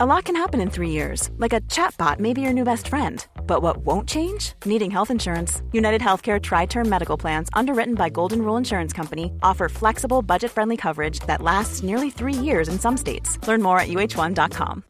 A 0.00 0.06
lot 0.06 0.26
can 0.26 0.36
happen 0.36 0.60
in 0.60 0.70
three 0.70 0.90
years, 0.90 1.28
like 1.38 1.52
a 1.52 1.60
chatbot 1.62 2.20
may 2.20 2.32
be 2.32 2.40
your 2.40 2.52
new 2.52 2.62
best 2.62 2.86
friend. 2.86 3.26
But 3.48 3.62
what 3.62 3.78
won't 3.78 4.08
change? 4.08 4.52
Needing 4.64 4.92
health 4.92 5.10
insurance. 5.10 5.60
United 5.72 6.00
Healthcare 6.00 6.40
Tri 6.40 6.66
Term 6.66 6.88
Medical 6.88 7.16
Plans, 7.16 7.48
underwritten 7.52 7.96
by 7.96 8.08
Golden 8.08 8.42
Rule 8.42 8.56
Insurance 8.56 8.92
Company, 8.92 9.32
offer 9.42 9.68
flexible, 9.68 10.22
budget 10.22 10.52
friendly 10.52 10.76
coverage 10.76 11.18
that 11.26 11.42
lasts 11.42 11.82
nearly 11.82 12.10
three 12.10 12.32
years 12.32 12.68
in 12.68 12.78
some 12.78 12.96
states. 12.96 13.40
Learn 13.48 13.60
more 13.60 13.80
at 13.80 13.88
uh1.com. 13.88 14.84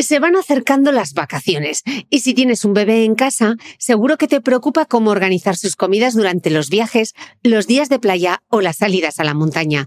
Se 0.00 0.18
van 0.18 0.34
acercando 0.34 0.90
las 0.90 1.12
vacaciones 1.12 1.84
y 2.10 2.20
si 2.20 2.34
tienes 2.34 2.64
un 2.64 2.74
bebé 2.74 3.04
en 3.04 3.14
casa, 3.14 3.54
seguro 3.78 4.16
que 4.16 4.26
te 4.26 4.40
preocupa 4.40 4.84
cómo 4.84 5.12
organizar 5.12 5.56
sus 5.56 5.76
comidas 5.76 6.14
durante 6.14 6.50
los 6.50 6.70
viajes, 6.70 7.14
los 7.44 7.68
días 7.68 7.88
de 7.88 8.00
playa 8.00 8.42
o 8.48 8.60
las 8.60 8.78
salidas 8.78 9.20
a 9.20 9.24
la 9.24 9.34
montaña. 9.34 9.86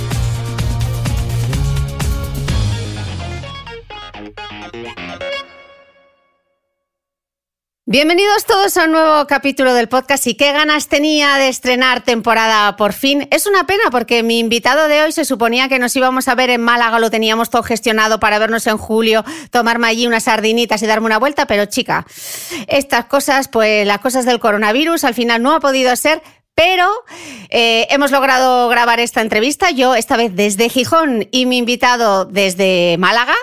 Bienvenidos 7.91 8.45
todos 8.45 8.77
a 8.77 8.85
un 8.85 8.93
nuevo 8.93 9.27
capítulo 9.27 9.73
del 9.73 9.89
podcast 9.89 10.25
y 10.25 10.35
qué 10.35 10.53
ganas 10.53 10.87
tenía 10.87 11.35
de 11.35 11.49
estrenar 11.49 11.99
temporada 11.99 12.77
por 12.77 12.93
fin. 12.93 13.27
Es 13.31 13.47
una 13.47 13.65
pena 13.67 13.83
porque 13.91 14.23
mi 14.23 14.39
invitado 14.39 14.87
de 14.87 15.01
hoy 15.01 15.11
se 15.11 15.25
suponía 15.25 15.67
que 15.67 15.77
nos 15.77 15.93
íbamos 15.97 16.29
a 16.29 16.35
ver 16.35 16.51
en 16.51 16.61
Málaga, 16.61 16.99
lo 16.99 17.11
teníamos 17.11 17.49
todo 17.49 17.63
gestionado 17.63 18.17
para 18.21 18.39
vernos 18.39 18.65
en 18.67 18.77
julio, 18.77 19.25
tomarme 19.49 19.89
allí 19.89 20.07
unas 20.07 20.23
sardinitas 20.23 20.81
y 20.81 20.87
darme 20.87 21.07
una 21.07 21.19
vuelta, 21.19 21.47
pero 21.47 21.65
chica, 21.65 22.05
estas 22.67 23.07
cosas, 23.07 23.49
pues 23.49 23.85
las 23.85 23.99
cosas 23.99 24.23
del 24.23 24.39
coronavirus 24.39 25.03
al 25.03 25.13
final 25.13 25.43
no 25.43 25.53
ha 25.53 25.59
podido 25.59 25.93
ser, 25.97 26.23
pero 26.63 26.91
eh, 27.49 27.87
hemos 27.89 28.11
logrado 28.11 28.69
grabar 28.69 28.99
esta 28.99 29.21
entrevista, 29.21 29.71
yo 29.71 29.95
esta 29.95 30.15
vez 30.15 30.35
desde 30.35 30.69
Gijón 30.69 31.27
y 31.31 31.47
mi 31.47 31.57
invitado 31.57 32.25
desde 32.25 32.97
Málaga, 32.99 33.33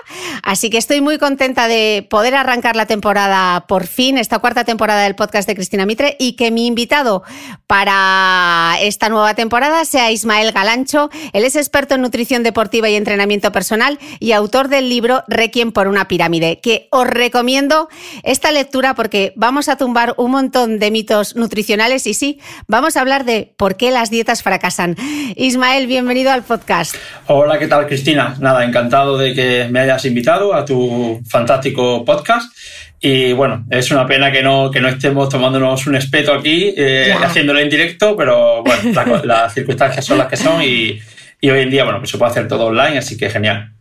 así 0.41 0.69
que 0.69 0.77
estoy 0.77 1.01
muy 1.01 1.17
contenta 1.17 1.67
de 1.67 2.07
poder 2.09 2.33
arrancar 2.33 2.77
la 2.77 2.85
temporada 2.85 3.67
por 3.67 3.87
fin, 3.87 4.17
esta 4.17 4.39
cuarta 4.39 4.63
temporada 4.63 5.03
del 5.03 5.15
podcast 5.15 5.49
de 5.49 5.55
Cristina 5.55 5.85
Mitre 5.85 6.15
y 6.17 6.37
que 6.37 6.49
mi 6.49 6.65
invitado 6.65 7.23
para 7.67 8.77
esta 8.79 9.09
nueva 9.09 9.33
temporada 9.33 9.83
sea 9.83 10.11
Ismael 10.11 10.53
Galancho. 10.53 11.09
Él 11.33 11.43
es 11.43 11.57
experto 11.57 11.95
en 11.95 12.01
nutrición 12.01 12.41
deportiva 12.41 12.87
y 12.87 12.95
entrenamiento 12.95 13.51
personal 13.51 13.99
y 14.21 14.31
autor 14.31 14.69
del 14.69 14.87
libro 14.87 15.25
Requiem 15.27 15.73
por 15.73 15.89
una 15.89 16.07
pirámide, 16.07 16.61
que 16.61 16.87
os 16.89 17.05
recomiendo 17.05 17.89
esta 18.23 18.53
lectura 18.53 18.95
porque 18.95 19.33
vamos 19.35 19.67
a 19.67 19.75
tumbar 19.75 20.13
un 20.15 20.31
montón 20.31 20.79
de 20.79 20.89
mitos 20.89 21.35
nutricionales 21.35 22.07
y 22.07 22.13
sí, 22.13 22.39
vamos 22.67 22.95
a 22.95 23.01
hablar 23.01 23.08
de 23.09 23.53
por 23.57 23.75
qué 23.75 23.89
las 23.89 24.11
dietas 24.11 24.43
fracasan. 24.43 24.95
Ismael, 25.35 25.87
bienvenido 25.87 26.31
al 26.31 26.43
podcast. 26.43 26.95
Hola, 27.25 27.57
¿qué 27.57 27.67
tal 27.67 27.87
Cristina? 27.87 28.35
Nada, 28.39 28.63
encantado 28.63 29.17
de 29.17 29.33
que 29.33 29.67
me 29.71 29.79
hayas 29.79 30.05
invitado 30.05 30.53
a 30.53 30.63
tu 30.63 31.19
fantástico 31.27 32.05
podcast. 32.05 32.55
Y 33.01 33.33
bueno, 33.33 33.65
es 33.71 33.89
una 33.89 34.05
pena 34.05 34.31
que 34.31 34.43
no, 34.43 34.69
que 34.69 34.79
no 34.79 34.89
estemos 34.89 35.27
tomándonos 35.27 35.87
un 35.87 35.95
espeto 35.95 36.33
aquí, 36.33 36.71
eh, 36.77 37.11
haciéndolo 37.19 37.59
en 37.59 37.69
directo, 37.69 38.15
pero 38.15 38.61
bueno, 38.63 39.21
las 39.23 39.53
circunstancias 39.55 40.05
son 40.05 40.19
las 40.19 40.27
que 40.27 40.37
son 40.37 40.61
y, 40.61 40.99
y 41.41 41.49
hoy 41.49 41.61
en 41.61 41.71
día, 41.71 41.85
bueno, 41.85 41.97
pues 41.99 42.11
se 42.11 42.17
puede 42.19 42.31
hacer 42.31 42.47
todo 42.47 42.67
online, 42.67 42.99
así 42.99 43.17
que 43.17 43.29
genial. 43.29 43.73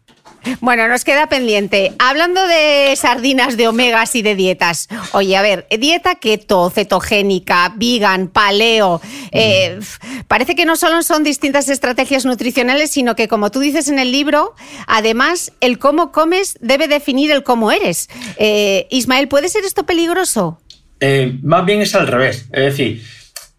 Bueno, 0.61 0.89
nos 0.89 1.05
queda 1.05 1.29
pendiente. 1.29 1.93
Hablando 1.99 2.47
de 2.47 2.95
sardinas, 2.97 3.57
de 3.57 3.69
omegas 3.69 4.15
y 4.15 4.23
de 4.23 4.35
dietas. 4.35 4.89
Oye, 5.13 5.37
a 5.37 5.43
ver, 5.43 5.67
dieta 5.79 6.17
keto, 6.17 6.71
cetogénica, 6.71 7.73
vegan, 7.77 8.29
paleo. 8.29 9.01
Eh, 9.33 9.79
parece 10.27 10.55
que 10.55 10.65
no 10.65 10.77
solo 10.77 11.03
son 11.03 11.25
distintas 11.25 11.69
estrategias 11.69 12.25
nutricionales, 12.25 12.91
sino 12.91 13.17
que, 13.17 13.29
como 13.29 13.51
tú 13.51 13.61
dices 13.61 13.89
en 13.89 13.99
el 13.99 14.13
libro, 14.13 14.55
además, 14.87 15.53
el 15.61 15.79
cómo 15.79 16.13
comes 16.13 16.57
debe 16.61 16.89
definir 16.89 17.31
el 17.31 17.43
cómo 17.43 17.73
eres. 17.73 18.09
Eh, 18.37 18.87
Ismael, 18.91 19.29
¿puede 19.29 19.49
ser 19.49 19.65
esto 19.65 19.85
peligroso? 19.85 20.61
Eh, 21.01 21.39
más 21.43 21.65
bien 21.65 21.81
es 21.81 21.95
al 21.95 22.07
revés. 22.07 22.47
Es 22.53 22.65
decir, 22.65 23.03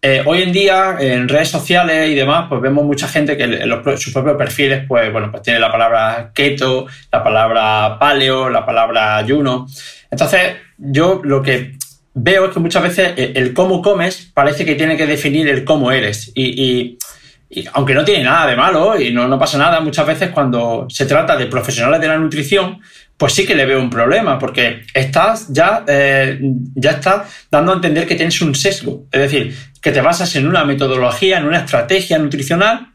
eh, 0.02 0.22
hoy 0.24 0.42
en 0.42 0.52
día, 0.52 0.96
en 0.98 1.28
redes 1.28 1.48
sociales 1.48 2.08
y 2.08 2.14
demás, 2.14 2.46
pues 2.48 2.62
vemos 2.62 2.84
mucha 2.84 3.06
gente 3.06 3.36
que 3.36 3.44
en 3.44 3.98
sus 3.98 4.12
propios 4.12 4.36
perfiles, 4.36 4.84
pues 4.88 5.12
bueno, 5.12 5.30
pues 5.30 5.42
tiene 5.42 5.60
la 5.60 5.70
palabra 5.70 6.30
keto, 6.34 6.86
la 7.12 7.22
palabra 7.22 7.98
paleo, 7.98 8.48
la 8.48 8.64
palabra 8.64 9.18
ayuno. 9.18 9.66
Entonces, 10.10 10.56
yo 10.78 11.20
lo 11.22 11.42
que 11.42 11.72
veo 12.14 12.46
es 12.46 12.52
que 12.52 12.60
muchas 12.60 12.82
veces 12.82 13.12
el, 13.16 13.52
cómo 13.52 13.82
comes 13.82 14.30
parece 14.32 14.64
que 14.64 14.74
tiene 14.74 14.96
que 14.96 15.06
definir 15.06 15.48
el 15.48 15.64
cómo 15.64 15.92
eres. 15.92 16.32
Y, 16.34 16.98
aunque 17.72 17.94
no 17.94 18.04
tiene 18.04 18.22
nada 18.24 18.46
de 18.46 18.56
malo 18.56 18.98
y 18.98 19.12
no, 19.12 19.26
no 19.26 19.38
pasa 19.38 19.58
nada, 19.58 19.80
muchas 19.80 20.06
veces 20.06 20.30
cuando 20.30 20.86
se 20.88 21.04
trata 21.04 21.36
de 21.36 21.46
profesionales 21.46 22.00
de 22.00 22.06
la 22.06 22.16
nutrición, 22.16 22.80
pues 23.20 23.34
sí 23.34 23.44
que 23.44 23.54
le 23.54 23.66
veo 23.66 23.78
un 23.78 23.90
problema, 23.90 24.38
porque 24.38 24.80
estás 24.94 25.52
ya, 25.52 25.84
eh, 25.86 26.38
ya 26.74 26.92
estás 26.92 27.46
dando 27.50 27.72
a 27.72 27.74
entender 27.74 28.06
que 28.06 28.14
tienes 28.14 28.40
un 28.40 28.54
sesgo. 28.54 29.04
Es 29.12 29.20
decir, 29.20 29.54
que 29.82 29.92
te 29.92 30.00
basas 30.00 30.34
en 30.36 30.48
una 30.48 30.64
metodología, 30.64 31.36
en 31.36 31.44
una 31.44 31.58
estrategia 31.58 32.18
nutricional 32.18 32.94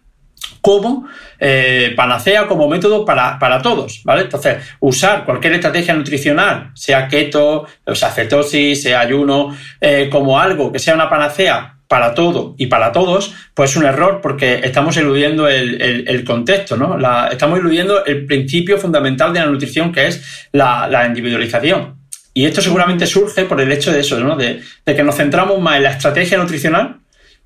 como 0.61 1.07
eh, 1.39 1.93
panacea, 1.95 2.47
como 2.47 2.67
método 2.67 3.05
para, 3.05 3.61
todos, 3.61 4.01
¿vale? 4.03 4.23
Entonces, 4.23 4.63
usar 4.79 5.25
cualquier 5.25 5.53
estrategia 5.53 5.93
nutricional, 5.93 6.71
sea 6.73 7.07
keto, 7.07 7.67
o 7.85 7.93
sea 7.93 8.09
cetosis, 8.09 8.81
sea 8.81 9.01
ayuno, 9.01 9.55
eh, 9.79 10.09
como 10.11 10.39
algo 10.39 10.71
que 10.71 10.79
sea 10.79 10.95
una 10.95 11.07
panacea 11.07 11.74
para 11.87 12.13
todo 12.13 12.55
y 12.57 12.67
para 12.67 12.91
todos, 12.91 13.33
pues 13.53 13.71
es 13.71 13.77
un 13.77 13.85
error 13.85 14.19
porque 14.21 14.61
estamos 14.63 14.97
eludiendo 14.97 15.47
el, 15.47 16.23
contexto, 16.25 16.77
¿no? 16.77 16.97
estamos 17.31 17.59
eludiendo 17.59 18.05
el 18.05 18.25
principio 18.25 18.77
fundamental 18.77 19.33
de 19.33 19.39
la 19.39 19.45
nutrición 19.45 19.91
que 19.91 20.07
es 20.07 20.47
la, 20.51 21.05
individualización. 21.07 21.95
Y 22.33 22.45
esto 22.45 22.61
seguramente 22.61 23.05
surge 23.05 23.45
por 23.45 23.61
el 23.61 23.71
hecho 23.71 23.93
de 23.93 24.01
eso, 24.01 24.19
¿no? 24.19 24.35
De, 24.35 24.61
que 24.85 25.03
nos 25.03 25.15
centramos 25.15 25.61
más 25.61 25.77
en 25.77 25.83
la 25.83 25.91
estrategia 25.91 26.37
nutricional 26.37 26.97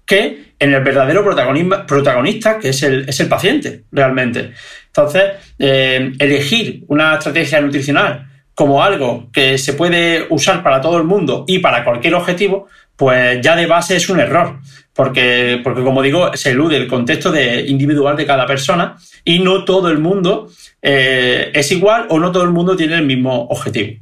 que 0.03 0.53
en 0.57 0.74
el 0.74 0.83
verdadero 0.83 1.24
protagonista, 1.24 2.57
que 2.57 2.69
es 2.69 2.81
el, 2.81 3.07
es 3.07 3.19
el 3.19 3.27
paciente, 3.27 3.83
realmente. 3.91 4.53
Entonces, 4.88 5.24
eh, 5.59 6.12
elegir 6.18 6.83
una 6.88 7.15
estrategia 7.15 7.62
nutricional 7.62 8.27
como 8.56 8.83
algo 8.83 9.30
que 9.31 9.57
se 9.57 9.71
puede 9.71 10.25
usar 10.30 10.63
para 10.63 10.81
todo 10.81 10.97
el 10.97 11.06
mundo 11.06 11.45
y 11.47 11.59
para 11.59 11.86
cualquier 11.86 12.15
objetivo, 12.15 12.68
pues 13.00 13.40
ya 13.42 13.56
de 13.56 13.66
base 13.66 13.96
es 13.96 14.10
un 14.10 14.19
error, 14.19 14.60
porque, 14.94 15.62
porque 15.63 15.84
como 15.84 16.01
digo, 16.01 16.36
se 16.36 16.51
elude 16.51 16.75
el 16.75 16.90
contexto 16.90 17.31
de 17.31 17.62
individual 17.62 18.18
de 18.18 18.25
cada 18.25 18.46
persona 18.46 18.98
y 19.24 19.40
no 19.40 19.63
todo 19.63 19.90
el 19.90 20.00
mundo 20.00 20.50
eh, 20.81 21.50
es 21.54 21.72
igual 21.72 22.07
o 22.10 22.19
no 22.19 22.34
todo 22.34 22.44
el 22.44 22.50
mundo 22.50 22.75
tiene 22.75 22.96
el 22.96 23.06
mismo 23.06 23.44
objetivo. 23.44 24.01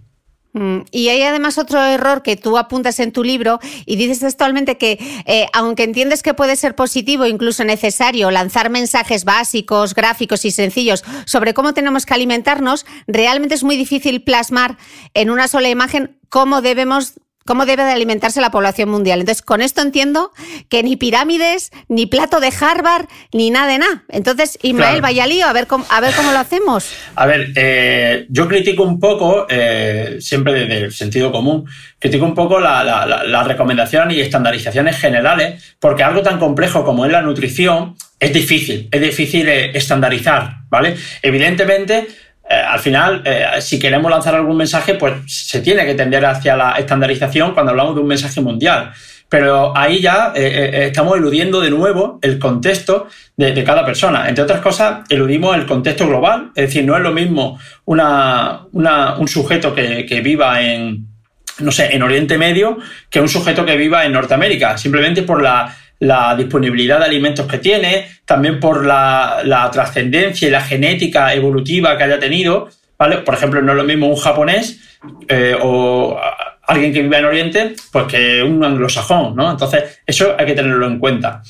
Mm, 0.54 0.80
y 0.90 1.10
hay 1.10 1.22
además 1.22 1.60
otro 1.60 1.80
error 1.84 2.24
que 2.24 2.38
tú 2.38 2.58
apuntas 2.58 3.00
en 3.00 3.12
tu 3.12 3.24
libro 3.24 3.60
y 3.86 3.98
dices 3.98 4.22
textualmente 4.22 4.80
que 4.80 4.98
eh, 5.28 5.46
aunque 5.54 5.84
entiendes 5.84 6.24
que 6.24 6.34
puede 6.34 6.56
ser 6.56 6.74
positivo, 6.74 7.28
incluso 7.28 7.64
necesario, 7.64 8.32
lanzar 8.32 8.72
mensajes 8.72 9.26
básicos, 9.26 9.94
gráficos 9.94 10.44
y 10.44 10.50
sencillos 10.50 11.04
sobre 11.28 11.54
cómo 11.54 11.76
tenemos 11.76 12.08
que 12.08 12.16
alimentarnos, 12.16 12.88
realmente 13.06 13.54
es 13.54 13.64
muy 13.64 13.78
difícil 13.78 14.24
plasmar 14.24 14.80
en 15.14 15.30
una 15.30 15.48
sola 15.48 15.70
imagen 15.70 16.18
cómo 16.30 16.62
debemos 16.62 17.20
cómo 17.48 17.66
debe 17.66 17.84
de 17.84 17.92
alimentarse 17.92 18.42
la 18.42 18.52
población 18.52 18.90
mundial. 18.90 19.22
Entonces, 19.22 19.42
con 19.42 19.62
esto 19.62 19.82
entiendo 19.82 20.32
que 20.70 20.84
ni 20.84 20.98
pirámides, 20.98 21.72
ni 21.88 22.06
plato 22.06 22.40
de 22.40 22.52
Harvard, 22.60 23.08
ni 23.34 23.50
nada 23.50 23.72
de 23.72 23.80
nada. 23.80 24.04
Entonces, 24.10 24.60
Ismael, 24.62 25.02
vaya 25.02 25.26
lío, 25.26 25.48
a 25.48 25.54
ver 25.54 25.66
cómo, 25.66 25.86
a 25.90 26.00
ver 26.00 26.14
cómo 26.14 26.32
lo 26.32 26.38
hacemos. 26.38 26.92
A 27.16 27.26
ver, 27.26 27.54
eh, 27.56 28.28
yo 28.30 28.48
critico 28.48 28.84
un 28.84 29.00
poco, 29.00 29.48
eh, 29.50 30.18
siempre 30.20 30.54
desde 30.54 30.78
el 30.86 30.92
sentido 30.92 31.32
común, 31.32 31.66
critico 31.98 32.26
un 32.26 32.36
poco 32.36 32.60
las 32.60 33.48
recomendaciones 33.48 34.18
y 34.18 34.22
estandarizaciones 34.22 34.98
generales, 34.98 35.76
porque 35.80 36.04
algo 36.04 36.22
tan 36.22 36.38
complejo 36.38 36.84
como 36.84 37.06
es 37.06 37.12
la 37.12 37.22
nutrición 37.22 37.96
es 38.20 38.34
difícil, 38.34 38.90
es 38.92 39.02
difícil 39.02 39.48
eh, 39.48 39.72
estandarizar, 39.78 40.58
¿vale? 40.70 40.96
Evidentemente, 41.22 42.08
eh, 42.50 42.54
al 42.56 42.80
final, 42.80 43.22
eh, 43.26 43.46
si 43.60 43.78
queremos 43.78 44.10
lanzar 44.10 44.36
algún 44.36 44.56
mensaje, 44.56 44.94
pues 44.94 45.14
se 45.28 45.60
tiene 45.62 45.86
que 45.86 45.96
tender 45.96 46.26
hacia 46.26 46.56
la 46.56 46.74
estandarización 46.74 47.54
cuando 47.54 47.72
hablamos 47.72 47.96
de 47.96 48.02
un 48.02 48.08
mensaje 48.08 48.40
mundial. 48.40 48.92
Pero 49.30 49.76
ahí 49.76 50.00
ya 50.00 50.32
eh, 50.34 50.86
estamos 50.88 51.18
eludiendo 51.18 51.60
de 51.60 51.70
nuevo 51.70 52.18
el 52.22 52.40
contexto 52.40 53.08
de, 53.36 53.62
cada 53.66 53.86
persona. 53.86 54.30
Entre 54.30 54.42
otras 54.42 54.62
cosas, 54.62 55.00
eludimos 55.10 55.58
el 55.58 55.66
contexto 55.66 56.08
global. 56.08 56.52
Es 56.56 56.68
decir, 56.68 56.86
no 56.86 56.96
es 56.96 57.04
lo 57.04 57.12
mismo 57.12 57.60
un 57.86 59.28
sujeto 59.28 59.76
que, 59.76 60.06
que 60.06 60.22
viva 60.22 60.62
en, 60.62 61.08
no 61.60 61.72
sé, 61.74 61.94
en 61.94 62.04
Oriente 62.04 62.38
Medio 62.38 62.78
que 63.10 63.20
un 63.20 63.28
sujeto 63.28 63.66
que 63.66 63.76
viva 63.76 64.06
en 64.06 64.14
Norteamérica, 64.14 64.78
simplemente 64.78 65.24
por 65.24 65.42
la 65.42 65.76
la 66.00 66.36
disponibilidad 66.36 67.00
de 67.00 67.06
alimentos 67.06 67.48
que 67.48 67.58
tiene, 67.58 68.08
también 68.26 68.60
por 68.60 68.86
la, 68.86 69.70
trascendencia 69.72 70.48
y 70.48 70.52
la 70.52 70.62
genética 70.62 71.34
evolutiva 71.34 71.98
que 71.98 72.04
haya 72.04 72.20
tenido. 72.20 72.70
¿vale? 72.98 73.18
Por 73.20 73.34
ejemplo, 73.36 73.62
no 73.62 73.72
es 73.72 73.78
lo 73.78 73.84
mismo 73.84 74.08
un 74.08 74.16
japonés 74.16 74.80
eh, 75.28 75.56
o 75.62 76.20
alguien 76.68 76.94
que 76.94 77.02
vive 77.02 77.18
en 77.18 77.26
Oriente 77.26 77.76
pues 77.92 78.06
que 78.06 78.44
un 78.44 78.64
anglosajón, 78.64 79.36
¿no? 79.36 79.50
Entonces, 79.50 80.02
eso 80.06 80.36
hay 80.38 80.46
que 80.46 80.54
tenerlo 80.54 80.86
en 80.86 81.00
cuenta. 81.00 81.42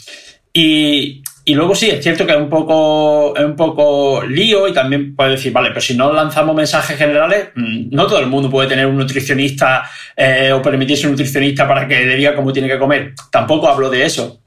Y, 0.54 1.24
luego 1.54 1.74
sí, 1.74 1.90
es 1.90 2.04
cierto 2.04 2.26
que 2.26 2.34
es 2.34 2.38
un 2.38 2.50
poco, 2.50 3.34
es 3.34 3.46
un 3.46 3.56
poco 3.56 4.22
lío 4.24 4.68
y 4.68 4.74
también 4.74 5.16
puede 5.16 5.32
decir, 5.32 5.54
vale, 5.54 5.70
pero 5.70 5.80
si 5.80 5.96
no 5.96 6.12
lanzamos 6.12 6.54
mensajes 6.54 6.98
generales, 6.98 7.50
mm, 7.56 7.88
no 7.90 8.06
todo 8.06 8.20
el 8.20 8.28
mundo 8.28 8.50
puede 8.50 8.68
tener 8.68 8.86
un 8.86 8.98
nutricionista 8.98 9.90
eh, 10.16 10.52
o 10.52 10.62
permitirse 10.62 11.06
un 11.08 11.12
nutricionista 11.12 11.66
para 11.66 11.88
que 11.88 12.06
le 12.06 12.16
diga 12.18 12.36
cómo 12.36 12.52
tiene 12.52 12.68
que 12.68 12.78
comer. 12.78 13.14
Tampoco 13.32 13.70
hablo 13.70 13.90
de 13.90 14.04
eso. 14.04 14.42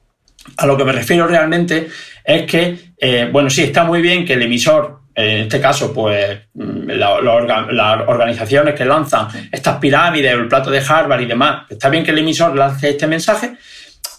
A 0.57 0.67
lo 0.67 0.77
que 0.77 0.83
me 0.83 0.91
refiero 0.91 1.25
realmente 1.25 1.87
es 2.23 2.43
que, 2.43 2.77
eh, 2.99 3.29
bueno, 3.31 3.49
sí, 3.49 3.63
está 3.63 3.83
muy 3.83 3.99
bien 3.99 4.23
que 4.23 4.33
el 4.33 4.43
emisor, 4.43 4.99
en 5.15 5.41
este 5.41 5.59
caso, 5.59 5.91
pues 5.91 6.37
mm, 6.53 6.87
las 6.87 8.07
organizaciones 8.07 8.75
que 8.75 8.85
lanzan 8.85 9.27
estas 9.51 9.77
pirámides, 9.77 10.31
el 10.33 10.47
plato 10.47 10.69
de 10.69 10.83
Harvard 10.87 11.21
y 11.21 11.25
demás, 11.25 11.65
está 11.67 11.89
bien 11.89 12.03
que 12.03 12.11
el 12.11 12.19
emisor 12.19 12.55
lance 12.55 12.89
este 12.89 13.07
mensaje, 13.07 13.55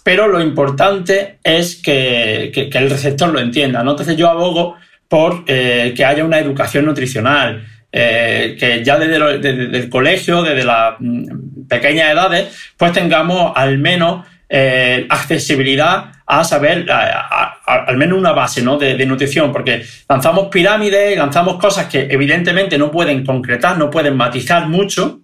pero 0.03 0.27
lo 0.27 0.41
importante 0.41 1.39
es 1.43 1.81
que, 1.81 2.51
el 2.53 2.89
receptor 2.89 3.29
lo 3.29 3.39
entienda. 3.39 3.81
Entonces 3.81 4.17
yo 4.17 4.29
abogo 4.29 4.75
por 5.07 5.45
eh, 5.47 5.93
que 5.95 6.03
haya 6.03 6.25
una 6.25 6.39
educación 6.39 6.85
nutricional, 6.85 7.65
eh, 7.91 8.57
que 8.59 8.83
ya 8.83 8.97
desde, 8.97 9.77
el 9.77 9.89
colegio, 9.89 10.41
desde 10.41 10.65
las 10.65 10.95
mm, 10.99 11.67
pequeñas 11.69 12.11
edades, 12.11 12.73
pues 12.75 12.91
tengamos 12.91 13.53
al 13.55 13.77
menos 13.77 14.25
eh, 14.49 15.05
accesibilidad 15.09 16.11
a 16.25 16.43
saber 16.43 16.85
al 16.89 17.97
menos 17.97 18.17
una 18.17 18.33
base 18.33 18.61
¿no? 18.61 18.77
de, 18.77 19.05
nutrición, 19.05 19.51
porque 19.51 19.83
lanzamos 20.07 20.47
pirámides 20.47 21.17
lanzamos 21.17 21.57
cosas 21.59 21.87
que 21.87 22.07
evidentemente 22.09 22.77
no 22.77 22.91
pueden 22.91 23.25
concretar, 23.25 23.77
no 23.77 23.89
pueden 23.89 24.15
matizar 24.15 24.67
mucho, 24.67 25.21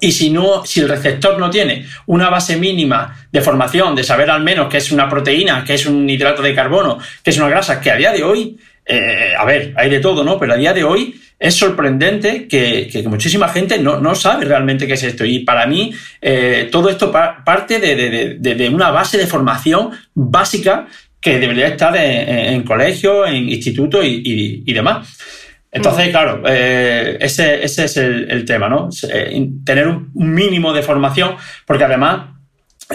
y 0.00 0.12
si, 0.12 0.30
no, 0.30 0.64
si 0.64 0.80
el 0.80 0.88
receptor 0.88 1.38
no 1.38 1.50
tiene 1.50 1.86
una 2.06 2.30
base 2.30 2.56
mínima 2.56 3.26
de 3.30 3.40
formación, 3.40 3.94
de 3.94 4.04
saber 4.04 4.30
al 4.30 4.42
menos 4.42 4.68
qué 4.68 4.78
es 4.78 4.92
una 4.92 5.08
proteína, 5.08 5.64
qué 5.64 5.74
es 5.74 5.86
un 5.86 6.08
hidrato 6.08 6.42
de 6.42 6.54
carbono, 6.54 6.98
qué 7.22 7.30
es 7.30 7.38
una 7.38 7.48
grasa, 7.48 7.80
que 7.80 7.90
a 7.90 7.96
día 7.96 8.12
de 8.12 8.22
hoy, 8.22 8.58
eh, 8.84 9.32
a 9.38 9.44
ver, 9.44 9.72
hay 9.76 9.90
de 9.90 10.00
todo, 10.00 10.24
¿no? 10.24 10.38
Pero 10.38 10.54
a 10.54 10.56
día 10.56 10.72
de 10.72 10.84
hoy 10.84 11.20
es 11.38 11.54
sorprendente 11.54 12.48
que, 12.48 13.04
muchísima 13.06 13.48
gente 13.48 13.78
no, 13.78 14.14
sabe 14.14 14.44
realmente 14.44 14.86
qué 14.86 14.94
es 14.94 15.02
esto. 15.02 15.24
Y 15.24 15.40
para 15.40 15.66
mí, 15.66 15.92
eh, 16.20 16.68
todo 16.70 16.88
esto 16.88 17.12
parte 17.12 17.78
de, 17.78 18.70
una 18.72 18.90
base 18.90 19.18
de 19.18 19.26
formación 19.26 19.90
básica 20.14 20.86
que 21.20 21.38
debería 21.38 21.68
estar 21.68 21.96
en, 21.96 22.62
colegio, 22.62 23.26
en 23.26 23.48
instituto 23.48 24.02
y 24.02 24.72
demás. 24.72 25.08
Entonces, 25.70 26.08
mm. 26.08 26.10
claro, 26.10 26.42
eh, 26.46 27.18
ese, 27.20 27.62
es 27.64 27.96
el, 27.96 28.44
tema, 28.46 28.68
¿no? 28.68 28.88
Eh, 29.10 29.48
tener 29.64 29.86
un 29.86 30.10
mínimo 30.14 30.72
de 30.72 30.82
formación, 30.82 31.36
porque 31.66 31.84
además, 31.84 32.26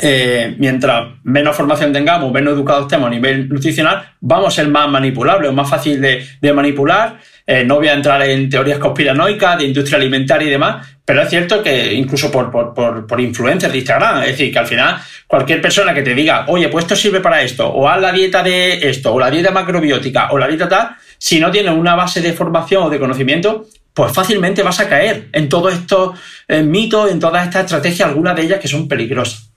eh, 0.01 0.55
mientras 0.57 1.09
menos 1.23 1.55
formación 1.55 1.93
tengamos, 1.93 2.31
menos 2.31 2.53
educados 2.53 2.83
estemos 2.83 3.07
a 3.07 3.11
nivel 3.11 3.47
nutricional, 3.47 4.03
vamos 4.21 4.47
a 4.47 4.51
ser 4.51 4.67
más 4.69 4.89
manipulables, 4.89 5.53
más 5.53 5.69
fácil 5.69 6.01
de, 6.01 6.53
manipular. 6.53 7.19
no 7.65 7.75
voy 7.75 7.89
a 7.89 7.93
entrar 7.93 8.21
en 8.23 8.49
teorías 8.49 8.79
conspiranoicas 8.79 9.59
de 9.59 9.65
industria 9.65 9.97
alimentaria 9.97 10.47
y 10.47 10.51
demás, 10.51 10.87
pero 11.05 11.21
es 11.21 11.29
cierto 11.29 11.61
que 11.61 11.93
incluso 11.93 12.31
por, 12.31 12.49
por, 12.49 13.05
por, 13.05 13.21
influencers 13.21 13.71
de 13.71 13.79
Instagram, 13.79 14.21
es 14.21 14.29
decir, 14.29 14.51
que 14.51 14.59
al 14.59 14.67
final 14.67 14.95
cualquier 15.27 15.61
persona 15.61 15.93
que 15.93 16.01
te 16.01 16.15
diga, 16.15 16.45
oye, 16.47 16.69
pues 16.69 16.85
esto 16.85 16.95
sirve 16.95 17.19
para 17.19 17.41
esto, 17.41 17.67
o 17.67 17.87
haz 17.87 18.01
la 18.01 18.11
dieta 18.11 18.41
de 18.41 18.89
esto, 18.89 19.13
o 19.13 19.19
la 19.19 19.29
dieta 19.29 19.51
macrobiótica, 19.51 20.31
o 20.31 20.37
la 20.37 20.47
dieta 20.47 20.69
tal, 20.69 20.95
si 21.23 21.39
no 21.39 21.51
tienes 21.51 21.71
una 21.71 21.95
base 21.95 22.19
de 22.19 22.33
formación 22.33 22.83
o 22.83 22.89
de 22.89 22.99
conocimiento, 22.99 23.65
pues 23.93 24.11
fácilmente 24.11 24.61
vas 24.61 24.81
a 24.81 24.89
caer 24.89 25.29
en 25.31 25.47
todos 25.47 25.73
estos 25.73 26.19
eh, 26.49 26.61
mitos, 26.63 27.09
en 27.09 27.21
todas 27.21 27.47
estas 27.47 27.63
estrategias, 27.63 28.09
algunas 28.09 28.35
de 28.35 28.41
ellas 28.41 28.59
que 28.59 28.67
son 28.67 28.89
peligrosas. 28.89 29.49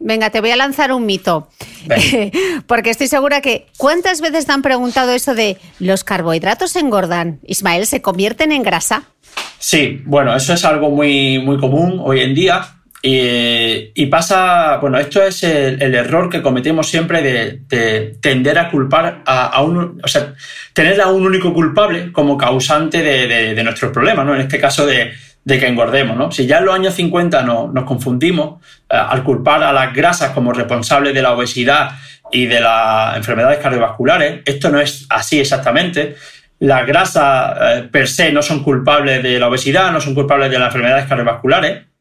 Venga, 0.00 0.30
te 0.30 0.40
voy 0.40 0.50
a 0.50 0.56
lanzar 0.56 0.90
un 0.90 1.06
mito. 1.06 1.48
Porque 2.66 2.90
estoy 2.90 3.06
segura 3.06 3.40
que. 3.40 3.66
¿Cuántas 3.76 4.20
veces 4.20 4.46
te 4.46 4.50
han 4.50 4.62
preguntado 4.62 5.12
eso 5.12 5.36
de 5.36 5.56
los 5.78 6.02
carbohidratos 6.02 6.74
engordan? 6.74 7.38
Ismael, 7.46 7.86
¿se 7.86 8.02
convierten 8.02 8.50
en 8.50 8.64
grasa? 8.64 9.04
Sí, 9.60 10.02
bueno, 10.06 10.34
eso 10.34 10.52
es 10.52 10.64
algo 10.64 10.90
muy, 10.90 11.38
muy 11.38 11.60
común 11.60 12.00
hoy 12.02 12.22
en 12.22 12.34
día. 12.34 12.73
Y, 13.06 14.06
pasa, 14.06 14.78
bueno, 14.78 14.98
esto 14.98 15.22
es 15.22 15.44
el, 15.44 15.94
error 15.94 16.30
que 16.30 16.40
cometemos 16.40 16.88
siempre 16.88 17.20
de, 17.20 18.16
tender 18.22 18.58
a 18.58 18.70
culpar 18.70 19.20
a, 19.26 19.60
un, 19.62 20.00
o 20.02 20.08
sea, 20.08 20.32
tener 20.72 20.98
a 21.02 21.08
un 21.08 21.26
único 21.26 21.52
culpable 21.52 22.12
como 22.12 22.38
causante 22.38 23.02
de, 23.02 23.62
nuestros 23.62 23.92
problemas, 23.92 24.24
¿no? 24.24 24.34
En 24.34 24.40
este 24.40 24.58
caso 24.58 24.86
de, 24.86 25.12
que 25.46 25.66
engordemos, 25.66 26.16
¿no? 26.16 26.32
Si 26.32 26.46
ya 26.46 26.60
en 26.60 26.64
los 26.64 26.74
años 26.74 26.94
50 26.94 27.42
nos 27.42 27.84
confundimos 27.84 28.62
eh, 28.88 28.96
al 28.96 29.22
culpar 29.22 29.62
a 29.62 29.74
las 29.74 29.92
grasas 29.92 30.30
como 30.30 30.54
responsables 30.54 31.12
de 31.12 31.20
la 31.20 31.32
obesidad 31.32 31.90
y 32.32 32.46
de 32.46 32.60
las 32.62 33.18
enfermedades 33.18 33.58
cardiovasculares, 33.58 34.40
esto 34.46 34.70
no 34.70 34.80
es 34.80 35.04
así 35.10 35.38
exactamente. 35.38 36.16
Las 36.60 36.86
grasas 36.86 37.54
eh, 37.60 37.88
per 37.92 38.08
se 38.08 38.32
no 38.32 38.40
son 38.40 38.62
culpables 38.62 39.22
de 39.22 39.38
la 39.38 39.48
obesidad, 39.48 39.92
no 39.92 40.00
son 40.00 40.14
culpables 40.14 40.50
de 40.50 40.58
las 40.58 40.68
enfermedades 40.68 41.04
cardiovasculares 41.04 41.93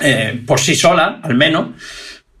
eh, 0.00 0.42
por 0.46 0.60
sí 0.60 0.74
sola, 0.74 1.20
al 1.22 1.34
menos. 1.34 1.68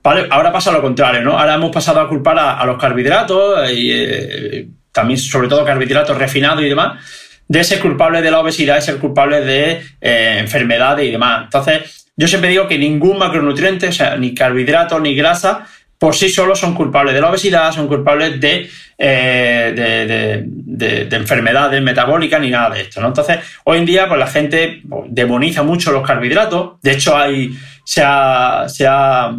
Ahora 0.02 0.52
pasa 0.52 0.70
lo 0.70 0.82
contrario, 0.82 1.22
¿no? 1.22 1.38
Ahora 1.38 1.54
hemos 1.54 1.70
pasado 1.70 2.00
a 2.00 2.08
culpar 2.08 2.38
a, 2.38 2.64
los 2.66 2.78
carbohidratos 2.78 3.70
y 3.72 3.90
eh, 3.90 4.68
también, 4.92 5.18
sobre 5.18 5.48
todo, 5.48 5.64
carbohidratos 5.64 6.18
refinados 6.18 6.62
y 6.62 6.68
demás, 6.68 7.02
de 7.48 7.64
ser 7.64 7.80
culpable 7.80 8.20
de 8.20 8.30
la 8.30 8.40
obesidad 8.40 8.78
y 8.78 8.82
ser 8.82 8.98
culpable 8.98 9.40
de 9.40 9.82
eh, 10.00 10.36
enfermedades 10.40 11.06
y 11.06 11.10
demás. 11.10 11.44
Entonces, 11.44 12.10
yo 12.16 12.28
siempre 12.28 12.50
digo 12.50 12.68
que 12.68 12.78
ningún 12.78 13.18
macronutriente, 13.18 13.88
o 13.88 13.92
sea, 13.92 14.16
ni 14.16 14.34
carbohidratos 14.34 15.00
ni 15.00 15.14
grasa, 15.14 15.66
por 15.98 16.14
sí 16.14 16.28
solos 16.28 16.58
son 16.58 16.74
culpables 16.74 17.14
de 17.14 17.20
la 17.20 17.30
obesidad, 17.30 17.72
son 17.72 17.88
culpables 17.88 18.40
de, 18.40 18.68
de, 18.98 20.44
de, 20.44 21.16
enfermedades 21.16 21.82
metabólicas 21.82 22.40
ni 22.40 22.50
nada 22.50 22.74
de 22.74 22.82
esto. 22.82 23.00
¿no? 23.00 23.08
Entonces, 23.08 23.38
hoy 23.64 23.78
en 23.78 23.86
día, 23.86 24.08
pues 24.08 24.18
la 24.18 24.26
gente 24.26 24.82
pues, 24.88 25.04
demoniza 25.08 25.62
mucho 25.62 25.92
los 25.92 26.06
carbohidratos. 26.06 26.80
De 26.82 26.92
hecho, 26.92 27.16
hay, 27.16 27.56
se 27.84 28.02
ha, 28.04 28.64
se 28.68 28.86
ha 28.86 29.34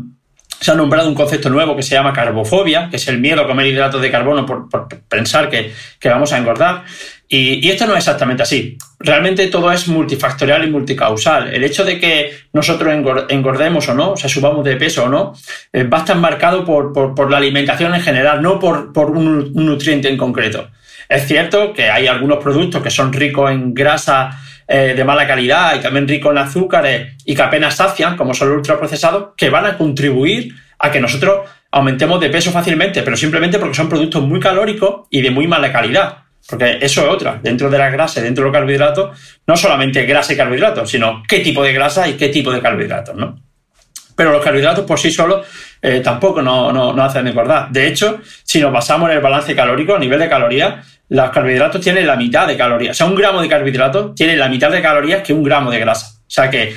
se 0.59 0.71
ha 0.71 0.75
nombrado 0.75 1.07
un 1.07 1.15
concepto 1.15 1.49
nuevo 1.49 1.75
que 1.75 1.83
se 1.83 1.95
llama 1.95 2.13
carbofobia, 2.13 2.89
que 2.89 2.95
es 2.95 3.07
el 3.07 3.19
miedo 3.19 3.41
a 3.41 3.47
comer 3.47 3.67
hidratos 3.67 4.01
de 4.01 4.09
carbono 4.09 4.45
por, 4.45 4.87
pensar 5.07 5.49
que, 5.49 5.71
vamos 6.05 6.33
a 6.33 6.37
engordar. 6.37 6.83
Y, 7.27 7.67
esto 7.69 7.87
no 7.87 7.93
es 7.93 7.99
exactamente 7.99 8.43
así. 8.43 8.77
Realmente 8.99 9.47
todo 9.47 9.71
es 9.71 9.87
multifactorial 9.87 10.65
y 10.65 10.71
multicausal. 10.71 11.53
El 11.53 11.63
hecho 11.63 11.83
de 11.83 11.99
que 11.99 12.31
nosotros 12.53 12.93
engordemos 13.29 13.89
o 13.89 13.93
no, 13.93 14.11
o 14.11 14.17
sea, 14.17 14.29
subamos 14.29 14.63
de 14.63 14.75
peso 14.75 15.05
o 15.05 15.09
no, 15.09 15.33
eh, 15.73 15.83
va 15.83 15.97
a 15.97 16.01
estar 16.01 16.17
marcado 16.17 16.63
por, 16.63 17.31
la 17.31 17.37
alimentación 17.37 17.93
en 17.95 18.01
general, 18.01 18.41
no 18.41 18.59
por, 18.59 19.11
un, 19.11 19.53
nutriente 19.53 20.07
en 20.07 20.17
concreto. 20.17 20.69
Es 21.09 21.27
cierto 21.27 21.73
que 21.73 21.89
hay 21.89 22.07
algunos 22.07 22.43
productos 22.43 22.81
que 22.81 22.89
son 22.89 23.11
ricos 23.11 23.51
en 23.51 23.73
grasa 23.73 24.39
eh, 24.67 24.93
de 24.95 25.03
mala 25.03 25.27
calidad 25.27 25.75
y 25.75 25.81
también 25.81 26.07
ricos 26.07 26.31
en 26.31 26.39
azúcares 26.39 27.13
y 27.25 27.35
que 27.35 27.41
apenas 27.41 27.75
sacian, 27.75 28.17
como 28.17 28.33
son 28.33 28.49
los 28.49 28.57
ultraprocesados, 28.57 29.29
que 29.35 29.49
van 29.49 29.65
a 29.65 29.77
contribuir 29.77 30.53
a 30.79 30.91
que 30.91 30.99
nosotros 30.99 31.47
aumentemos 31.71 32.19
de 32.19 32.29
peso 32.29 32.51
fácilmente, 32.51 33.01
pero 33.01 33.17
simplemente 33.17 33.59
porque 33.59 33.75
son 33.75 33.89
productos 33.89 34.23
muy 34.23 34.39
calóricos 34.39 35.07
y 35.09 35.21
de 35.21 35.31
muy 35.31 35.47
mala 35.47 35.71
calidad. 35.71 36.24
Porque 36.47 36.77
eso 36.81 37.01
es 37.01 37.07
otra. 37.07 37.39
Dentro 37.41 37.69
de 37.69 37.77
las 37.77 37.91
grasas, 37.91 38.23
dentro 38.23 38.43
de 38.43 38.51
los 38.51 38.57
carbohidratos, 38.57 39.19
no 39.47 39.57
solamente 39.57 40.05
grasa 40.05 40.33
y 40.33 40.37
carbohidratos, 40.37 40.89
sino 40.89 41.23
qué 41.27 41.39
tipo 41.39 41.63
de 41.63 41.73
grasa 41.73 42.07
y 42.07 42.13
qué 42.13 42.29
tipo 42.29 42.51
de 42.51 42.61
carbohidratos, 42.61 43.15
¿no? 43.15 43.39
Pero 44.15 44.31
los 44.31 44.43
carbohidratos 44.43 44.85
por 44.85 44.99
sí 44.99 45.11
solos 45.11 45.45
eh, 45.81 45.99
tampoco 45.99 46.41
nos 46.41 46.73
no, 46.73 47.03
hacen 47.03 47.27
engordar. 47.27 47.69
De 47.69 47.87
hecho, 47.87 48.21
si 48.43 48.61
nos 48.61 48.71
basamos 48.71 49.09
en 49.09 49.17
el 49.17 49.21
balance 49.21 49.55
calórico, 49.55 49.95
a 49.95 49.99
nivel 49.99 50.19
de 50.19 50.29
calorías, 50.29 50.87
los 51.09 51.29
carbohidratos 51.31 51.81
tienen 51.81 52.07
la 52.07 52.15
mitad 52.15 52.47
de 52.47 52.55
calorías. 52.55 52.95
O 52.95 52.97
sea, 52.97 53.07
un 53.07 53.15
gramo 53.15 53.41
de 53.41 53.49
carbohidratos 53.49 54.15
tiene 54.15 54.37
la 54.37 54.47
mitad 54.47 54.71
de 54.71 54.81
calorías 54.81 55.21
que 55.21 55.33
un 55.33 55.43
gramo 55.43 55.69
de 55.69 55.79
grasa. 55.79 56.15
O 56.19 56.29
sea 56.29 56.49
que 56.49 56.73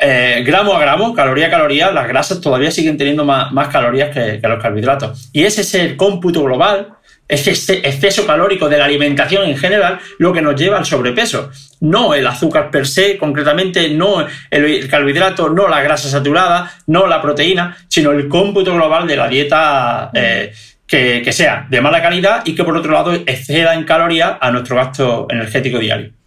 eh, 0.00 0.42
gramo 0.46 0.74
a 0.74 0.80
gramo, 0.80 1.12
caloría 1.12 1.48
a 1.48 1.50
caloría, 1.50 1.90
las 1.90 2.08
grasas 2.08 2.40
todavía 2.40 2.70
siguen 2.70 2.96
teniendo 2.96 3.24
más, 3.24 3.68
calorías 3.68 4.14
que, 4.14 4.40
que, 4.40 4.48
los 4.48 4.62
carbohidratos. 4.62 5.28
Y 5.32 5.44
ese 5.44 5.60
es 5.60 5.74
el 5.74 5.96
cómputo 5.96 6.42
global 6.42 6.97
ese 7.28 7.52
exceso 7.86 8.26
calórico 8.26 8.68
de 8.68 8.78
la 8.78 8.86
alimentación 8.86 9.48
en 9.48 9.56
general 9.56 10.00
lo 10.18 10.32
que 10.32 10.40
nos 10.40 10.56
lleva 10.56 10.78
al 10.78 10.86
sobrepeso. 10.86 11.50
No 11.80 12.14
el 12.14 12.26
azúcar 12.26 12.70
per 12.70 12.86
se, 12.86 13.18
concretamente, 13.18 13.90
no 13.90 14.26
el 14.50 14.88
carbohidrato, 14.88 15.50
no 15.50 15.68
la 15.68 15.82
grasa 15.82 16.08
saturada, 16.08 16.72
no 16.86 17.06
la 17.06 17.20
proteína, 17.20 17.76
sino 17.88 18.12
el 18.12 18.28
cómputo 18.28 18.74
global 18.74 19.06
de 19.06 19.16
la 19.16 19.28
dieta 19.28 20.10
eh, 20.14 20.52
que, 20.86 21.20
que, 21.22 21.32
sea 21.32 21.66
de 21.68 21.80
mala 21.80 22.02
calidad 22.02 22.42
y 22.46 22.54
que 22.54 22.64
por 22.64 22.76
otro 22.76 22.92
lado 22.92 23.12
exceda 23.12 23.74
en 23.74 23.84
calorías 23.84 24.38
a 24.40 24.50
nuestro 24.50 24.76
gasto 24.76 25.26
energético 25.30 25.78
diario. 25.78 26.17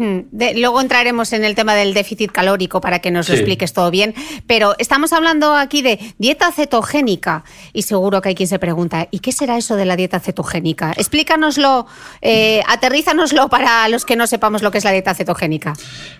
Mm, 0.00 0.20
luego 0.56 0.80
entraremos 0.80 1.34
en 1.34 1.44
el 1.44 1.54
tema 1.54 1.74
del 1.74 1.92
déficit 1.92 2.32
calórico 2.32 2.80
para 2.80 3.00
que 3.00 3.10
nos 3.10 3.28
lo 3.28 3.34
expliques 3.34 3.74
todo 3.74 3.90
bien, 3.90 4.14
pero 4.46 4.74
estamos 4.78 5.12
hablando 5.12 5.54
aquí 5.54 5.82
de 5.82 5.98
dieta 6.16 6.50
cetogénica 6.52 7.44
y 7.74 7.82
seguro 7.82 8.22
que 8.22 8.30
hay 8.30 8.34
quien 8.34 8.48
se 8.48 8.58
pregunta, 8.58 9.08
¿y 9.10 9.18
qué 9.18 9.30
será 9.30 9.58
eso 9.58 9.76
de 9.76 9.84
la 9.84 9.96
dieta 9.96 10.18
cetogénica? 10.18 10.92
Explícanoslo, 10.96 11.86
eh, 12.22 12.62
aterrízanoslo 12.66 13.50
para 13.50 13.86
los 13.90 14.06
que 14.06 14.16
no 14.16 14.26
sepamos 14.26 14.62
lo 14.62 14.70
que 14.70 14.78
es 14.78 14.84
la 14.84 14.92
dieta 14.92 15.12
cetogénica. 15.12 15.74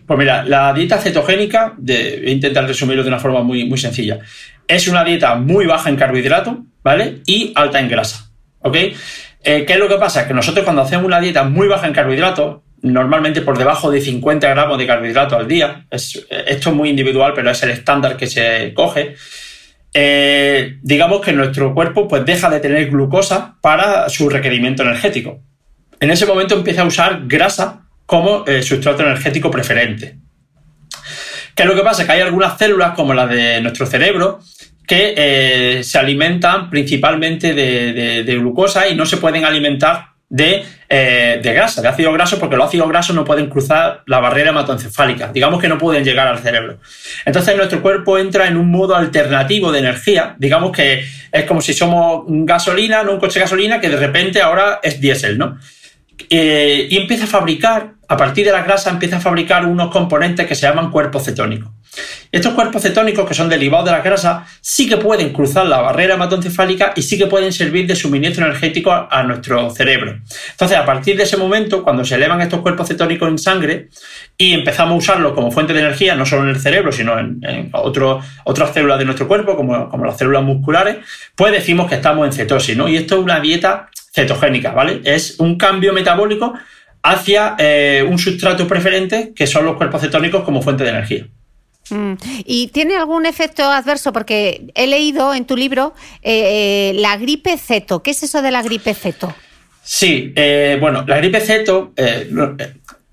Pues 0.07 0.19
mira, 0.19 0.45
la 0.45 0.75
dieta 0.75 0.99
cetogénica, 0.99 1.73
de, 1.79 2.19
voy 2.21 2.29
a 2.33 2.35
intentar 2.35 2.67
resumirlo 2.67 3.03
de 3.03 3.09
una 3.09 3.19
forma 3.19 3.43
muy, 3.43 3.65
muy 3.65 3.79
sencilla, 3.79 4.19
es 4.69 4.89
una 4.89 5.05
dieta 5.05 5.37
muy 5.37 5.65
baja 5.65 5.89
en 5.89 5.97
carbohidrato, 5.97 6.67
¿vale? 6.85 7.23
Y 7.25 7.55
alta 7.57 7.81
en 7.81 7.89
grasa, 7.89 8.31
¿ok? 8.59 8.77
Eh, 9.43 9.65
¿Qué 9.65 9.73
es 9.73 9.79
lo 9.79 9.89
que 9.89 9.97
pasa? 9.97 10.29
Que 10.29 10.35
nosotros 10.35 10.65
cuando 10.65 10.83
hacemos 10.83 11.07
una 11.07 11.19
dieta 11.19 11.45
muy 11.45 11.67
baja 11.67 11.87
en 11.87 11.95
carbohidratos, 11.95 12.59
normalmente 12.83 13.43
por 13.43 13.59
debajo 13.59 13.91
de 13.91 14.01
50 14.01 14.49
gramos 14.49 14.79
de 14.79 14.87
carbohidrato 14.87 15.37
al 15.37 15.49
día. 15.49 15.87
esto 15.91 16.71
es 16.71 16.75
muy 16.75 16.89
individual, 16.89 17.33
pero 17.35 17.51
es 17.51 17.63
el 17.63 17.71
estándar 17.71 18.17
que 18.17 18.27
se 18.27 18.73
coge. 18.75 19.15
Eh, 19.93 20.79
digamos 20.83 21.21
que 21.21 21.33
nuestro 21.33 21.75
cuerpo 21.75 22.07
pues, 22.07 22.25
deja 22.25 22.49
de 22.49 22.61
tener 22.61 22.91
glucosa 22.91 23.57
para 23.61 24.09
su 24.09 24.29
requerimiento 24.29 24.83
energético. 24.83 25.41
En 25.99 26.11
ese 26.11 26.27
momento 26.27 26.55
empieza 26.55 26.83
a 26.83 26.87
usar 26.87 27.23
grasa 27.27 27.83
como 28.07 28.45
eh, 28.47 28.63
sustrato 28.63 29.03
energético 29.03 29.51
preferente. 29.51 30.17
¿Qué 31.55 31.63
es 31.63 31.69
lo 31.69 31.75
que 31.75 31.83
pasa? 31.83 32.07
Que 32.07 32.13
hay 32.13 32.21
algunas 32.21 32.57
células, 32.57 32.95
como 32.95 33.13
las 33.13 33.29
de 33.29 33.61
nuestro 33.61 33.85
cerebro, 33.85 34.41
que 34.87 35.15
eh, 35.17 35.85
se 35.85 35.99
alimentan 35.99 36.71
principalmente 36.71 37.55
de, 37.55 38.25
glucosa 38.39 38.89
y 38.89 38.97
no 38.97 39.07
se 39.07 39.19
pueden 39.19 39.45
alimentar 39.45 40.10
eh, 40.33 41.41
de, 41.43 41.53
grasa, 41.53 41.83
de 41.83 41.89
ácido 41.89 42.13
graso, 42.13 42.39
porque 42.39 42.57
los 42.57 42.69
ácidos 42.69 42.89
grasos 42.89 43.17
no 43.17 43.25
pueden 43.25 43.49
cruzar 43.49 44.03
la 44.07 44.21
barrera 44.21 44.51
hematoencefálica, 44.51 45.33
digamos 45.33 45.61
que 45.61 45.69
no 45.69 45.77
pueden 45.77 46.05
llegar 46.05 46.29
al 46.29 46.39
cerebro. 46.39 46.79
Entonces 47.25 47.57
nuestro 47.57 47.83
cuerpo 47.83 48.17
entra 48.17 48.47
en 48.47 48.57
un 48.57 48.71
modo 48.71 48.95
alternativo 48.95 49.73
de 49.73 49.81
energía, 49.81 50.37
digamos 50.39 50.71
que 50.71 51.05
es 51.33 51.45
como 51.45 51.61
si 51.61 51.73
somos 51.73 52.25
gasolina, 52.29 53.03
no 53.03 53.13
un 53.13 53.21
coche 53.21 53.41
de 53.41 53.45
gasolina, 53.45 53.81
que 53.81 53.89
de 53.89 53.97
repente 53.97 54.41
ahora 54.41 54.79
es 54.83 55.01
diésel, 55.01 55.37
¿no? 55.37 55.59
Eh, 56.29 56.87
y 56.91 56.97
empieza 56.97 57.25
a 57.25 57.29
fabricar, 57.29 57.95
a 58.07 58.17
partir 58.17 58.47
de 58.47 58.53
la 58.53 58.63
grasa, 58.63 58.91
empieza 58.91 59.17
a 59.17 59.21
fabricar 59.21 59.67
unos 59.67 59.91
componentes 59.91 60.47
que 60.47 60.55
se 60.55 60.63
llaman 60.63 60.91
cuerpos 60.91 61.25
cetónicos. 61.25 61.73
Estos 62.33 62.55
cuerpos 62.55 62.83
cetónicos, 62.83 63.27
que 63.27 63.35
son 63.35 63.49
derivados 63.49 63.87
de 63.87 63.91
la 63.91 64.03
grasa, 64.03 64.47
sí 64.61 64.89
que 64.89 64.97
pueden 64.97 65.33
cruzar 65.33 65.67
la 65.67 65.81
barrera 65.81 66.15
hematoencefálica 66.15 66.93
y 66.95 67.03
sí 67.03 67.19
que 67.19 67.27
pueden 67.27 67.53
servir 67.53 67.89
de 67.89 67.97
suministro 67.97 68.47
energético 68.47 68.93
a, 68.93 69.23
nuestro 69.25 69.69
cerebro. 69.71 70.17
Entonces, 70.53 70.79
a 70.79 70.85
partir 70.85 71.17
de 71.17 71.25
ese 71.25 71.37
momento, 71.37 71.83
cuando 71.83 72.05
se 72.05 72.15
elevan 72.15 72.41
estos 72.41 72.61
cuerpos 72.61 72.87
cetónicos 72.87 73.29
en 73.29 73.39
sangre 73.39 73.89
y 74.39 74.53
empezamos 74.53 74.93
a 74.93 74.97
usarlos 74.97 75.33
como 75.33 75.51
fuente 75.51 75.73
de 75.73 75.81
energía, 75.81 76.15
no 76.15 76.25
solo 76.25 76.45
en 76.45 76.51
el 76.51 76.61
cerebro, 76.61 76.93
sino 76.93 77.19
en, 77.19 77.71
otras 77.73 78.73
células 78.73 79.01
de 79.01 79.05
nuestro 79.05 79.27
cuerpo, 79.27 79.57
como, 79.57 80.05
las 80.05 80.17
células 80.17 80.45
musculares, 80.45 80.99
pues 81.35 81.53
decimos 81.53 81.89
que 81.89 81.97
estamos 81.97 82.25
en 82.27 82.33
cetosis, 82.33 82.77
¿no? 82.77 82.89
Y 82.89 82.97
esto 82.97 83.17
es 83.17 83.23
una 83.23 83.41
dieta 83.41 83.91
cetogénica, 84.15 84.71
¿vale? 84.71 85.01
Es 85.05 85.41
un 85.41 85.57
cambio 85.57 85.93
metabólico 85.93 86.55
hacia 87.03 87.57
eh, 87.59 88.07
un 88.09 88.19
sustrato 88.19 88.69
preferente 88.69 89.33
que 89.35 89.49
son 89.49 89.65
los 89.65 89.77
cuerpos 89.77 90.01
cetónicos 90.01 90.45
como 90.45 90.63
fuente 90.63 90.85
de 90.85 90.91
energía. 90.91 91.27
Mm. 91.91 92.15
¿Y 92.45 92.69
tiene 92.69 92.97
algún 92.97 93.27
efecto 93.27 93.65
adverso? 93.65 94.13
Porque 94.13 94.71
he 94.75 94.87
leído 94.87 95.35
en 95.35 95.45
tu 95.45 95.57
libro 95.57 95.95
eh, 96.23 96.93
la 96.97 97.17
gripe 97.17 97.57
ceto. 97.59 98.03
¿Qué 98.03 98.13
es 98.13 98.23
eso 98.23 98.43
de 98.43 98.51
la 98.51 98.63
gripe 98.63 98.95
ceto? 98.95 99.35
Sí, 99.83 100.33
eh, 100.37 100.77
bueno, 100.81 101.05
la 101.07 101.17
gripe 101.17 101.41
ceto, 101.41 101.93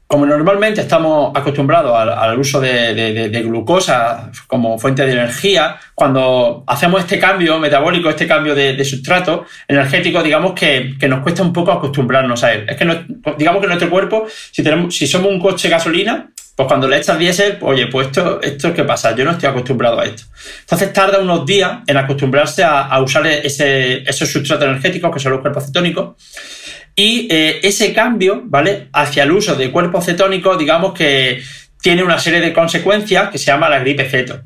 como 0.08 0.26
normalmente 0.26 0.82
estamos 0.82 1.36
acostumbrados 1.36 1.94
al, 1.94 2.40
uso 2.40 2.62
de, 2.62 3.30
glucosa 3.44 4.32
como 4.48 4.80
fuente 4.80 5.06
de 5.06 5.12
energía, 5.12 5.78
cuando 5.94 6.64
hacemos 6.66 7.02
este 7.02 7.20
cambio 7.20 7.60
metabólico, 7.60 8.10
este 8.10 8.26
cambio 8.26 8.56
de, 8.56 8.86
sustrato 8.86 9.46
energético, 9.68 10.24
digamos 10.24 10.54
que, 10.54 10.96
nos 11.10 11.20
cuesta 11.22 11.44
un 11.44 11.52
poco 11.52 11.74
acostumbrarnos 11.74 12.42
a 12.44 12.54
él. 12.54 12.66
Es 12.70 12.78
que 12.78 13.06
digamos 13.38 13.62
que 13.62 13.68
nuestro 13.68 13.90
cuerpo, 13.90 14.28
si, 14.30 14.64
si 14.92 15.08
somos 15.08 15.30
un 15.30 15.42
coche 15.42 15.68
gasolina, 15.68 16.30
pues 16.58 16.68
cuando 16.68 16.88
le 16.88 16.98
echas 16.98 17.20
diésel, 17.20 17.60
oye, 17.62 17.86
pues 17.86 18.08
esto, 18.08 18.42
esto 18.42 18.74
¿qué 18.74 18.84
pasa? 18.84 19.16
Yo 19.16 19.24
no 19.24 19.30
estoy 19.30 19.48
acostumbrado 19.48 20.00
a 20.00 20.06
esto. 20.06 20.24
Entonces 20.62 20.92
tarda 20.92 21.20
unos 21.20 21.46
días 21.46 21.82
en 21.86 21.98
acostumbrarse 21.98 22.64
a, 22.64 23.00
usar 23.00 23.28
esos 23.28 24.28
sustratos 24.28 24.68
energéticos, 24.68 25.14
que 25.14 25.20
son 25.20 25.34
los 25.34 25.42
cuerpos 25.42 25.68
cetónicos, 25.68 26.16
y 26.96 27.28
eh, 27.30 27.60
ese 27.62 27.94
cambio, 27.94 28.42
¿vale? 28.46 28.88
Hacia 28.92 29.22
el 29.22 29.34
uso 29.34 29.54
de 29.54 29.70
cuerpos 29.70 30.04
cetónicos, 30.04 30.58
digamos 30.58 30.96
que 30.96 31.44
tiene 31.80 32.02
una 32.02 32.18
serie 32.18 32.42
de 32.42 32.52
consecuencias 32.54 33.30
que 33.30 33.38
se 33.38 33.46
llama 33.46 33.70
la 33.70 33.78
gripe 33.78 34.10
ceto. 34.10 34.42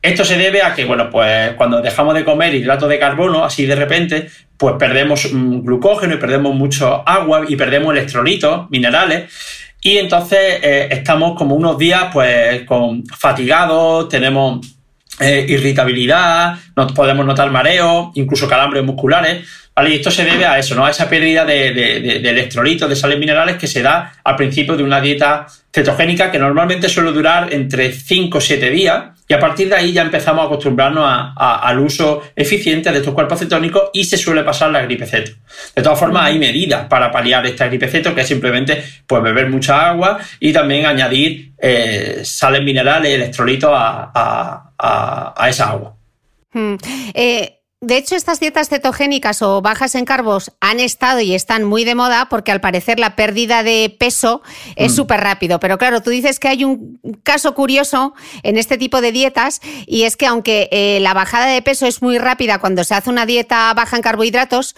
Esto 0.00 0.24
se 0.24 0.38
debe 0.38 0.62
a 0.62 0.72
que, 0.72 0.84
bueno, 0.84 1.10
pues 1.10 1.54
cuando 1.54 1.82
dejamos 1.82 2.14
de 2.14 2.24
comer 2.24 2.54
hidratos 2.54 2.88
de 2.88 3.00
carbono, 3.00 3.44
así 3.44 3.66
de 3.66 3.74
repente, 3.74 4.28
pues 4.56 4.76
perdemos 4.78 5.32
mm, 5.32 5.64
glucógeno 5.64 6.14
y 6.14 6.18
perdemos 6.18 6.54
mucho 6.54 7.02
agua 7.08 7.42
y 7.48 7.56
perdemos 7.56 7.92
electrolitos, 7.92 8.70
minerales. 8.70 9.32
Y 9.86 9.98
entonces 9.98 10.58
eh, 10.64 10.88
estamos 10.90 11.38
como 11.38 11.54
unos 11.54 11.78
días, 11.78 12.06
pues, 12.12 12.64
con 12.64 13.06
fatigados, 13.06 14.08
tenemos 14.08 14.66
eh, 15.20 15.46
irritabilidad, 15.48 16.58
nos 16.74 16.90
podemos 16.90 17.24
notar 17.24 17.52
mareo, 17.52 18.10
incluso 18.16 18.48
calambres 18.48 18.82
musculares. 18.82 19.46
Y 19.84 19.92
esto 19.92 20.10
se 20.10 20.24
debe 20.24 20.46
a 20.46 20.58
eso, 20.58 20.74
¿no? 20.74 20.86
A 20.86 20.90
esa 20.90 21.08
pérdida 21.08 21.44
de, 21.44 21.68
electrolitos, 22.16 22.88
de 22.88 22.96
sales 22.96 23.18
minerales 23.18 23.56
que 23.56 23.66
se 23.66 23.82
da 23.82 24.14
al 24.24 24.34
principio 24.34 24.74
de 24.74 24.82
una 24.82 25.00
dieta 25.02 25.46
cetogénica 25.72 26.30
que 26.30 26.38
normalmente 26.38 26.88
suele 26.88 27.12
durar 27.12 27.52
entre 27.52 27.92
5 27.92 28.38
o 28.38 28.40
7 28.40 28.70
días 28.70 29.04
y 29.28 29.34
a 29.34 29.40
partir 29.40 29.68
de 29.68 29.74
ahí 29.74 29.92
ya 29.92 30.02
empezamos 30.02 30.44
a 30.44 30.46
acostumbrarnos 30.46 31.04
al 31.36 31.78
uso 31.80 32.22
eficiente 32.34 32.90
de 32.90 32.98
estos 32.98 33.12
cuerpos 33.12 33.40
cetónicos 33.40 33.90
y 33.92 34.04
se 34.04 34.16
suele 34.16 34.44
pasar 34.44 34.70
la 34.70 34.82
gripe 34.82 35.04
ceto. 35.04 35.32
De 35.74 35.82
todas 35.82 35.98
formas, 35.98 36.26
hay 36.26 36.38
medidas 36.38 36.86
para 36.86 37.10
paliar 37.10 37.44
esta 37.44 37.66
gripe 37.66 37.88
ceto, 37.88 38.14
que 38.14 38.20
es 38.20 38.28
simplemente 38.28 38.82
pues, 39.06 39.22
beber 39.22 39.50
mucha 39.50 39.90
agua 39.90 40.18
y 40.38 40.52
también 40.52 40.86
añadir 40.86 41.52
eh, 41.58 42.20
sales 42.24 42.62
minerales, 42.62 43.12
electrolitos 43.12 43.70
a, 43.74 44.62
esa 45.48 45.70
agua. 45.70 45.96
Hmm. 46.52 46.76
Eh, 47.12 47.55
de 47.82 47.98
hecho, 47.98 48.16
estas 48.16 48.40
dietas 48.40 48.70
cetogénicas 48.70 49.42
o 49.42 49.60
bajas 49.60 49.94
en 49.96 50.06
carbos 50.06 50.50
han 50.60 50.80
estado 50.80 51.20
y 51.20 51.34
están 51.34 51.62
muy 51.64 51.84
de 51.84 51.94
moda 51.94 52.26
porque 52.30 52.50
al 52.50 52.62
parecer 52.62 52.98
la 52.98 53.16
pérdida 53.16 53.62
de 53.62 53.94
peso 53.98 54.40
es 54.76 54.92
mm. 54.92 54.96
súper 54.96 55.20
rápido. 55.20 55.60
Pero 55.60 55.76
claro, 55.76 56.00
tú 56.00 56.08
dices 56.08 56.40
que 56.40 56.48
hay 56.48 56.64
un 56.64 56.98
caso 57.22 57.54
curioso 57.54 58.14
en 58.42 58.56
este 58.56 58.78
tipo 58.78 59.02
de 59.02 59.12
dietas 59.12 59.60
y 59.86 60.04
es 60.04 60.16
que 60.16 60.26
aunque 60.26 60.70
eh, 60.72 61.00
la 61.00 61.12
bajada 61.12 61.46
de 61.46 61.60
peso 61.60 61.86
es 61.86 62.00
muy 62.00 62.16
rápida 62.16 62.60
cuando 62.60 62.82
se 62.82 62.94
hace 62.94 63.10
una 63.10 63.26
dieta 63.26 63.74
baja 63.74 63.96
en 63.96 64.02
carbohidratos, 64.02 64.74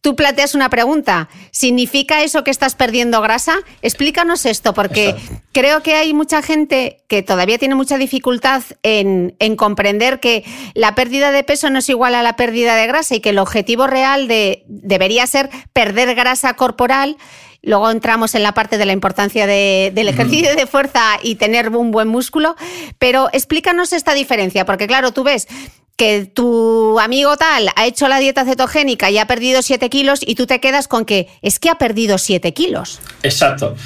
tú 0.00 0.16
planteas 0.16 0.54
una 0.54 0.70
pregunta. 0.70 1.28
¿Significa 1.50 2.22
eso 2.22 2.42
que 2.44 2.50
estás 2.50 2.74
perdiendo 2.74 3.20
grasa? 3.20 3.58
Explícanos 3.82 4.46
esto, 4.46 4.74
porque 4.74 5.14
creo 5.52 5.82
que 5.82 5.94
hay 5.94 6.14
mucha 6.14 6.42
gente 6.42 7.02
que 7.08 7.22
todavía 7.22 7.58
tiene 7.58 7.74
mucha 7.74 7.98
dificultad 7.98 8.62
en, 8.82 9.34
comprender 9.56 10.20
que 10.20 10.44
la 10.74 10.94
pérdida 10.94 11.32
de 11.32 11.44
peso 11.44 11.70
no 11.70 11.80
es 11.80 11.88
igual 11.88 12.14
a 12.14 12.22
la 12.22 12.36
pérdida 12.40 12.74
de 12.74 12.86
grasa 12.86 13.16
y 13.16 13.20
que 13.20 13.28
el 13.28 13.38
objetivo 13.38 13.86
real 13.86 14.26
de, 14.26 14.64
debería 14.66 15.26
ser 15.26 15.50
perder 15.74 16.14
grasa 16.14 16.54
corporal 16.54 17.18
luego 17.60 17.90
entramos 17.90 18.34
en 18.34 18.42
la 18.42 18.54
parte 18.54 18.78
de 18.78 18.86
la 18.86 18.94
importancia 18.94 19.46
del 19.46 20.08
ejercicio 20.08 20.56
de 20.56 20.66
fuerza 20.66 21.02
y 21.22 21.34
tener 21.34 21.68
un 21.68 21.90
buen 21.90 22.08
músculo, 22.08 22.56
pero 22.98 23.28
explícanos 23.34 23.92
esta 23.92 24.14
diferencia, 24.14 24.64
porque 24.64 24.86
claro, 24.86 25.12
tú 25.12 25.22
ves 25.22 25.48
que 25.96 26.24
tu 26.24 26.98
amigo 26.98 27.36
tal 27.36 27.68
ha 27.76 27.84
hecho 27.84 28.08
la 28.08 28.18
dieta 28.18 28.46
cetogénica 28.46 29.10
y 29.10 29.18
ha 29.18 29.26
perdido 29.26 29.60
7 29.60 29.90
kilos 29.90 30.20
y 30.26 30.34
tú 30.34 30.46
te 30.46 30.60
quedas 30.60 30.88
con 30.88 31.04
que 31.04 31.28
es 31.42 31.58
que 31.58 31.68
ha 31.68 31.74
perdido 31.74 32.16
7 32.16 32.54
kilos. 32.54 33.00
Exacto. 33.22 33.76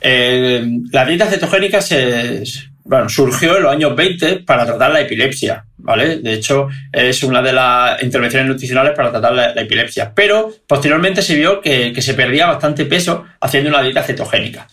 Eh, 0.00 0.64
la 0.92 1.04
dieta 1.04 1.26
cetogénica 1.26 1.82
se, 1.82 2.42
bueno, 2.88 3.06
surgió 3.10 3.54
en 3.58 3.64
los 3.64 3.72
años 3.72 3.94
20 3.94 4.38
para 4.46 4.64
tratar 4.64 4.90
la 4.90 5.02
epilepsia, 5.02 5.62
¿vale? 5.76 6.20
De 6.20 6.32
hecho, 6.32 6.68
es 6.90 7.22
una 7.22 7.42
de 7.42 7.52
las 7.52 8.02
intervenciones 8.02 8.48
nutricionales 8.48 8.94
para 8.96 9.10
tratar 9.10 9.34
la, 9.34 9.50
epilepsia. 9.50 10.10
Pero 10.14 10.50
posteriormente 10.66 11.20
se 11.20 11.36
vio 11.36 11.60
que, 11.60 11.94
se 12.00 12.14
perdía 12.14 12.46
bastante 12.46 12.86
peso 12.86 13.26
haciendo 13.42 13.68
una 13.68 13.82
dieta 13.82 14.02
cetogénica. 14.02 14.66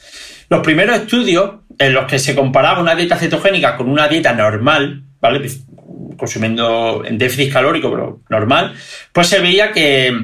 Los 0.50 0.62
primeros 0.62 0.96
estudios 0.96 1.56
en 1.78 1.94
los 1.94 2.06
que 2.06 2.18
se 2.18 2.34
comparaba 2.34 2.80
una 2.80 2.96
dieta 2.96 3.18
cetogénica 3.18 3.76
con 3.76 3.90
una 3.90 4.08
dieta 4.08 4.32
normal, 4.32 5.04
¿vale? 5.20 5.52
Consumiendo 6.16 7.04
en 7.06 7.18
déficit 7.18 7.52
calórico, 7.52 7.92
pero 7.92 8.22
normal, 8.30 8.76
pues 9.12 9.28
se 9.28 9.42
veía 9.42 9.74
que, 9.74 10.18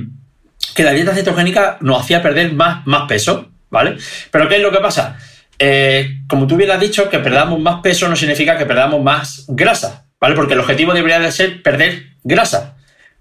la 0.78 0.94
dieta 0.94 1.14
cetogénica 1.14 1.78
nos 1.82 2.04
hacía 2.04 2.22
perder 2.22 2.54
más, 2.54 2.88
más 2.88 3.06
peso, 3.10 3.50
¿vale? 3.70 3.98
Pero 4.32 4.48
¿qué 4.48 4.56
es 4.56 4.62
lo 4.62 4.72
que 4.72 4.78
pasa? 4.78 5.18
Eh, 5.64 6.24
como 6.28 6.48
tú 6.48 6.58
bien 6.58 6.72
has 6.72 6.80
dicho, 6.80 7.08
que 7.08 7.20
perdamos 7.20 7.60
más 7.60 7.82
peso 7.82 8.10
no 8.10 8.16
significa 8.16 8.58
que 8.58 8.66
perdamos 8.66 9.00
más 9.00 9.46
grasa, 9.48 10.08
¿vale? 10.20 10.34
Porque 10.34 10.56
el 10.56 10.60
objetivo 10.60 10.92
debería 10.92 11.20
de 11.20 11.32
ser 11.32 11.62
perder 11.62 12.16
grasa. 12.24 12.78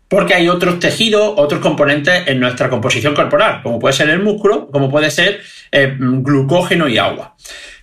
Porque 0.08 0.32
hay 0.32 0.48
otros 0.48 0.80
tejidos, 0.80 1.34
otros 1.36 1.60
componentes 1.60 2.26
en 2.28 2.40
nuestra 2.40 2.70
composición 2.70 3.14
corporal, 3.14 3.60
como 3.62 3.78
puede 3.78 3.92
ser 3.92 4.08
el 4.08 4.22
músculo, 4.22 4.70
como 4.70 4.88
puede 4.88 5.10
ser 5.10 5.42
eh, 5.70 5.94
glucógeno 5.98 6.88
y 6.88 6.96
agua. 6.96 7.36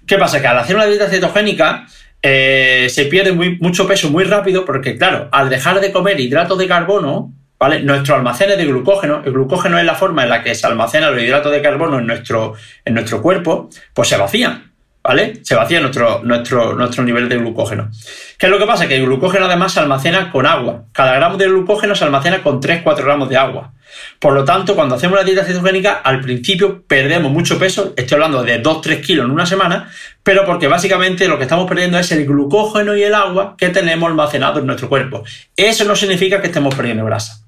¿Qué 0.07 0.17
pasa? 0.17 0.41
Que 0.41 0.47
al 0.47 0.57
hacer 0.57 0.75
una 0.75 0.87
dieta 0.87 1.07
cetogénica 1.07 1.85
eh, 2.23 2.87
se 2.89 3.05
pierde 3.05 3.33
mucho 3.61 3.87
peso 3.87 4.09
muy 4.09 4.23
rápido 4.23 4.65
porque, 4.65 4.97
claro, 4.97 5.29
al 5.31 5.51
dejar 5.51 5.79
de 5.81 5.91
comer 5.91 6.19
hidratos 6.19 6.57
de 6.57 6.67
carbono, 6.67 7.31
¿vale? 7.59 7.81
Nuestros 7.81 8.17
almacenes 8.17 8.57
de 8.57 8.65
glucógeno, 8.65 9.21
el 9.25 9.31
glucógeno 9.31 9.77
es 9.79 9.85
la 9.85 9.95
forma 9.95 10.23
en 10.23 10.29
la 10.29 10.43
que 10.43 10.55
se 10.55 10.67
almacena 10.67 11.11
los 11.11 11.21
hidratos 11.21 11.51
de 11.51 11.61
carbono 11.61 11.99
en 11.99 12.07
nuestro, 12.07 12.53
en 12.85 12.93
nuestro 12.93 13.21
cuerpo, 13.21 13.69
pues 13.93 14.07
se 14.07 14.17
vacían, 14.17 14.71
¿vale? 15.03 15.39
Se 15.43 15.55
vacía 15.55 15.79
nuestro, 15.79 16.21
nuestro, 16.23 16.73
nuestro 16.73 17.03
nivel 17.03 17.29
de 17.29 17.37
glucógeno. 17.37 17.89
¿Qué 18.37 18.45
es 18.45 18.51
lo 18.51 18.59
que 18.59 18.65
pasa? 18.65 18.87
Que 18.87 18.97
el 18.97 19.05
glucógeno 19.05 19.45
además 19.45 19.73
se 19.73 19.79
almacena 19.79 20.31
con 20.31 20.45
agua. 20.45 20.83
Cada 20.91 21.15
gramo 21.15 21.37
de 21.37 21.47
glucógeno 21.47 21.95
se 21.95 22.03
almacena 22.03 22.43
con 22.43 22.61
3-4 22.61 23.03
gramos 23.03 23.29
de 23.29 23.37
agua. 23.37 23.73
Por 24.19 24.33
lo 24.33 24.43
tanto, 24.43 24.75
cuando 24.75 24.95
hacemos 24.95 25.17
la 25.17 25.23
dieta 25.23 25.43
cetogénica, 25.43 25.93
al 25.93 26.21
principio 26.21 26.83
perdemos 26.87 27.31
mucho 27.31 27.57
peso, 27.57 27.93
estoy 27.95 28.15
hablando 28.15 28.43
de 28.43 28.61
2-3 28.61 29.01
kilos 29.01 29.25
en 29.25 29.31
una 29.31 29.45
semana, 29.45 29.89
pero 30.23 30.45
porque 30.45 30.67
básicamente 30.67 31.27
lo 31.27 31.37
que 31.37 31.43
estamos 31.43 31.67
perdiendo 31.67 31.97
es 31.97 32.11
el 32.11 32.25
glucógeno 32.25 32.95
y 32.95 33.03
el 33.03 33.15
agua 33.15 33.55
que 33.57 33.69
tenemos 33.69 34.09
almacenado 34.09 34.59
en 34.59 34.67
nuestro 34.67 34.89
cuerpo. 34.89 35.23
Eso 35.55 35.85
no 35.85 35.95
significa 35.95 36.41
que 36.41 36.47
estemos 36.47 36.75
perdiendo 36.75 37.05
grasa. 37.05 37.46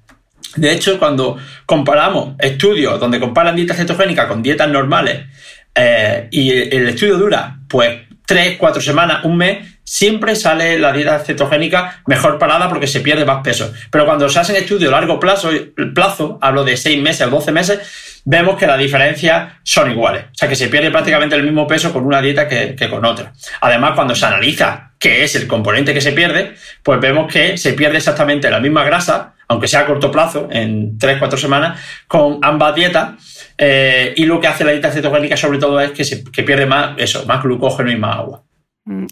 De 0.56 0.72
hecho, 0.72 0.98
cuando 0.98 1.36
comparamos 1.66 2.34
estudios 2.38 2.98
donde 2.98 3.20
comparan 3.20 3.56
dieta 3.56 3.74
cetogénica 3.74 4.26
con 4.26 4.42
dietas 4.42 4.68
normales 4.68 5.26
eh, 5.74 6.28
y 6.30 6.50
el 6.50 6.88
estudio 6.88 7.16
dura 7.18 7.58
pues 7.68 8.00
tres, 8.30 8.58
cuatro 8.58 8.80
semanas, 8.80 9.24
un 9.24 9.36
mes, 9.36 9.58
siempre 9.82 10.36
sale 10.36 10.78
la 10.78 10.92
dieta 10.92 11.18
cetogénica 11.18 12.00
mejor 12.06 12.38
parada 12.38 12.68
porque 12.68 12.86
se 12.86 13.00
pierde 13.00 13.24
más 13.24 13.42
peso. 13.42 13.72
Pero 13.90 14.06
cuando 14.06 14.28
se 14.28 14.38
hacen 14.38 14.54
estudios 14.54 14.92
a 14.92 15.00
largo 15.00 15.18
plazo, 15.18 15.50
plazo, 15.96 16.38
hablo 16.40 16.62
de 16.62 16.76
seis 16.76 17.02
meses 17.02 17.26
o 17.26 17.30
12 17.30 17.50
meses, 17.50 18.22
vemos 18.24 18.56
que 18.56 18.68
las 18.68 18.78
diferencias 18.78 19.54
son 19.64 19.90
iguales. 19.90 20.26
O 20.26 20.34
sea, 20.34 20.48
que 20.48 20.54
se 20.54 20.68
pierde 20.68 20.92
prácticamente 20.92 21.34
el 21.34 21.42
mismo 21.42 21.66
peso 21.66 21.92
con 21.92 22.06
una 22.06 22.22
dieta 22.22 22.46
que, 22.46 22.76
que 22.76 22.88
con 22.88 23.04
otra. 23.04 23.32
Además, 23.62 23.94
cuando 23.96 24.14
se 24.14 24.26
analiza 24.26 24.92
qué 25.00 25.24
es 25.24 25.34
el 25.34 25.48
componente 25.48 25.92
que 25.92 26.00
se 26.00 26.12
pierde, 26.12 26.54
pues 26.84 27.00
vemos 27.00 27.32
que 27.32 27.58
se 27.58 27.72
pierde 27.72 27.96
exactamente 27.96 28.48
la 28.48 28.60
misma 28.60 28.84
grasa, 28.84 29.34
aunque 29.50 29.66
sea 29.66 29.80
a 29.80 29.86
corto 29.86 30.12
plazo, 30.12 30.46
en 30.48 30.96
3-4 30.96 31.36
semanas, 31.36 31.80
con 32.06 32.38
ambas 32.40 32.72
dietas. 32.72 33.52
Eh, 33.58 34.14
y 34.16 34.24
lo 34.24 34.40
que 34.40 34.46
hace 34.46 34.62
la 34.62 34.70
dieta 34.70 34.92
cetogénica 34.92 35.36
sobre 35.36 35.58
todo 35.58 35.80
es 35.80 35.90
que, 35.90 36.04
se, 36.04 36.18
pierde 36.18 36.66
más, 36.66 36.96
eso, 36.98 37.26
más 37.26 37.42
glucógeno 37.42 37.90
y 37.90 37.96
más 37.96 38.16
agua. 38.16 38.44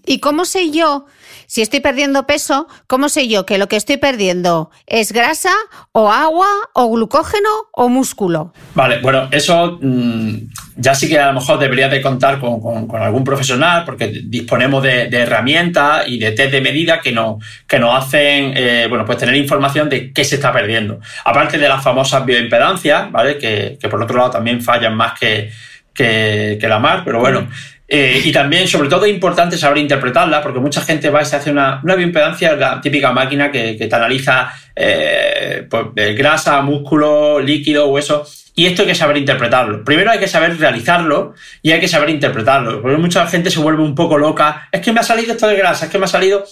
¿Y 0.07 0.21
cómo 0.21 0.45
sé 0.45 0.71
yo, 0.71 1.07
si 1.49 1.63
estoy 1.63 1.81
perdiendo 1.81 2.27
peso, 2.27 2.69
cómo 2.87 3.09
sé 3.09 3.27
yo 3.27 3.47
que 3.47 3.57
lo 3.57 3.69
que 3.69 3.77
estoy 3.77 3.97
perdiendo 3.97 4.71
es 4.87 5.13
grasa 5.13 5.51
o 5.93 6.13
agua 6.13 6.47
o 6.75 6.91
glucógeno 6.91 7.49
o 7.73 7.89
músculo? 7.89 8.53
Vale, 8.75 9.01
bueno, 9.01 9.29
eso 9.31 9.79
mm, 9.81 10.35
ya 10.77 10.95
sí 10.95 11.09
que 11.09 11.19
a 11.19 11.29
lo 11.29 11.41
mejor 11.41 11.59
debería 11.59 11.89
de 11.89 12.03
contar 12.03 12.39
con, 12.39 12.87
algún 13.01 13.25
profesional 13.25 13.85
porque 13.87 14.13
disponemos 14.27 14.83
de, 14.83 15.09
herramientas 15.09 16.07
y 16.07 16.19
de 16.19 16.33
test 16.33 16.53
de 16.53 16.61
medida 16.61 17.01
que, 17.01 17.13
no, 17.13 17.39
que 17.67 17.79
nos 17.79 17.97
hacen 17.97 18.53
eh, 18.55 18.87
bueno, 18.87 19.07
pues 19.07 19.17
tener 19.17 19.35
información 19.35 19.89
de 19.89 20.13
qué 20.13 20.25
se 20.25 20.35
está 20.35 20.53
perdiendo. 20.53 21.01
Aparte 21.25 21.57
de 21.57 21.67
las 21.67 21.83
famosas 21.83 22.27
bioimpedancias, 22.27 23.11
¿vale? 23.11 23.39
Que, 23.39 23.79
por 23.89 24.03
otro 24.03 24.19
lado 24.19 24.33
también 24.33 24.61
fallan 24.61 24.95
más 24.95 25.19
que, 25.19 25.51
que, 25.95 26.59
la 26.69 26.79
mar, 26.79 27.05
pero 27.07 27.21
bueno. 27.21 27.49
Eh, 27.89 28.21
y 28.25 28.33
también, 28.33 28.69
sobre 28.69 28.89
todo, 28.89 29.07
es 29.07 29.13
importante 29.13 29.57
saber 29.57 29.79
interpretarla, 29.79 30.43
porque 30.43 30.61
mucha 30.61 30.83
gente 30.83 31.09
va 31.09 31.23
y 31.23 31.25
se 31.25 31.37
hace 31.37 31.51
una, 31.51 31.81
una 31.83 31.95
bioimpedancia, 31.95 32.55
la 32.55 32.81
típica 32.81 33.13
máquina 33.13 33.51
que, 33.51 33.75
te 33.75 33.95
analiza 33.95 34.53
eh, 34.77 35.67
pues, 35.69 36.17
grasa, 36.17 36.61
músculo, 36.61 37.41
líquido, 37.41 37.89
hueso, 37.89 38.27
y 38.59 38.67
esto 38.67 38.83
hay 38.83 38.89
que 38.89 38.95
saber 38.97 39.17
interpretarlo. 39.17 39.85
Primero 39.85 40.11
hay 40.11 40.19
que 40.19 40.27
saber 40.27 40.59
realizarlo 40.59 41.33
y 41.63 41.71
hay 41.71 41.79
que 41.79 41.87
saber 41.87 42.11
interpretarlo. 42.11 42.83
Porque 42.83 42.97
mucha 42.97 43.25
gente 43.29 43.53
se 43.53 43.61
vuelve 43.61 43.85
un 43.85 43.95
poco 43.95 44.19
loca. 44.19 44.69
Es 44.73 44.81
que 44.81 44.93
me 44.93 44.99
ha 44.99 45.05
salido 45.05 45.35
esto 45.35 45.47
de 45.47 45.55
grasa, 45.55 45.85
es 45.85 45.93
que 45.93 45.97
me 45.97 46.07
ha 46.07 46.09
salido 46.09 46.45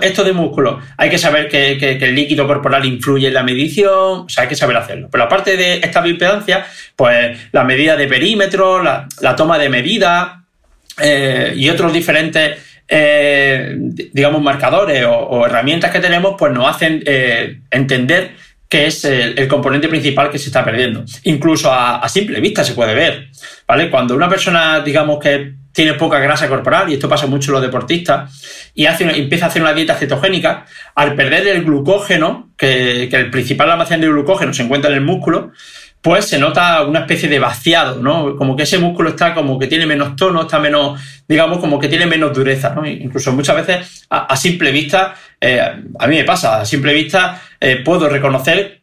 esto 0.00 0.24
de 0.24 0.32
músculo. 0.32 0.80
Hay 0.96 1.10
que 1.10 1.18
saber 1.18 1.48
que, 1.48 1.76
el 2.02 2.12
líquido 2.12 2.48
corporal 2.48 2.84
influye 2.84 3.28
en 3.28 3.34
la 3.34 3.44
medición. 3.44 4.22
O 4.22 4.28
sea, 4.28 4.42
hay 4.42 4.48
que 4.48 4.56
saber 4.56 4.76
hacerlo. 4.76 5.08
Pero 5.12 5.22
aparte 5.22 5.56
de 5.56 5.74
esta 5.74 6.00
bioimpedancia, 6.00 6.66
pues 6.96 7.38
la 7.52 7.62
medida 7.62 7.94
de 7.94 8.08
perímetro, 8.08 8.82
la, 8.82 9.06
toma 9.36 9.56
de 9.56 9.68
medida 9.68 10.43
eh, 11.00 11.52
y 11.56 11.68
otros 11.68 11.92
diferentes 11.92 12.58
eh, 12.86 13.76
digamos, 13.78 14.42
marcadores 14.42 15.04
o, 15.08 15.46
herramientas 15.46 15.90
que 15.90 16.00
tenemos, 16.00 16.34
pues 16.38 16.52
nos 16.52 16.68
hacen 16.68 17.02
eh, 17.06 17.60
entender 17.70 18.32
que 18.68 18.86
es 18.86 19.04
el, 19.04 19.46
componente 19.48 19.88
principal 19.88 20.30
que 20.30 20.38
se 20.38 20.48
está 20.48 20.64
perdiendo. 20.64 21.04
Incluso 21.22 21.72
a, 21.72 22.06
simple 22.08 22.40
vista 22.40 22.64
se 22.64 22.74
puede 22.74 22.94
ver, 22.94 23.28
¿vale? 23.66 23.88
Cuando 23.88 24.14
una 24.14 24.28
persona, 24.28 24.80
digamos 24.80 25.18
que 25.18 25.54
tiene 25.72 25.94
poca 25.94 26.18
grasa 26.18 26.48
corporal, 26.48 26.90
y 26.90 26.94
esto 26.94 27.08
pasa 27.08 27.26
mucho 27.26 27.50
en 27.50 27.54
los 27.54 27.62
deportistas, 27.62 28.70
y 28.74 28.86
hace 28.86 29.04
empieza 29.04 29.46
a 29.46 29.48
hacer 29.48 29.62
una 29.62 29.74
dieta 29.74 29.94
cetogénica, 29.94 30.66
al 30.94 31.14
perder 31.14 31.46
el 31.46 31.64
glucógeno, 31.64 32.50
que, 32.56 33.08
que 33.10 33.16
el 33.16 33.30
principal 33.30 33.70
almacén 33.70 34.00
de 34.00 34.08
glucógeno 34.08 34.52
se 34.52 34.62
encuentra 34.62 34.90
en 34.90 34.96
el 34.96 35.02
músculo, 35.02 35.52
pues 36.04 36.26
se 36.26 36.38
nota 36.38 36.84
una 36.84 37.00
especie 37.00 37.30
de 37.30 37.38
vaciado, 37.38 38.02
¿no? 38.02 38.36
Como 38.36 38.54
que 38.54 38.64
ese 38.64 38.76
músculo 38.76 39.08
está 39.08 39.32
como 39.32 39.58
que 39.58 39.68
tiene 39.68 39.86
menos 39.86 40.14
tono, 40.16 40.42
está 40.42 40.58
menos, 40.58 41.00
digamos, 41.26 41.60
como 41.60 41.80
que 41.80 41.88
tiene 41.88 42.04
menos 42.04 42.34
dureza, 42.34 42.74
¿no? 42.74 42.86
Incluso 42.86 43.32
muchas 43.32 43.56
veces 43.56 44.06
a, 44.10 44.36
simple 44.36 44.70
vista, 44.70 45.14
eh, 45.40 45.62
a 45.98 46.06
mí 46.06 46.16
me 46.16 46.24
pasa, 46.24 46.60
a 46.60 46.66
simple 46.66 46.92
vista 46.92 47.40
eh, 47.58 47.76
puedo 47.82 48.06
reconocer, 48.06 48.82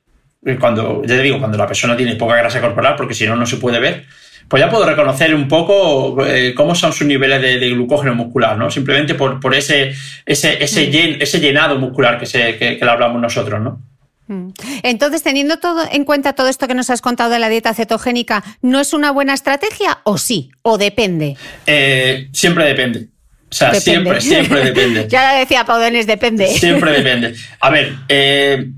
cuando, 0.60 1.03
ya 1.03 1.15
te 1.15 1.21
digo, 1.21 1.38
cuando 1.38 1.60
la 1.60 1.67
persona 1.67 1.95
tiene 1.95 2.15
poca 2.15 2.38
grasa 2.38 2.60
corporal, 2.60 2.95
porque 2.97 3.13
si 3.13 3.27
no, 3.27 3.36
no 3.36 3.45
se 3.45 3.57
puede 3.57 3.79
ver, 3.79 4.05
pues 4.47 4.60
ya 4.60 4.67
puedo 4.71 4.84
reconocer 4.88 5.36
un 5.36 5.47
poco 5.47 6.25
eh, 6.25 6.55
cómo 6.55 6.73
son 6.73 6.91
sus 6.91 7.05
niveles 7.05 7.39
de, 7.39 7.69
glucógeno 7.69 8.15
muscular, 8.15 8.57
¿no? 8.57 8.71
Simplemente 8.71 9.13
por, 9.13 9.39
por 9.39 9.53
ese, 9.53 9.93
ese, 10.25 10.63
ese, 10.63 10.88
mm. 10.88 11.21
ese 11.21 11.39
llenado 11.39 11.77
muscular 11.77 12.17
que, 12.17 12.25
se, 12.25 12.57
que, 12.57 12.79
que 12.79 12.84
le 12.84 12.89
hablamos 12.89 13.21
nosotros, 13.21 13.62
¿no? 13.62 13.79
Mm. 14.27 14.49
Entonces, 14.84 15.23
teniendo 15.23 15.57
todo 15.57 15.84
en 15.91 16.05
cuenta 16.05 16.34
todo 16.34 16.47
esto 16.47 16.67
que 16.67 16.73
nos 16.73 16.89
has 16.89 17.01
contado 17.01 17.31
de 17.31 17.39
la 17.39 17.49
dieta 17.49 17.73
cetogénica, 17.73 18.43
¿no 18.62 18.79
es 18.79 18.93
una 18.93 19.12
buena 19.12 19.34
estrategia 19.34 19.99
o 20.03 20.17
sí? 20.17 20.51
¿O 20.62 20.77
depende? 20.77 21.38
Eh, 21.67 22.29
siempre 22.31 22.65
depende. 22.65 23.07
O 23.49 23.53
sea, 23.53 23.73
siempre, 23.73 24.21
siempre 24.21 24.63
depende. 24.65 25.07
ya 25.10 25.38
decía 25.38 25.65
Paudenes, 25.65 26.07
depende. 26.07 26.47
Siempre 26.47 26.91
depende. 26.91 27.36
A 27.60 27.69
ver, 27.69 27.93
eh, 28.07 28.69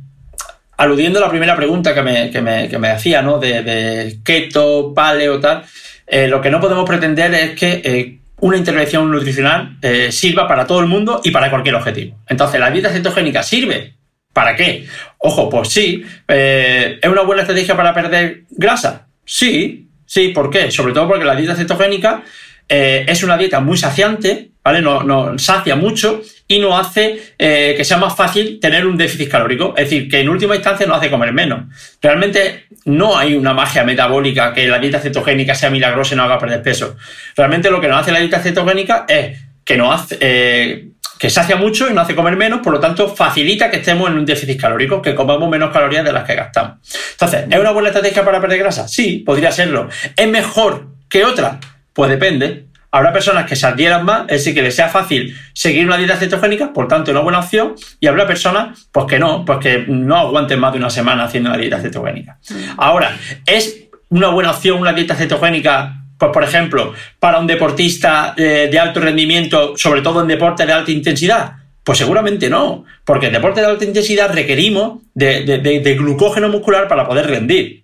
aludiendo 0.78 1.20
a 1.20 1.22
la 1.22 1.30
primera 1.30 1.56
pregunta 1.56 1.94
que 1.94 2.02
me, 2.02 2.32
que 2.32 2.42
me, 2.80 2.90
hacía, 2.90 3.22
¿no? 3.22 3.38
De, 3.38 4.18
keto, 4.24 4.94
paleo, 4.96 5.40
tal, 5.40 5.64
eh, 6.08 6.28
lo 6.28 6.42
que 6.42 6.50
no 6.50 6.60
podemos 6.60 6.90
pretender 6.90 7.34
es 7.36 7.52
que 7.52 8.20
una 8.40 8.58
intervención 8.58 9.10
nutricional 9.12 9.78
sirva 10.10 10.48
para 10.48 10.66
todo 10.66 10.80
el 10.80 10.88
mundo 10.88 11.22
y 11.24 11.30
para 11.30 11.52
cualquier 11.52 11.76
objetivo. 11.76 12.18
Entonces, 12.28 12.60
¿la 12.60 12.72
dieta 12.72 12.90
cetogénica 12.90 13.44
sirve? 13.44 13.94
¿Para 14.34 14.56
qué? 14.56 14.88
Ojo, 15.20 15.50
pues 15.50 15.70
sí. 15.70 16.04
Eh, 16.28 17.00
¿Es 17.02 17.10
una 17.10 17.22
buena 17.22 17.44
estrategia 17.44 17.78
para 17.78 17.94
perder 17.94 18.44
grasa? 18.50 19.08
Sí, 19.24 19.88
sí. 20.06 20.30
¿Por 20.30 20.50
qué? 20.50 20.72
Sobre 20.72 20.92
todo 20.92 21.08
porque 21.08 21.24
la 21.24 21.36
dieta 21.36 21.56
cetogénica 21.56 22.24
eh, 22.68 23.06
es 23.08 23.24
una 23.24 23.38
dieta 23.38 23.60
muy 23.60 23.78
saciante, 23.78 24.50
¿vale? 24.64 24.82
No, 24.82 25.38
sacia 25.38 25.76
mucho 25.76 26.22
y 26.48 26.60
no 26.60 26.78
hace 26.78 27.36
eh, 27.38 27.76
que 27.78 27.86
sea 27.86 27.98
más 27.98 28.16
fácil 28.16 28.60
tener 28.60 28.88
un 28.88 28.98
déficit 28.98 29.30
calórico. 29.30 29.76
Es 29.78 29.90
decir, 29.90 30.10
que 30.10 30.22
en 30.22 30.30
última 30.30 30.56
instancia 30.56 30.88
nos 30.88 30.98
hace 30.98 31.12
comer 31.12 31.32
menos. 31.34 31.66
Realmente 32.02 32.66
no 32.86 33.16
hay 33.18 33.36
una 33.36 33.54
magia 33.54 33.84
metabólica 33.84 34.54
que 34.54 34.68
la 34.68 34.80
dieta 34.80 35.00
cetogénica 35.00 35.54
sea 35.54 35.70
milagrosa 35.70 36.16
y 36.16 36.18
no 36.18 36.24
haga 36.24 36.40
perder 36.40 36.64
peso. 36.64 36.96
Realmente 37.36 37.70
lo 37.70 37.80
que 37.80 37.88
nos 37.88 38.02
hace 38.02 38.12
la 38.12 38.20
dieta 38.20 38.40
cetogénica 38.40 39.06
es 39.08 39.40
que 39.64 39.78
nos 39.78 40.02
hace, 40.02 40.93
que 41.24 41.30
sacia 41.30 41.56
mucho 41.56 41.90
y 41.90 41.94
nos 41.94 42.04
hace 42.04 42.16
comer 42.16 42.36
menos, 42.36 42.60
por 42.60 42.74
lo 42.74 42.82
tanto 42.82 43.08
facilita 43.08 43.72
que 43.72 43.78
estemos 43.78 44.10
en 44.10 44.18
un 44.18 44.26
déficit 44.26 44.60
calórico, 44.60 45.02
que 45.02 45.16
comamos 45.16 45.50
menos 45.50 45.72
calorías 45.72 46.04
de 46.04 46.12
las 46.12 46.26
que 46.26 46.36
gastamos. 46.36 46.80
Entonces, 47.14 47.46
¿es 47.50 47.58
una 47.58 47.72
buena 47.72 47.88
estrategia 47.88 48.26
para 48.26 48.42
perder 48.42 48.60
grasa? 48.60 48.90
Sí, 48.90 49.24
podría 49.26 49.50
serlo. 49.50 49.88
¿Es 50.18 50.28
mejor 50.28 50.88
que 51.08 51.24
otra? 51.24 51.62
Pues 51.94 52.12
depende. 52.12 52.66
Habrá 52.92 53.14
personas 53.14 53.46
que 53.46 53.56
se 53.56 53.66
adhieran 53.66 54.04
más, 54.04 54.24
es 54.24 54.40
decir, 54.40 54.54
que 54.54 54.64
les 54.64 54.76
sea 54.76 54.90
fácil 54.90 55.34
seguir 55.54 55.86
una 55.86 55.96
dieta 55.96 56.18
cetogénica, 56.18 56.74
por 56.74 56.90
tanto, 56.90 57.12
una 57.12 57.22
buena 57.22 57.40
opción, 57.40 57.76
y 58.02 58.08
habrá 58.08 58.28
personas, 58.28 58.90
pues 58.92 59.06
que 59.06 59.18
no, 59.18 59.46
pues 59.46 59.60
que 59.60 59.86
no 59.88 60.18
aguanten 60.18 60.60
más 60.60 60.74
de 60.74 60.80
una 60.80 60.90
semana 60.90 61.24
haciendo 61.24 61.52
una 61.52 61.58
dieta 61.58 61.80
cetogénica. 61.80 62.38
Ahora, 62.76 63.18
¿es 63.46 63.86
una 64.10 64.28
buena 64.28 64.52
opción 64.52 64.78
una 64.78 64.92
dieta 64.92 65.16
cetogénica 65.16 66.03
pues, 66.24 66.34
por 66.34 66.44
ejemplo, 66.44 66.94
para 67.20 67.40
un 67.40 67.48
deportista 67.48 68.34
eh, 68.38 68.70
de 68.72 68.80
alto 68.80 69.02
rendimiento, 69.02 69.74
sobre 69.76 70.02
todo 70.02 70.22
en 70.22 70.28
deporte 70.28 70.66
de 70.66 70.72
alta 70.72 70.90
intensidad, 70.90 71.56
pues 71.84 71.98
seguramente 71.98 72.50
no, 72.50 72.86
porque 73.04 73.28
en 73.28 73.34
deporte 73.34 73.60
de 73.60 73.68
alta 73.68 73.84
intensidad 73.84 74.34
requerimos 74.34 75.02
de, 75.14 75.96
glucógeno 76.00 76.48
muscular 76.48 76.88
para 76.88 77.06
poder 77.06 77.28
rendir. 77.28 77.84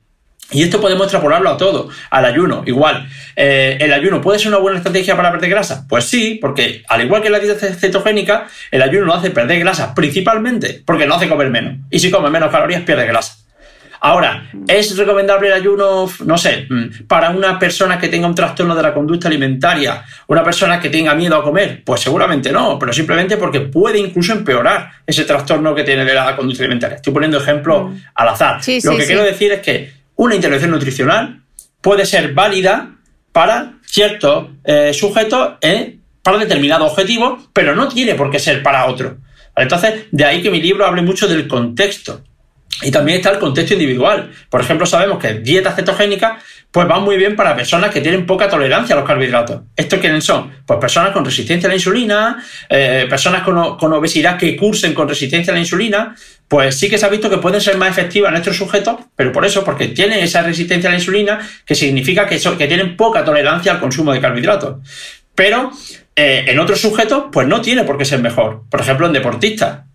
Y 0.52 0.63
esto 0.63 0.80
podemos 0.80 1.04
extrapolarlo 1.04 1.49
a 1.49 1.58
todo, 1.58 1.89
al 2.10 2.23
ayuno, 2.23 2.63
igual. 2.65 3.10
Eh, 3.36 3.78
¿El 3.82 3.91
ayuno 3.91 4.21
puede 4.21 4.39
ser 4.39 4.47
una 4.47 4.58
buena 4.58 4.78
estrategia 4.78 5.17
para 5.17 5.32
perder 5.32 5.49
grasa? 5.49 5.86
Pues 5.89 6.06
sí, 6.06 6.39
porque 6.41 6.84
al 6.88 7.02
igual 7.02 7.21
que 7.21 7.30
la 7.30 7.39
dieta 7.39 7.60
cetogénica, 7.75 8.47
el 8.71 8.82
ayuno 8.82 9.06
no 9.06 9.13
hace 9.15 9.32
perder 9.32 9.60
grasa, 9.60 9.93
principalmente 9.93 10.82
porque 10.86 11.06
no 11.06 11.15
hace 11.15 11.28
comer 11.28 11.49
menos. 11.49 11.75
Y 11.91 11.99
si 11.99 12.10
come 12.10 12.30
menos 12.30 12.52
calorías, 12.52 12.84
pierde 12.84 13.06
grasa. 13.06 13.36
Ahora, 14.02 14.50
¿es 14.68 14.96
recomendable 14.98 15.48
el 15.48 15.54
ayuno, 15.54 16.10
no 16.26 16.38
sé, 16.38 16.68
mm, 16.70 17.06
para 17.08 17.32
una 17.32 17.60
persona 17.60 18.00
que 18.00 18.08
tenga 18.08 18.28
un 18.28 18.36
trastorno 18.36 18.76
de 18.76 18.82
la 18.82 18.94
conducta 18.94 19.28
alimentaria, 19.28 20.04
una 20.28 20.44
persona 20.44 20.80
que 20.80 20.90
tenga 20.90 21.14
miedo 21.16 21.36
a 21.36 21.44
comer? 21.44 21.84
Pues 21.84 22.02
seguramente 22.02 22.52
no, 22.52 22.80
pero 22.80 22.94
simplemente 22.94 23.38
porque 23.38 23.62
puede 23.62 24.00
incluso 24.00 24.34
empeorar 24.34 24.92
ese 25.06 25.26
trastorno 25.26 25.76
que 25.76 25.84
tiene 25.84 26.06
de 26.06 26.14
la 26.14 26.36
conducta 26.36 26.64
alimentaria. 26.64 26.96
Estoy 26.96 27.14
poniendo 27.14 27.38
ejemplos 27.38 27.92
mm. 27.92 27.98
al 28.16 28.28
azar. 28.30 28.62
Lo 28.84 28.98
que 28.98 29.06
quiero 29.06 29.24
decir 29.24 29.52
es 29.52 29.60
que 29.60 29.92
una 30.16 30.36
intervención 30.36 30.72
nutricional 30.72 31.42
puede 31.82 32.06
ser 32.06 32.34
válida 32.34 32.92
para 33.32 33.74
ciertos 33.86 34.48
eh, 34.64 34.94
sujetos 34.94 35.54
eh, 35.62 35.98
para 36.22 36.38
determinado 36.38 36.86
objetivo, 36.86 37.40
pero 37.54 37.76
no 37.76 37.88
tiene 37.88 38.16
por 38.16 38.30
qué 38.30 38.40
ser 38.40 38.62
para 38.64 38.86
otro. 38.86 39.18
Entonces, 39.56 40.06
de 40.12 40.26
ahí 40.26 40.42
que 40.42 40.52
mi 40.52 40.62
libro 40.62 40.86
hable 40.86 41.02
mucho 41.02 41.28
del 41.28 41.48
contexto. 41.48 42.24
Y 42.82 42.91
también 42.91 43.17
está 43.17 43.32
el 43.32 43.39
contexto 43.39 43.73
individual. 43.73 44.32
Por 44.49 44.62
ejemplo, 44.62 44.86
sabemos 44.86 45.19
que 45.19 45.34
dietas 45.36 45.75
cetogénicas 45.75 46.41
pues 46.71 46.88
van 46.88 47.03
muy 47.03 47.17
bien 47.17 47.36
para 47.36 47.55
personas 47.55 47.91
que 47.91 47.99
tienen 47.99 48.27
poca 48.27 48.47
tolerancia 48.47 48.93
a 48.93 48.99
los 48.99 49.08
carbohidratos. 49.08 49.62
¿Estos 49.75 49.99
quiénes 49.99 50.23
son? 50.23 50.51
Pues 50.65 50.79
personas 50.79 51.12
con 51.12 51.25
resistencia 51.25 51.67
a 51.67 51.69
la 51.69 51.75
insulina, 51.75 52.43
eh, 52.69 53.08
personas 53.10 53.41
con, 53.41 53.58
obesidad 53.58 54.38
que 54.38 54.55
cursen 54.55 54.93
con 54.93 55.10
resistencia 55.10 55.51
a 55.51 55.55
la 55.55 55.62
insulina, 55.62 56.15
pues 56.47 56.77
sí 56.77 56.88
que 56.88 56.99
se 56.99 57.05
ha 57.08 57.10
visto 57.10 57.29
que 57.29 57.38
pueden 57.38 57.60
ser 57.60 57.77
más 57.77 57.89
efectivas 57.89 58.32
en 58.32 58.38
estos 58.38 58.55
sujetos, 58.55 58.97
pero 59.15 59.32
por 59.32 59.45
eso, 59.45 59.63
porque 59.63 59.88
tienen 59.88 60.19
esa 60.19 60.43
resistencia 60.43 60.89
a 60.89 60.91
la 60.91 60.99
insulina, 60.99 61.39
que 61.65 61.73
significa 61.73 62.27
que, 62.27 62.38
tienen 62.38 62.95
poca 62.95 63.25
tolerancia 63.25 63.71
al 63.71 63.79
consumo 63.79 64.13
de 64.13 64.21
carbohidratos. 64.21 64.77
Pero 65.34 65.71
eh, 66.15 66.45
en 66.47 66.60
otros 66.60 66.79
sujetos, 66.79 67.25
pues 67.32 67.47
no 67.47 67.62
tiene 67.62 67.84
por 67.84 67.97
qué 67.97 68.05
ser 68.05 68.19
mejor. 68.19 68.63
Por 68.69 68.82
ejemplo, 68.82 69.08
en 69.08 69.13
deportistas. 69.13 69.88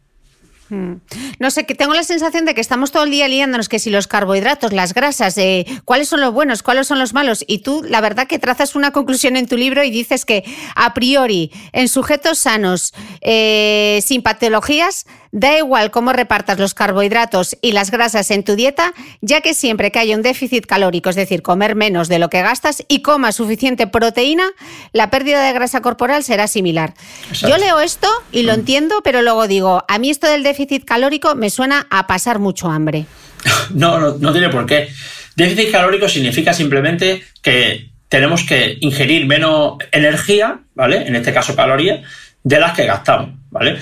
No 1.39 1.51
sé, 1.51 1.67
que 1.67 1.75
tengo 1.75 1.95
la 1.95 2.05
sensación 2.05 2.45
de 2.45 2.55
que 2.55 2.61
estamos 2.61 2.93
todo 2.93 3.05
el 3.05 3.11
día 3.11 3.29
liándonos 3.29 3.69
que 3.69 3.79
si 3.79 3.91
los 3.91 4.07
carbohidratos, 4.07 4.73
las 4.73 4.95
grasas, 4.95 5.37
eh, 5.39 5.67
cuáles 5.85 6.09
son 6.09 6.21
los 6.21 6.33
buenos, 6.33 6.63
cuáles 6.63 6.87
son 6.87 6.99
los 6.99 7.15
malos. 7.15 7.45
Y 7.47 7.59
tú, 7.59 7.83
la 7.87 8.01
verdad, 8.01 8.27
que 8.27 8.39
trazas 8.39 8.75
una 8.75 8.93
conclusión 8.93 9.37
en 9.37 9.47
tu 9.47 9.57
libro 9.57 9.83
y 9.85 9.91
dices 9.91 10.25
que 10.25 10.45
a 10.75 10.95
priori, 10.95 11.51
en 11.73 11.89
sujetos 11.89 12.39
sanos, 12.39 12.95
eh, 13.21 14.01
sin 14.05 14.23
patologías, 14.23 15.07
Da 15.37 15.59
igual 15.59 15.91
cómo 15.91 16.13
repartas 16.13 16.61
los 16.61 16.75
carbohidratos 16.75 17.57
y 17.61 17.73
las 17.73 17.91
grasas 17.91 18.31
en 18.31 18.45
tu 18.45 18.55
dieta, 18.55 18.95
ya 19.21 19.41
que 19.41 19.53
siempre 19.53 19.91
que 19.91 19.99
haya 19.99 20.15
un 20.15 20.23
déficit 20.23 20.65
calórico, 20.65 21.11
es 21.11 21.17
decir, 21.17 21.43
comer 21.43 21.75
menos 21.75 22.07
de 22.09 22.21
lo 22.21 22.31
que 22.31 22.41
gastas 22.41 22.85
y 22.87 23.03
comas 23.03 23.35
suficiente 23.35 23.89
proteína, 23.89 24.45
la 24.93 25.11
pérdida 25.11 25.45
de 25.45 25.53
grasa 25.53 25.81
corporal 25.81 26.23
será 26.23 26.47
similar. 26.47 26.95
Yo 27.33 27.59
leo 27.59 27.81
esto 27.81 28.07
y 28.31 28.45
lo 28.45 28.53
mm. 28.53 28.61
entiendo, 28.61 28.95
pero 29.03 29.23
luego 29.23 29.49
digo, 29.49 29.85
a 29.89 29.99
mí 29.99 30.09
esto 30.09 30.29
del 30.29 30.45
déficit 30.45 30.85
calórico 30.85 31.35
me 31.35 31.51
suena 31.51 31.89
a 31.91 32.07
pasar 32.07 32.39
mucho 32.39 32.71
hambre. 32.71 33.07
No, 33.75 33.99
no, 33.99 34.17
no 34.19 34.31
tiene 34.31 34.51
por 34.51 34.67
qué. 34.67 34.89
Déficit 35.35 35.73
calórico 35.73 36.09
significa 36.09 36.55
simplemente 36.55 37.25
que 37.43 37.91
tenemos 38.09 38.45
que 38.45 38.79
ingerir 38.81 39.27
menos 39.27 39.79
energía, 39.91 40.61
¿vale? 40.77 41.09
En 41.09 41.17
este 41.17 41.35
caso 41.35 41.57
calorías, 41.57 42.07
de 42.45 42.61
las 42.61 42.73
que 42.73 42.87
gastamos, 42.87 43.31
¿vale? 43.51 43.79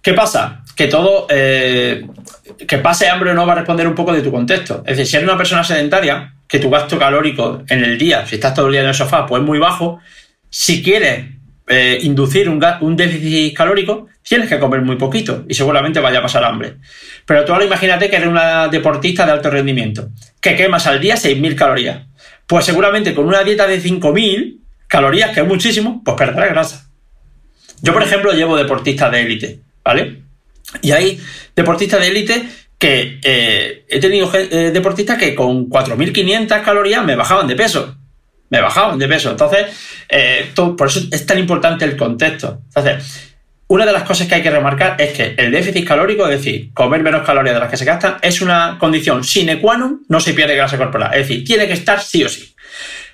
¿Qué 0.00 0.14
pasa? 0.14 0.63
Que 0.74 0.86
todo, 0.86 1.26
eh, 1.30 2.06
que 2.66 2.78
pase 2.78 3.08
hambre 3.08 3.30
o 3.30 3.34
no 3.34 3.46
va 3.46 3.52
a 3.52 3.56
responder 3.56 3.86
un 3.86 3.94
poco 3.94 4.12
de 4.12 4.22
tu 4.22 4.30
contexto. 4.30 4.82
Es 4.86 4.96
decir, 4.96 5.06
si 5.06 5.16
eres 5.16 5.28
una 5.28 5.38
persona 5.38 5.64
sedentaria, 5.64 6.34
que 6.48 6.58
tu 6.58 6.70
gasto 6.70 6.98
calórico 6.98 7.62
en 7.68 7.84
el 7.84 7.98
día, 7.98 8.26
si 8.26 8.36
estás 8.36 8.54
todo 8.54 8.66
el 8.66 8.72
día 8.72 8.82
en 8.82 8.88
el 8.88 8.94
sofá, 8.94 9.26
pues 9.26 9.40
es 9.40 9.46
muy 9.46 9.58
bajo, 9.58 10.00
si 10.50 10.82
quieres 10.82 11.26
eh, 11.66 11.98
inducir 12.02 12.48
un, 12.48 12.64
un, 12.80 12.96
déficit 12.96 13.56
calórico, 13.56 14.08
tienes 14.22 14.48
que 14.48 14.58
comer 14.58 14.82
muy 14.82 14.96
poquito 14.96 15.44
y 15.48 15.54
seguramente 15.54 16.00
vaya 16.00 16.18
a 16.18 16.22
pasar 16.22 16.44
hambre. 16.44 16.76
Pero 17.26 17.44
tú 17.44 17.52
ahora 17.52 17.64
imagínate 17.64 18.10
que 18.10 18.16
eres 18.16 18.28
una 18.28 18.68
deportista 18.68 19.24
de 19.26 19.32
alto 19.32 19.50
rendimiento, 19.50 20.10
que 20.40 20.56
quemas 20.56 20.86
al 20.86 21.00
día 21.00 21.14
6.000 21.14 21.54
calorías. 21.54 22.02
Pues 22.46 22.66
seguramente 22.66 23.14
con 23.14 23.26
una 23.26 23.42
dieta 23.42 23.66
de 23.66 23.82
5.000 23.82 24.58
calorías, 24.86 25.32
que 25.32 25.40
es 25.40 25.46
muchísimo, 25.46 26.02
pues 26.04 26.16
perderás 26.16 26.50
grasa. 26.50 26.90
Yo, 27.80 27.92
por 27.92 28.02
ejemplo, 28.02 28.32
llevo 28.32 28.56
deportistas 28.56 29.10
de 29.10 29.20
élite, 29.22 29.60
¿vale? 29.82 30.23
Y 30.82 30.92
hay 30.92 31.20
deportistas 31.54 32.00
de 32.00 32.08
élite 32.08 32.48
que 32.78 33.18
eh, 33.22 33.84
he 33.88 34.00
tenido 34.00 34.30
eh, 34.34 34.70
deportistas 34.72 35.18
que 35.18 35.34
con 35.34 35.70
4.500 35.70 36.62
calorías 36.62 37.04
me 37.04 37.16
bajaban 37.16 37.46
de 37.46 37.56
peso. 37.56 37.96
Me 38.50 38.60
bajaban 38.60 38.98
de 38.98 39.08
peso. 39.08 39.30
Entonces, 39.30 39.66
eh, 40.08 40.50
por 40.54 40.88
eso 40.88 41.00
es 41.10 41.26
tan 41.26 41.38
importante 41.38 41.84
el 41.84 41.96
contexto. 41.96 42.60
Entonces, 42.68 43.34
una 43.68 43.86
de 43.86 43.92
las 43.92 44.02
cosas 44.02 44.28
que 44.28 44.34
hay 44.34 44.42
que 44.42 44.50
remarcar 44.50 44.96
es 45.00 45.12
que 45.12 45.34
el 45.36 45.50
déficit 45.50 45.86
calórico, 45.86 46.28
es 46.28 46.38
decir, 46.38 46.72
comer 46.74 47.02
menos 47.02 47.24
calorías 47.24 47.54
de 47.54 47.60
las 47.60 47.70
que 47.70 47.76
se 47.76 47.84
gastan, 47.86 48.18
es 48.20 48.42
una 48.42 48.76
condición 48.78 49.24
sine 49.24 49.60
qua 49.60 49.78
non, 49.78 50.04
no 50.08 50.20
se 50.20 50.34
pierde 50.34 50.54
grasa 50.54 50.76
corporal. 50.76 51.10
Es 51.14 51.26
decir, 51.26 51.44
tiene 51.44 51.66
que 51.66 51.72
estar 51.72 52.02
sí 52.02 52.22
o 52.22 52.28
sí. 52.28 52.54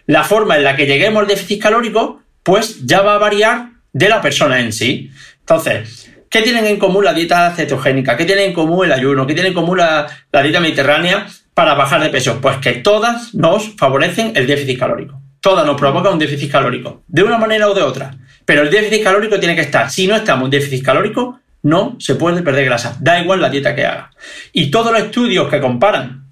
La 0.06 0.24
forma 0.24 0.56
en 0.56 0.64
la 0.64 0.74
que 0.74 0.86
lleguemos 0.86 1.22
al 1.22 1.28
déficit 1.28 1.62
calórico, 1.62 2.22
pues 2.42 2.84
ya 2.84 3.02
va 3.02 3.14
a 3.14 3.18
variar 3.18 3.70
de 3.92 4.08
la 4.08 4.20
persona 4.20 4.58
en 4.60 4.72
sí. 4.72 5.10
Entonces, 5.38 6.10
¿Qué 6.30 6.42
tienen 6.42 6.64
en 6.66 6.78
común 6.78 7.04
la 7.04 7.12
dieta 7.12 7.52
cetogénica? 7.56 8.16
¿Qué 8.16 8.24
tienen 8.24 8.50
en 8.50 8.52
común 8.52 8.84
el 8.84 8.92
ayuno? 8.92 9.26
¿Qué 9.26 9.34
tiene 9.34 9.48
en 9.48 9.54
común 9.54 9.78
la, 9.78 10.06
dieta 10.44 10.60
mediterránea 10.60 11.26
para 11.54 11.74
bajar 11.74 12.00
de 12.00 12.08
peso? 12.08 12.40
Pues 12.40 12.58
que 12.58 12.74
todas 12.74 13.34
nos 13.34 13.74
favorecen 13.74 14.30
el 14.36 14.46
déficit 14.46 14.78
calórico. 14.78 15.20
Todas 15.40 15.66
nos 15.66 15.76
provocan 15.76 16.12
un 16.12 16.20
déficit 16.20 16.52
calórico, 16.52 17.02
de 17.08 17.24
una 17.24 17.36
manera 17.36 17.68
o 17.68 17.74
de 17.74 17.82
otra. 17.82 18.16
Pero 18.44 18.62
el 18.62 18.70
déficit 18.70 19.02
calórico 19.02 19.40
tiene 19.40 19.56
que 19.56 19.62
estar. 19.62 19.90
Si 19.90 20.06
no 20.06 20.14
estamos 20.14 20.44
en 20.44 20.50
déficit 20.52 20.84
calórico, 20.84 21.40
no 21.64 21.96
se 21.98 22.14
puede 22.14 22.42
perder 22.42 22.66
grasa. 22.66 22.96
Da 23.00 23.20
igual 23.20 23.40
la 23.40 23.50
dieta 23.50 23.74
que 23.74 23.84
haga. 23.84 24.12
Y 24.52 24.70
todos 24.70 24.92
los 24.92 25.02
estudios 25.02 25.48
que 25.48 25.60
comparan 25.60 26.26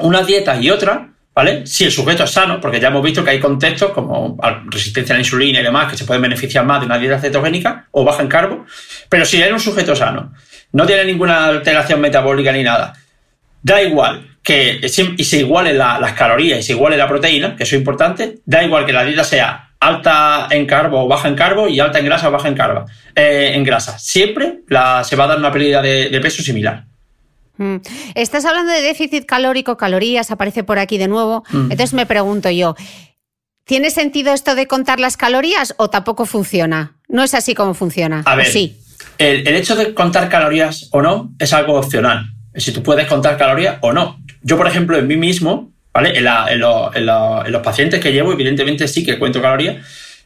una 0.00 0.24
dieta 0.24 0.60
y 0.60 0.70
otra 0.70 1.10
¿vale? 1.34 1.66
Si 1.66 1.84
el 1.84 1.90
sujeto 1.90 2.24
es 2.24 2.30
sano, 2.30 2.60
porque 2.60 2.80
ya 2.80 2.88
hemos 2.88 3.02
visto 3.02 3.24
que 3.24 3.30
hay 3.30 3.40
contextos 3.40 3.90
como 3.90 4.38
resistencia 4.66 5.14
a 5.14 5.16
la 5.16 5.22
insulina 5.22 5.60
y 5.60 5.62
demás 5.62 5.90
que 5.90 5.96
se 5.96 6.04
pueden 6.04 6.22
beneficiar 6.22 6.64
más 6.64 6.80
de 6.80 6.86
una 6.86 6.98
dieta 6.98 7.18
cetogénica 7.18 7.86
o 7.90 8.04
baja 8.04 8.22
en 8.22 8.28
carbo, 8.28 8.64
pero 9.08 9.24
si 9.24 9.42
es 9.42 9.50
un 9.50 9.60
sujeto 9.60 9.96
sano, 9.96 10.32
no 10.72 10.86
tiene 10.86 11.04
ninguna 11.04 11.46
alteración 11.46 12.00
metabólica 12.00 12.52
ni 12.52 12.62
nada, 12.62 12.94
da 13.62 13.82
igual 13.82 14.36
que 14.42 14.80
y 14.82 15.24
se 15.24 15.38
igualen 15.38 15.78
las 15.78 16.12
calorías 16.12 16.60
y 16.60 16.62
se 16.62 16.72
iguale 16.72 16.96
la 16.96 17.08
proteína, 17.08 17.56
que 17.56 17.64
eso 17.64 17.76
es 17.76 17.80
importante, 17.80 18.40
da 18.44 18.62
igual 18.62 18.84
que 18.84 18.92
la 18.92 19.04
dieta 19.04 19.24
sea 19.24 19.70
alta 19.80 20.48
en 20.50 20.66
carbo 20.66 21.04
o 21.04 21.08
baja 21.08 21.28
en 21.28 21.34
carbo 21.34 21.68
y 21.68 21.80
alta 21.80 21.98
en 21.98 22.06
grasa 22.06 22.28
o 22.28 22.30
baja 22.30 22.48
en, 22.48 22.54
carbo, 22.54 22.86
eh, 23.14 23.52
en 23.54 23.64
grasa. 23.64 23.98
Siempre 23.98 24.60
se 25.02 25.16
va 25.16 25.24
a 25.24 25.26
dar 25.26 25.38
una 25.38 25.52
pérdida 25.52 25.82
de 25.82 26.20
peso 26.20 26.42
similar. 26.42 26.84
Mm. 27.56 27.76
Estás 28.14 28.44
hablando 28.44 28.72
de 28.72 28.80
déficit 28.82 29.26
calórico, 29.26 29.76
calorías, 29.76 30.30
aparece 30.30 30.64
por 30.64 30.78
aquí 30.78 30.98
de 30.98 31.08
nuevo. 31.08 31.44
Mm. 31.50 31.72
Entonces 31.72 31.94
me 31.94 32.06
pregunto 32.06 32.50
yo, 32.50 32.76
¿tiene 33.64 33.90
sentido 33.90 34.32
esto 34.32 34.54
de 34.54 34.66
contar 34.66 35.00
las 35.00 35.16
calorías 35.16 35.74
o 35.78 35.90
tampoco 35.90 36.26
funciona? 36.26 36.96
No 37.08 37.22
es 37.22 37.34
así 37.34 37.54
como 37.54 37.74
funciona. 37.74 38.22
A 38.26 38.36
ver, 38.36 38.46
sí. 38.46 38.78
el, 39.18 39.46
hecho 39.48 39.76
de 39.76 39.94
contar 39.94 40.28
calorías 40.28 40.88
o 40.92 41.02
no 41.02 41.32
es 41.38 41.52
algo 41.52 41.74
opcional. 41.74 42.30
Si 42.56 42.72
tú 42.72 42.82
puedes 42.82 43.06
contar 43.06 43.36
calorías 43.36 43.78
o 43.80 43.92
no. 43.92 44.20
Yo, 44.42 44.56
por 44.56 44.66
ejemplo, 44.66 44.96
en 44.96 45.06
mí 45.06 45.16
mismo, 45.16 45.72
¿vale? 45.92 46.12
En, 46.16 46.60
los 46.60 47.62
pacientes 47.62 48.00
que 48.00 48.12
llevo, 48.12 48.32
evidentemente 48.32 48.86
sí 48.88 49.04
que 49.04 49.18
cuento 49.18 49.40
calorías, 49.40 49.84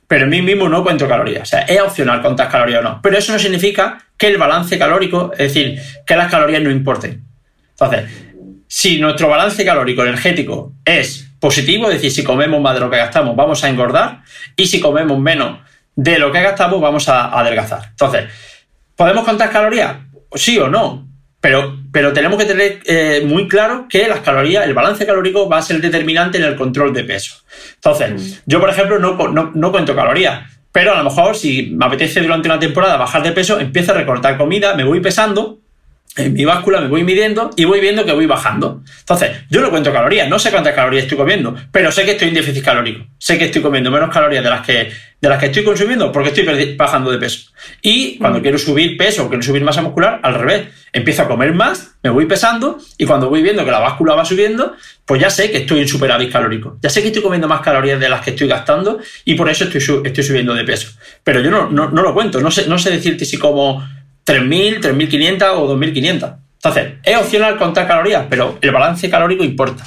pero 0.09 0.25
en 0.25 0.31
mí 0.31 0.43
mismo 0.43 0.69
no 0.69 0.83
cuento 0.83 1.07
calorías. 1.07 1.43
O 1.43 1.47
sea, 1.47 1.61
es 1.61 1.81
opcional 1.81 2.23
contar 2.23 2.49
calorías 2.49 2.81
o 2.81 2.83
no. 2.83 3.01
Pero 3.03 3.19
eso 3.19 3.33
no 3.33 3.39
significa 3.39 3.99
que 4.17 4.27
el 4.27 4.39
balance 4.39 4.79
calórico, 4.79 5.31
es 5.33 5.55
decir, 5.55 5.81
que 6.05 6.17
las 6.17 6.31
calorías 6.31 6.63
no 6.63 6.71
importen. 6.71 7.25
Entonces, 7.71 8.11
si 8.67 8.99
nuestro 8.99 9.29
balance 9.29 9.65
calórico 9.65 10.03
energético 10.03 10.73
es 10.85 11.31
positivo, 11.39 11.89
es 11.89 11.95
decir, 11.95 12.11
si 12.11 12.25
comemos 12.25 12.61
más 12.61 12.75
de 12.75 12.81
lo 12.81 12.91
que 12.91 12.97
gastamos, 12.97 13.37
vamos 13.37 13.63
a 13.63 13.69
engordar, 13.69 14.23
y 14.57 14.67
si 14.67 14.81
comemos 14.81 15.19
menos 15.19 15.61
de 15.95 16.19
lo 16.19 16.33
que 16.33 16.43
gastamos, 16.43 16.81
vamos 16.81 17.09
a 17.09 17.39
adelgazar. 17.39 17.89
Entonces, 17.91 18.29
¿podemos 18.97 19.25
contar 19.25 19.51
calorías? 19.51 19.97
Sí 20.35 20.59
o 20.59 20.69
no, 20.69 21.07
pero, 21.41 21.78
pero 21.93 22.13
tenemos 22.13 22.39
que 22.39 22.45
tener 22.45 22.81
eh, 22.85 23.23
muy 23.25 23.49
claro 23.49 23.87
que 23.89 24.07
las 24.09 24.21
calorías, 24.21 24.67
el 24.67 24.75
balance 24.75 25.07
calórico 25.07 25.49
va 25.49 25.59
a 25.59 25.63
ser 25.63 25.81
determinante 25.81 26.39
en 26.39 26.45
el 26.45 26.57
control 26.57 26.93
de 26.93 27.05
peso. 27.05 27.37
Entonces, 27.75 28.11
mm. 28.13 28.41
yo, 28.47 28.61
por 28.61 28.71
ejemplo, 28.71 28.99
no, 28.99 29.17
no, 29.29 29.53
no 29.55 29.73
cuento 29.73 29.95
calorías, 29.95 30.51
pero 30.73 30.93
a 30.93 30.99
lo 30.99 31.05
mejor 31.05 31.37
si 31.37 31.71
me 31.73 31.87
apetece 31.87 32.21
durante 32.21 32.49
una 32.49 32.59
temporada 32.59 32.97
bajar 32.97 33.23
de 33.23 33.33
peso, 33.33 33.59
empiezo 33.59 33.93
a 33.93 33.97
recortar 33.97 34.37
comida, 34.37 34.75
me 34.75 34.85
voy 34.85 35.01
pesando 35.01 35.59
en 36.17 36.33
mi 36.33 36.45
báscula 36.45 36.81
me 36.81 36.89
voy 36.89 37.05
midiendo 37.05 37.51
y 37.57 37.65
voy 37.65 37.81
viendo 37.81 38.05
que 38.05 38.13
voy 38.13 38.27
bajando. 38.27 38.83
Entonces, 38.99 39.31
yo 39.51 39.61
no 39.61 39.71
cuento 39.71 39.93
calorías, 39.93 40.29
no 40.29 40.39
sé 40.39 40.51
cuántas 40.51 40.75
calorías 40.75 41.05
estoy 41.05 41.17
comiendo, 41.17 41.55
pero 41.71 41.93
sé 41.93 42.05
que 42.05 42.13
estoy 42.13 42.29
en 42.29 42.35
déficit 42.35 42.65
calórico. 42.65 43.07
Sé 43.19 43.39
que 43.39 43.47
estoy 43.47 43.63
comiendo 43.63 43.91
menos 43.91 44.13
calorías 44.13 44.43
de 44.43 44.51
las 44.51 44.67
que, 44.67 44.91
de 45.21 45.29
las 45.29 45.39
que 45.39 45.47
estoy 45.47 45.65
consumiendo 45.65 46.11
porque 46.11 46.31
estoy 46.31 46.77
bajando 46.77 47.11
de 47.11 47.19
peso. 47.19 47.51
Y 47.83 48.19
cuando 48.19 48.41
mm. 48.41 48.43
quiero 48.43 48.59
subir 48.59 48.97
peso 48.97 49.25
o 49.25 49.29
quiero 49.29 49.43
subir 49.43 49.63
masa 49.63 49.83
muscular, 49.83 50.21
al 50.23 50.35
revés. 50.35 50.69
Empiezo 50.91 51.23
a 51.23 51.29
comer 51.29 51.53
más, 51.53 51.97
me 52.03 52.09
voy 52.09 52.25
pesando 52.25 52.79
y 52.97 53.05
cuando 53.05 53.29
voy 53.29 53.43
viendo 53.43 53.63
que 53.63 53.71
la 53.71 53.79
báscula 53.79 54.15
va 54.15 54.25
subiendo, 54.25 54.75
pues 55.05 55.21
ya 55.21 55.29
sé 55.29 55.51
que 55.51 55.59
estoy 55.59 55.81
en 55.81 55.89
superávit 55.89 56.33
calórico. 56.33 56.79
Ya 56.83 56.89
sé 56.89 57.03
que 57.03 57.09
estoy 57.09 57.23
comiendo 57.23 57.47
más 57.47 57.61
calorías 57.61 58.01
de 58.01 58.09
las 58.09 58.23
que 58.23 58.31
estoy 58.31 58.49
gastando 58.49 58.99
y 59.27 59.35
por 59.35 59.51
eso 59.51 59.65
estoy, 59.65 59.83
estoy 60.05 60.25
subiendo 60.25 60.55
de 60.55 60.65
peso. 60.65 60.89
Pero 61.23 61.41
yo 61.41 61.51
no, 61.51 61.69
no, 61.71 61.91
no 61.91 62.03
lo 62.03 62.15
cuento, 62.15 62.41
no 62.41 62.51
sé, 62.51 62.67
no 62.67 62.79
sé 62.79 62.91
decirte 62.91 63.27
si 63.27 63.37
como 63.37 63.87
3.000, 64.29 64.81
3.500 64.81 65.43
o 65.57 65.77
2.500. 65.77 66.37
Entonces, 66.57 66.93
es 67.03 67.17
opcional 67.17 67.57
contar 67.57 67.87
calorías, 67.87 68.27
pero 68.29 68.59
el 68.61 68.71
balance 68.71 69.09
calórico 69.09 69.43
importa. 69.43 69.85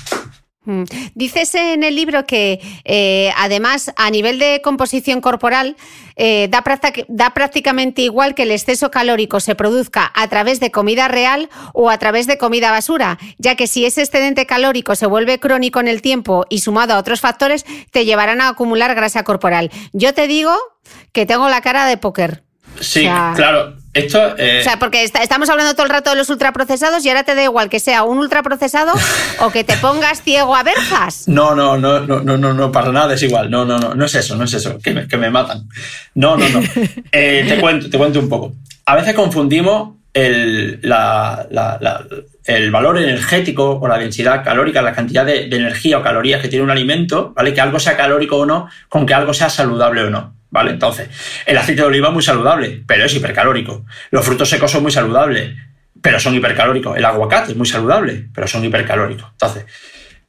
Mm. 0.63 0.83
Dices 1.15 1.55
en 1.55 1.83
el 1.83 1.95
libro 1.95 2.25
que 2.25 2.61
eh, 2.85 3.31
además 3.35 3.91
a 3.97 4.11
nivel 4.11 4.37
de 4.37 4.61
composición 4.63 5.19
corporal 5.19 5.75
eh, 6.15 6.49
da, 6.51 6.63
da, 7.07 7.33
prácticamente 7.33 8.03
igual 8.03 8.35
que 8.35 8.43
el 8.43 8.51
exceso 8.51 8.91
calórico 8.91 9.39
se 9.39 9.55
produzca 9.55 10.11
a 10.13 10.27
través 10.27 10.59
de 10.59 10.69
comida 10.69 11.07
real 11.07 11.49
o 11.73 11.89
a 11.89 11.97
través 11.97 12.27
de 12.27 12.37
comida 12.37 12.69
basura, 12.69 13.17
ya 13.39 13.55
que 13.55 13.65
si 13.65 13.85
ese 13.85 14.01
excedente 14.01 14.45
calórico 14.45 14.95
se 14.95 15.07
vuelve 15.07 15.39
crónico 15.39 15.79
en 15.79 15.87
el 15.87 16.03
tiempo 16.03 16.45
y 16.47 16.59
sumado 16.59 16.93
a 16.93 16.99
otros 16.99 17.21
factores, 17.21 17.65
te 17.91 18.05
llevarán 18.05 18.39
a 18.39 18.49
acumular 18.49 18.93
grasa 18.93 19.23
corporal. 19.23 19.71
Yo 19.93 20.13
te 20.13 20.27
digo 20.27 20.55
que 21.11 21.25
tengo 21.25 21.49
la 21.49 21.61
cara 21.61 21.87
de 21.87 21.97
póker. 21.97 22.43
Sí, 22.79 23.01
claro. 23.35 23.80
Esto, 23.93 24.35
eh, 24.37 24.59
O 24.61 24.63
sea, 24.63 24.79
porque 24.79 25.03
estamos 25.03 25.49
hablando 25.49 25.73
todo 25.73 25.83
el 25.83 25.89
rato 25.89 26.11
de 26.11 26.15
los 26.15 26.29
ultraprocesados 26.29 27.05
y 27.05 27.09
ahora 27.09 27.23
te 27.23 27.35
da 27.35 27.43
igual 27.43 27.69
que 27.69 27.81
sea 27.81 28.03
un 28.03 28.19
ultraprocesado 28.19 28.93
o 29.39 29.51
que 29.51 29.65
te 29.65 29.75
pongas 29.77 30.21
ciego 30.21 30.55
a 30.55 30.63
verjas. 30.63 31.25
No, 31.31 31.55
no, 31.55 31.77
no, 31.77 32.01
no, 32.01 32.21
no, 32.21 32.37
no, 32.37 32.53
no, 32.53 32.71
para 32.71 32.91
nada 32.91 33.13
es 33.13 33.23
igual. 33.23 33.49
No, 33.49 33.65
no, 33.65 33.79
no, 33.79 33.93
no 33.93 34.05
es 34.05 34.15
eso, 34.15 34.35
no 34.35 34.43
es 34.45 34.53
eso, 34.53 34.77
que 34.79 34.93
me, 34.93 35.07
que 35.07 35.17
me 35.17 35.29
matan. 35.29 35.67
No, 36.15 36.37
no, 36.37 36.47
no. 36.49 36.61
Eh, 37.11 37.45
te 37.47 37.59
cuento, 37.59 37.89
te 37.89 37.97
cuento 37.97 38.19
un 38.19 38.29
poco. 38.29 38.53
A 38.85 38.95
veces 38.95 39.13
confundimos 39.13 39.95
el, 40.13 40.79
la, 40.81 41.47
la, 41.49 42.05
el 42.45 42.71
valor 42.71 42.97
energético 42.97 43.79
o 43.79 43.87
la 43.87 43.97
densidad 43.97 44.43
calórica, 44.43 44.81
la 44.81 44.93
cantidad 44.93 45.25
de, 45.25 45.47
de 45.47 45.57
energía 45.57 45.97
o 45.97 46.03
calorías 46.03 46.41
que 46.41 46.47
tiene 46.47 46.63
un 46.63 46.71
alimento, 46.71 47.33
¿vale? 47.35 47.53
Que 47.53 47.61
algo 47.61 47.79
sea 47.79 47.97
calórico 47.97 48.37
o 48.37 48.45
no, 48.45 48.67
con 48.89 49.05
que 49.05 49.13
algo 49.13 49.33
sea 49.33 49.49
saludable 49.49 50.03
o 50.03 50.09
no. 50.09 50.40
¿Vale? 50.51 50.71
Entonces, 50.71 51.09
el 51.45 51.57
aceite 51.57 51.81
de 51.81 51.87
oliva 51.87 52.09
es 52.09 52.13
muy 52.13 52.23
saludable, 52.23 52.83
pero 52.85 53.05
es 53.05 53.15
hipercalórico. 53.15 53.85
Los 54.11 54.23
frutos 54.23 54.49
secos 54.49 54.69
son 54.69 54.83
muy 54.83 54.91
saludables, 54.91 55.55
pero 56.01 56.19
son 56.19 56.35
hipercalóricos. 56.35 56.95
El 56.97 57.05
aguacate 57.05 57.53
es 57.53 57.57
muy 57.57 57.65
saludable, 57.65 58.27
pero 58.33 58.47
son 58.47 58.63
hipercalóricos. 58.63 59.31
Entonces, 59.31 59.65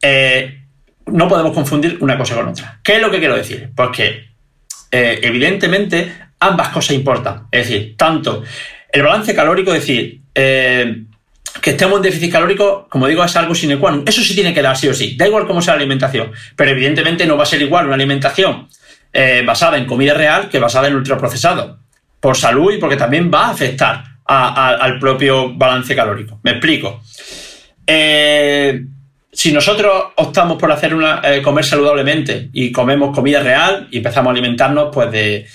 eh, 0.01 0.63
no 1.07 1.29
podemos 1.29 1.53
confundir 1.53 1.99
una 2.01 2.17
cosa 2.17 2.37
con 2.37 2.49
otra. 2.49 2.81
¿Qué 2.83 2.97
es 2.97 3.03
lo 3.03 3.11
que 3.11 3.19
quiero 3.19 3.37
decir? 3.37 3.71
Pues 3.75 3.99
eh, 3.99 5.19
evidentemente, 5.23 6.13
ambas 6.39 6.69
cosas 6.69 6.95
importan. 6.95 7.49
Es 7.51 7.69
decir, 7.69 7.97
tanto 7.97 8.43
el 8.91 9.03
balance 9.03 9.35
calórico, 9.35 9.73
es 9.75 9.81
decir, 9.81 10.21
eh, 10.35 11.05
que 11.61 11.71
estemos 11.71 11.97
en 11.97 12.03
déficit 12.03 12.33
calórico, 12.33 12.87
como 12.89 13.09
digo, 13.09 13.25
es 13.25 13.37
algo 13.37 13.55
sine 13.55 13.79
qua 13.79 13.91
non. 13.91 14.05
Eso 14.07 14.23
sí 14.23 14.35
tiene 14.35 14.55
que 14.55 14.63
dar 14.63 14.77
sí 14.77 14.89
o 14.89 14.95
sí. 14.95 15.17
Da 15.17 15.27
igual 15.27 15.47
cómo 15.47 15.61
sea 15.61 15.75
la 15.75 15.81
alimentación, 15.81 16.31
pero 16.57 16.71
evidentemente 16.71 17.27
no 17.27 17.37
va 17.37 17.43
a 17.43 17.47
ser 17.47 17.61
igual 17.61 17.87
una 17.87 17.95
alimentación 17.95 18.69
eh, 19.13 19.43
basada 19.45 19.77
en 19.77 19.87
comida 19.87 20.15
real 20.15 20.49
que 20.49 20.59
basada 20.59 20.89
en 20.89 20.97
ultraprocesado. 20.97 21.79
Por 22.21 22.37
salud 22.37 22.73
y 22.73 22.79
porque 22.79 22.97
también 22.97 23.31
va 23.33 23.47
a 23.47 23.51
afectar 23.51 24.05
al 24.25 24.99
propio 24.99 25.53
balance 25.55 25.95
calórico. 25.95 26.39
Me 26.43 26.53
explico. 26.53 27.03
Eh, 27.87 28.83
si 29.31 29.53
nosotros 29.53 30.05
optamos 30.17 30.57
por 30.59 30.71
hacer 30.71 30.95
una, 30.95 31.21
eh, 31.25 31.43
comer 31.43 31.65
saludablemente 31.65 32.49
y 32.53 32.71
comemos 32.71 33.15
comida 33.15 33.43
real 33.43 33.89
y 33.91 33.99
empezamos 33.99 34.29
a 34.29 34.33
alimentarnos 34.33 34.89
pues 34.93 35.11
de, 35.11 35.47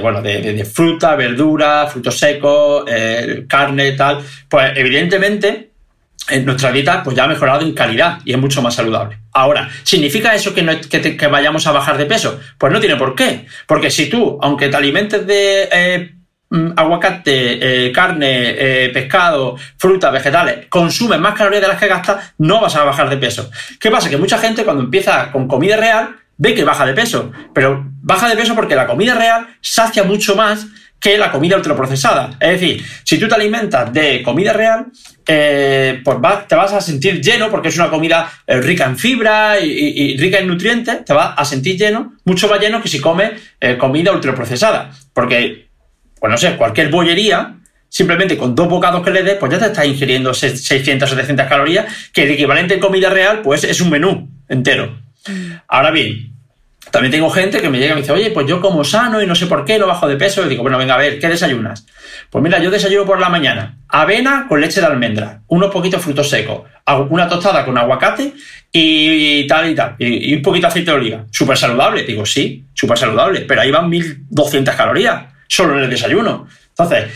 bueno, 0.00 0.20
de, 0.20 0.64
fruta, 0.64 1.16
verdura, 1.16 1.86
frutos 1.86 2.18
secos, 2.18 2.84
carne, 3.48 3.92
tal, 3.92 4.18
pues 4.48 4.72
evidentemente 4.76 5.48
en 5.48 5.71
nuestra 6.40 6.72
dieta 6.72 7.02
pues 7.02 7.16
ya 7.16 7.24
ha 7.24 7.28
mejorado 7.28 7.62
en 7.62 7.72
calidad 7.72 8.18
y 8.24 8.32
es 8.32 8.38
mucho 8.38 8.62
más 8.62 8.74
saludable. 8.74 9.18
Ahora, 9.32 9.68
¿significa 9.82 10.34
eso 10.34 10.54
que, 10.54 11.16
que, 11.16 11.26
vayamos 11.26 11.66
a 11.66 11.72
bajar 11.72 11.96
de 11.96 12.06
peso? 12.06 12.40
Pues 12.58 12.72
no 12.72 12.80
tiene 12.80 12.96
por 12.96 13.14
qué. 13.14 13.46
Porque 13.66 13.90
si 13.90 14.08
tú, 14.08 14.38
aunque 14.42 14.68
te 14.68 14.76
alimentes 14.76 15.26
de 15.26 15.68
eh, 15.72 16.14
mm, 16.50 16.72
aguacate, 16.76 17.86
eh, 17.86 17.92
carne, 17.92 18.54
eh, 18.56 18.90
pescado, 18.92 19.56
frutas, 19.78 20.12
vegetales, 20.12 20.66
consumes 20.68 21.18
más 21.18 21.34
calorías 21.34 21.62
de 21.62 21.68
las 21.68 21.78
que 21.78 21.88
gastas, 21.88 22.34
no 22.38 22.60
vas 22.60 22.76
a 22.76 22.84
bajar 22.84 23.08
de 23.08 23.16
peso. 23.16 23.50
¿Qué 23.78 23.90
pasa? 23.90 24.10
Que 24.10 24.16
mucha 24.16 24.38
gente 24.38 24.64
cuando 24.64 24.82
empieza 24.82 25.30
con 25.32 25.48
comida 25.48 25.76
real 25.76 26.16
ve 26.36 26.54
que 26.54 26.64
baja 26.64 26.84
de 26.84 26.94
peso, 26.94 27.30
pero 27.54 27.84
baja 28.02 28.28
de 28.28 28.36
peso 28.36 28.54
porque 28.54 28.74
la 28.74 28.86
comida 28.86 29.14
real 29.14 29.46
sacia 29.60 30.02
mucho 30.02 30.34
más 30.34 30.66
que 31.02 31.18
la 31.18 31.32
comida 31.32 31.56
ultraprocesada. 31.56 32.30
Es 32.38 32.60
decir, 32.60 32.82
si 33.02 33.18
tú 33.18 33.26
te 33.26 33.34
alimentas 33.34 33.92
de 33.92 34.22
comida 34.22 34.52
real, 34.52 34.86
eh, 35.26 36.00
pues 36.04 36.16
te 36.46 36.54
vas 36.54 36.72
a 36.72 36.80
sentir 36.80 37.20
lleno 37.20 37.50
porque 37.50 37.68
es 37.68 37.76
una 37.76 37.90
comida 37.90 38.30
eh, 38.46 38.60
rica 38.60 38.84
en 38.84 38.96
fibra 38.96 39.58
y, 39.58 40.16
rica 40.16 40.38
en 40.38 40.46
nutrientes, 40.46 41.04
te 41.04 41.12
vas 41.12 41.34
a 41.36 41.44
sentir 41.44 41.76
lleno, 41.76 42.14
mucho 42.24 42.46
más 42.46 42.60
lleno 42.60 42.80
que 42.80 42.88
si 42.88 43.00
comes 43.00 43.32
eh, 43.60 43.76
comida 43.76 44.12
ultraprocesada. 44.12 44.92
Porque, 45.12 45.66
pues 46.20 46.30
no 46.30 46.38
sé, 46.38 46.56
cualquier 46.56 46.88
bollería, 46.88 47.56
simplemente 47.88 48.38
con 48.38 48.54
dos 48.54 48.68
bocados 48.68 49.02
que 49.02 49.10
le 49.10 49.24
des, 49.24 49.34
pues 49.38 49.50
ya 49.50 49.58
te 49.58 49.66
estás 49.66 49.86
ingiriendo 49.86 50.32
600 50.32 51.10
o 51.10 51.14
700 51.16 51.48
calorías, 51.48 52.10
que 52.12 52.22
el 52.22 52.30
equivalente 52.30 52.74
en 52.74 52.80
comida 52.80 53.10
real, 53.10 53.40
pues 53.42 53.64
es 53.64 53.80
un 53.80 53.90
menú 53.90 54.30
entero. 54.48 55.02
Mm. 55.26 55.52
Ahora 55.66 55.90
bien, 55.90 56.31
también 56.92 57.10
tengo 57.10 57.30
gente 57.30 57.62
que 57.62 57.70
me 57.70 57.78
llega 57.78 57.92
y 57.92 57.94
me 57.94 58.00
dice, 58.02 58.12
oye, 58.12 58.30
pues 58.30 58.46
yo 58.46 58.60
como 58.60 58.84
sano 58.84 59.22
y 59.22 59.26
no 59.26 59.34
sé 59.34 59.46
por 59.46 59.64
qué, 59.64 59.78
lo 59.78 59.86
bajo 59.86 60.06
de 60.06 60.16
peso. 60.16 60.44
Y 60.44 60.50
digo, 60.50 60.62
bueno, 60.62 60.76
venga, 60.76 60.94
a 60.94 60.98
ver, 60.98 61.18
¿qué 61.18 61.26
desayunas? 61.26 61.86
Pues 62.28 62.44
mira, 62.44 62.58
yo 62.58 62.70
desayuno 62.70 63.06
por 63.06 63.18
la 63.18 63.30
mañana 63.30 63.78
avena 63.88 64.44
con 64.46 64.60
leche 64.60 64.80
de 64.80 64.86
almendra, 64.86 65.40
unos 65.48 65.70
poquitos 65.70 66.02
frutos 66.02 66.28
secos, 66.28 66.62
una 67.08 67.28
tostada 67.28 67.64
con 67.64 67.78
aguacate 67.78 68.34
y 68.70 69.46
tal 69.46 69.70
y 69.70 69.74
tal, 69.74 69.96
y, 69.98 70.34
un 70.34 70.42
poquito 70.42 70.66
de 70.66 70.68
aceite 70.68 70.90
de 70.90 70.96
oliva. 70.98 71.24
Súper 71.30 71.56
saludable. 71.56 72.02
Digo, 72.04 72.26
sí, 72.26 72.66
súper 72.74 72.98
saludable, 72.98 73.40
pero 73.40 73.62
ahí 73.62 73.70
van 73.70 73.88
1200 73.88 74.74
calorías 74.74 75.24
solo 75.48 75.78
en 75.78 75.84
el 75.84 75.90
desayuno. 75.90 76.46
Entonces, 76.68 77.10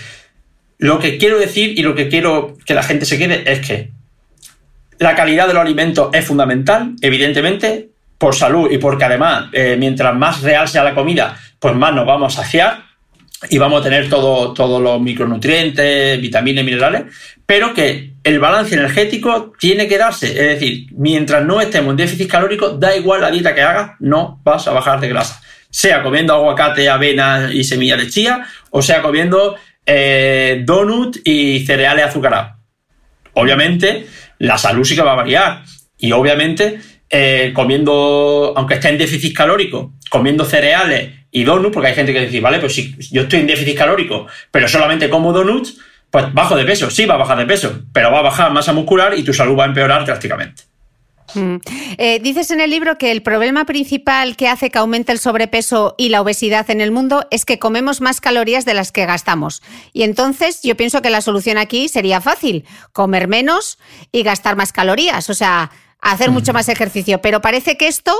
lo 0.78 0.98
que 0.98 1.18
quiero 1.18 1.38
decir 1.38 1.78
y 1.78 1.82
lo 1.82 1.94
que 1.94 2.08
quiero 2.08 2.56
que 2.64 2.72
la 2.72 2.82
gente 2.82 3.04
se 3.04 3.18
quede 3.18 3.50
es 3.50 3.60
que 3.60 3.90
la 4.98 5.14
calidad 5.14 5.46
de 5.46 5.52
los 5.52 5.62
alimentos 5.62 6.08
es 6.14 6.24
fundamental, 6.24 6.94
evidentemente, 7.02 7.90
por 8.18 8.34
salud 8.34 8.70
y 8.70 8.78
porque 8.78 9.04
además, 9.04 9.46
eh, 9.52 9.76
mientras 9.78 10.14
más 10.14 10.42
real 10.42 10.68
sea 10.68 10.84
la 10.84 10.94
comida, 10.94 11.36
pues 11.58 11.74
más 11.74 11.94
nos 11.94 12.06
vamos 12.06 12.32
a 12.32 12.42
saciar 12.42 12.84
y 13.50 13.58
vamos 13.58 13.80
a 13.80 13.84
tener 13.84 14.08
todos 14.08 14.82
los 14.82 15.00
micronutrientes, 15.00 16.20
vitaminas 16.20 16.62
y 16.62 16.64
minerales, 16.64 17.04
pero 17.44 17.74
que 17.74 18.14
el 18.24 18.38
balance 18.38 18.74
energético 18.74 19.52
tiene 19.58 19.86
que 19.86 19.98
darse. 19.98 20.28
Es 20.28 20.58
decir, 20.58 20.86
mientras 20.92 21.44
no 21.44 21.60
estemos 21.60 21.90
en 21.90 21.96
déficit 21.96 22.30
calórico, 22.30 22.70
da 22.70 22.96
igual 22.96 23.20
la 23.20 23.30
dieta 23.30 23.54
que 23.54 23.62
hagas, 23.62 23.92
no 24.00 24.40
vas 24.42 24.66
a 24.66 24.72
bajar 24.72 25.00
de 25.00 25.08
grasa. 25.08 25.40
Sea 25.70 26.02
comiendo 26.02 26.34
aguacate, 26.34 26.88
avena 26.88 27.50
y 27.52 27.62
semillas 27.62 27.98
de 27.98 28.08
chía, 28.08 28.46
o 28.70 28.80
sea 28.80 29.02
comiendo 29.02 29.56
eh, 29.84 30.62
donut 30.64 31.18
y 31.24 31.64
cereales 31.66 32.06
azucarados. 32.06 32.52
Obviamente, 33.34 34.06
la 34.38 34.56
salud 34.56 34.84
sí 34.84 34.96
que 34.96 35.02
va 35.02 35.12
a 35.12 35.16
variar. 35.16 35.62
Y 35.98 36.12
obviamente, 36.12 36.80
eh, 37.10 37.52
comiendo, 37.54 38.52
aunque 38.56 38.74
esté 38.74 38.88
en 38.88 38.98
déficit 38.98 39.36
calórico, 39.36 39.92
comiendo 40.10 40.44
cereales 40.44 41.12
y 41.30 41.44
donuts, 41.44 41.72
porque 41.72 41.88
hay 41.88 41.94
gente 41.94 42.12
que 42.12 42.26
dice, 42.26 42.40
vale, 42.40 42.58
pues 42.58 42.74
si 42.74 42.96
yo 43.12 43.22
estoy 43.22 43.40
en 43.40 43.46
déficit 43.46 43.76
calórico, 43.76 44.26
pero 44.50 44.68
solamente 44.68 45.08
como 45.08 45.32
donuts, 45.32 45.78
pues 46.10 46.32
bajo 46.32 46.56
de 46.56 46.64
peso, 46.64 46.90
sí 46.90 47.04
va 47.04 47.14
a 47.14 47.18
bajar 47.18 47.38
de 47.38 47.46
peso, 47.46 47.82
pero 47.92 48.10
va 48.10 48.20
a 48.20 48.22
bajar 48.22 48.52
masa 48.52 48.72
muscular 48.72 49.16
y 49.16 49.22
tu 49.22 49.32
salud 49.32 49.56
va 49.56 49.64
a 49.64 49.68
empeorar 49.68 50.04
drásticamente. 50.04 50.64
Mm. 51.34 51.56
Eh, 51.98 52.20
dices 52.20 52.50
en 52.50 52.60
el 52.60 52.70
libro 52.70 52.98
que 52.98 53.10
el 53.10 53.22
problema 53.22 53.64
principal 53.64 54.36
que 54.36 54.48
hace 54.48 54.70
que 54.70 54.78
aumente 54.78 55.12
el 55.12 55.18
sobrepeso 55.18 55.94
y 55.98 56.08
la 56.08 56.20
obesidad 56.20 56.70
en 56.70 56.80
el 56.80 56.92
mundo 56.92 57.26
es 57.30 57.44
que 57.44 57.58
comemos 57.58 58.00
más 58.00 58.20
calorías 58.20 58.64
de 58.64 58.74
las 58.74 58.92
que 58.92 59.06
gastamos. 59.06 59.62
Y 59.92 60.04
entonces 60.04 60.60
yo 60.62 60.76
pienso 60.76 61.02
que 61.02 61.10
la 61.10 61.20
solución 61.20 61.58
aquí 61.58 61.88
sería 61.88 62.20
fácil, 62.20 62.64
comer 62.92 63.28
menos 63.28 63.78
y 64.12 64.22
gastar 64.22 64.56
más 64.56 64.72
calorías, 64.72 65.28
o 65.30 65.34
sea, 65.34 65.70
hacer 66.12 66.30
mucho 66.30 66.52
más 66.52 66.68
ejercicio. 66.68 67.20
Pero 67.20 67.40
parece 67.40 67.76
que 67.76 67.88
esto 67.88 68.14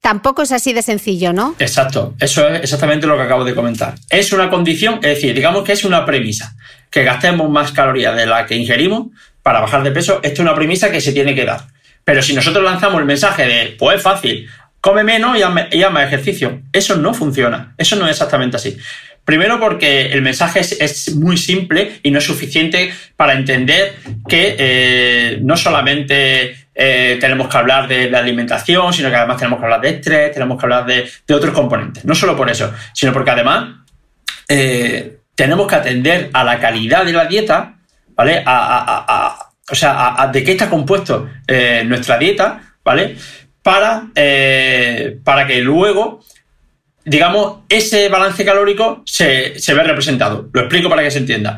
tampoco 0.00 0.42
es 0.42 0.52
así 0.52 0.72
de 0.72 0.82
sencillo, 0.82 1.32
¿no? 1.32 1.54
Exacto, 1.58 2.14
eso 2.18 2.46
es 2.48 2.62
exactamente 2.62 3.06
lo 3.06 3.16
que 3.16 3.22
acabo 3.22 3.44
de 3.44 3.54
comentar. 3.54 3.94
Es 4.10 4.32
una 4.32 4.50
condición, 4.50 4.96
es 4.96 5.14
decir, 5.14 5.34
digamos 5.34 5.64
que 5.64 5.72
es 5.72 5.84
una 5.84 6.04
premisa, 6.04 6.56
que 6.90 7.04
gastemos 7.04 7.48
más 7.48 7.72
calorías 7.72 8.16
de 8.16 8.26
las 8.26 8.46
que 8.46 8.56
ingerimos 8.56 9.08
para 9.42 9.60
bajar 9.60 9.82
de 9.82 9.92
peso, 9.92 10.20
esto 10.22 10.34
es 10.34 10.40
una 10.40 10.54
premisa 10.54 10.90
que 10.90 11.00
se 11.00 11.12
tiene 11.12 11.34
que 11.34 11.44
dar. 11.44 11.66
Pero 12.04 12.20
si 12.20 12.34
nosotros 12.34 12.64
lanzamos 12.64 13.00
el 13.00 13.06
mensaje 13.06 13.46
de, 13.46 13.76
pues 13.78 13.98
es 13.98 14.02
fácil, 14.02 14.48
come 14.80 15.04
menos 15.04 15.38
y 15.38 15.82
haz 15.82 15.92
más 15.92 16.06
ejercicio, 16.06 16.62
eso 16.72 16.96
no 16.96 17.14
funciona, 17.14 17.74
eso 17.78 17.94
no 17.94 18.06
es 18.06 18.12
exactamente 18.12 18.56
así. 18.56 18.76
Primero 19.24 19.60
porque 19.60 20.06
el 20.06 20.20
mensaje 20.20 20.60
es, 20.60 21.14
muy 21.14 21.36
simple 21.36 22.00
y 22.02 22.10
no 22.10 22.18
es 22.18 22.24
suficiente 22.24 22.92
para 23.16 23.34
entender 23.34 23.94
que 24.28 24.56
eh, 24.58 25.38
no 25.42 25.56
solamente 25.56 26.56
eh, 26.74 27.18
tenemos 27.20 27.48
que 27.48 27.58
hablar 27.58 27.86
de 27.88 28.10
la 28.10 28.18
alimentación, 28.18 28.92
sino 28.92 29.10
que 29.10 29.16
además 29.16 29.36
tenemos 29.36 29.58
que 29.58 29.64
hablar 29.64 29.80
de 29.80 29.88
estrés, 29.90 30.32
tenemos 30.32 30.58
que 30.58 30.66
hablar 30.66 30.86
de, 30.86 31.10
otros 31.34 31.54
componentes. 31.54 32.04
No 32.04 32.14
solo 32.14 32.36
por 32.36 32.50
eso, 32.50 32.72
sino 32.94 33.12
porque 33.12 33.30
además 33.30 33.76
eh, 34.48 35.18
tenemos 35.34 35.66
que 35.66 35.74
atender 35.74 36.30
a 36.32 36.44
la 36.44 36.58
calidad 36.58 37.04
de 37.04 37.12
la 37.12 37.26
dieta, 37.26 37.76
¿vale? 38.14 38.42
a 38.46 39.48
o 39.70 39.74
sea, 39.74 40.28
de 40.32 40.44
qué 40.44 40.52
está 40.52 40.68
compuesto 40.68 41.30
eh, 41.46 41.82
nuestra 41.86 42.18
dieta, 42.18 42.74
¿vale? 42.84 43.16
Para, 43.62 44.08
para 45.24 45.46
que 45.46 45.60
luego, 45.60 46.22
digamos, 47.04 47.60
ese 47.68 48.08
balance 48.08 48.44
calórico 48.44 49.02
se, 49.06 49.58
se 49.58 49.72
ve 49.72 49.84
representado. 49.84 50.50
Lo 50.52 50.62
explico 50.62 50.90
para 50.90 51.02
que 51.02 51.10
se 51.10 51.18
entienda. 51.18 51.56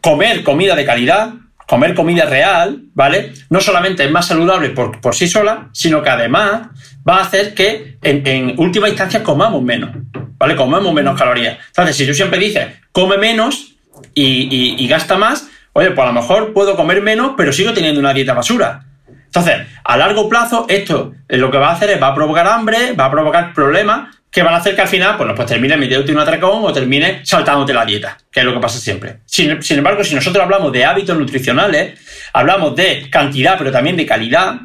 Comer 0.00 0.42
comida 0.42 0.74
de 0.74 0.84
calidad, 0.84 1.30
comer 1.66 1.94
comida 1.94 2.26
real, 2.26 2.82
¿vale? 2.94 3.32
No 3.50 3.60
solamente 3.60 4.04
es 4.04 4.10
más 4.10 4.26
saludable 4.26 4.70
por, 4.70 5.00
por 5.00 5.14
sí 5.14 5.26
sola, 5.28 5.68
sino 5.72 6.02
que 6.02 6.10
además 6.10 6.68
va 7.08 7.18
a 7.18 7.22
hacer 7.22 7.54
que 7.54 7.98
en, 8.02 8.54
última 8.58 8.88
instancia 8.88 9.22
comamos 9.22 9.62
menos, 9.62 9.90
¿vale? 10.38 10.56
Comemos 10.56 10.92
menos 10.92 11.18
calorías. 11.18 11.58
Entonces, 11.68 11.96
si 11.96 12.06
tú 12.06 12.14
siempre 12.14 12.38
dices, 12.38 12.68
come 12.92 13.18
menos 13.18 13.74
y, 14.14 14.76
y 14.78 14.88
gasta 14.88 15.16
más, 15.16 15.48
Oye, 15.76 15.90
pues 15.90 16.04
a 16.08 16.12
lo 16.12 16.20
mejor 16.20 16.52
puedo 16.52 16.76
comer 16.76 17.02
menos, 17.02 17.32
pero 17.36 17.52
sigo 17.52 17.72
teniendo 17.72 17.98
una 17.98 18.14
dieta 18.14 18.32
basura. 18.32 18.84
Entonces, 19.08 19.66
a 19.82 19.96
largo 19.96 20.28
plazo, 20.28 20.66
esto 20.68 21.12
lo 21.26 21.50
que 21.50 21.58
va 21.58 21.70
a 21.70 21.72
hacer 21.72 21.90
es 21.90 22.00
va 22.00 22.08
a 22.08 22.14
provocar 22.14 22.46
hambre, 22.46 22.92
va 22.92 23.06
a 23.06 23.10
provocar 23.10 23.52
problemas 23.52 24.13
que 24.34 24.42
van 24.42 24.54
a 24.54 24.56
hacer 24.56 24.74
que 24.74 24.82
al 24.82 24.88
final, 24.88 25.16
pues, 25.16 25.30
pues 25.36 25.46
termine 25.46 25.76
metiéndote 25.76 26.10
un 26.10 26.18
atracón 26.18 26.64
o 26.64 26.72
termine 26.72 27.20
saltándote 27.24 27.72
la 27.72 27.86
dieta, 27.86 28.18
que 28.32 28.40
es 28.40 28.46
lo 28.46 28.52
que 28.52 28.58
pasa 28.58 28.80
siempre. 28.80 29.18
Sin, 29.24 29.56
embargo, 29.78 30.02
si 30.02 30.12
nosotros 30.12 30.42
hablamos 30.42 30.72
de 30.72 30.84
hábitos 30.84 31.16
nutricionales, 31.16 32.00
hablamos 32.32 32.74
de 32.74 33.08
cantidad, 33.08 33.56
pero 33.56 33.70
también 33.70 33.96
de 33.96 34.04
calidad 34.04 34.56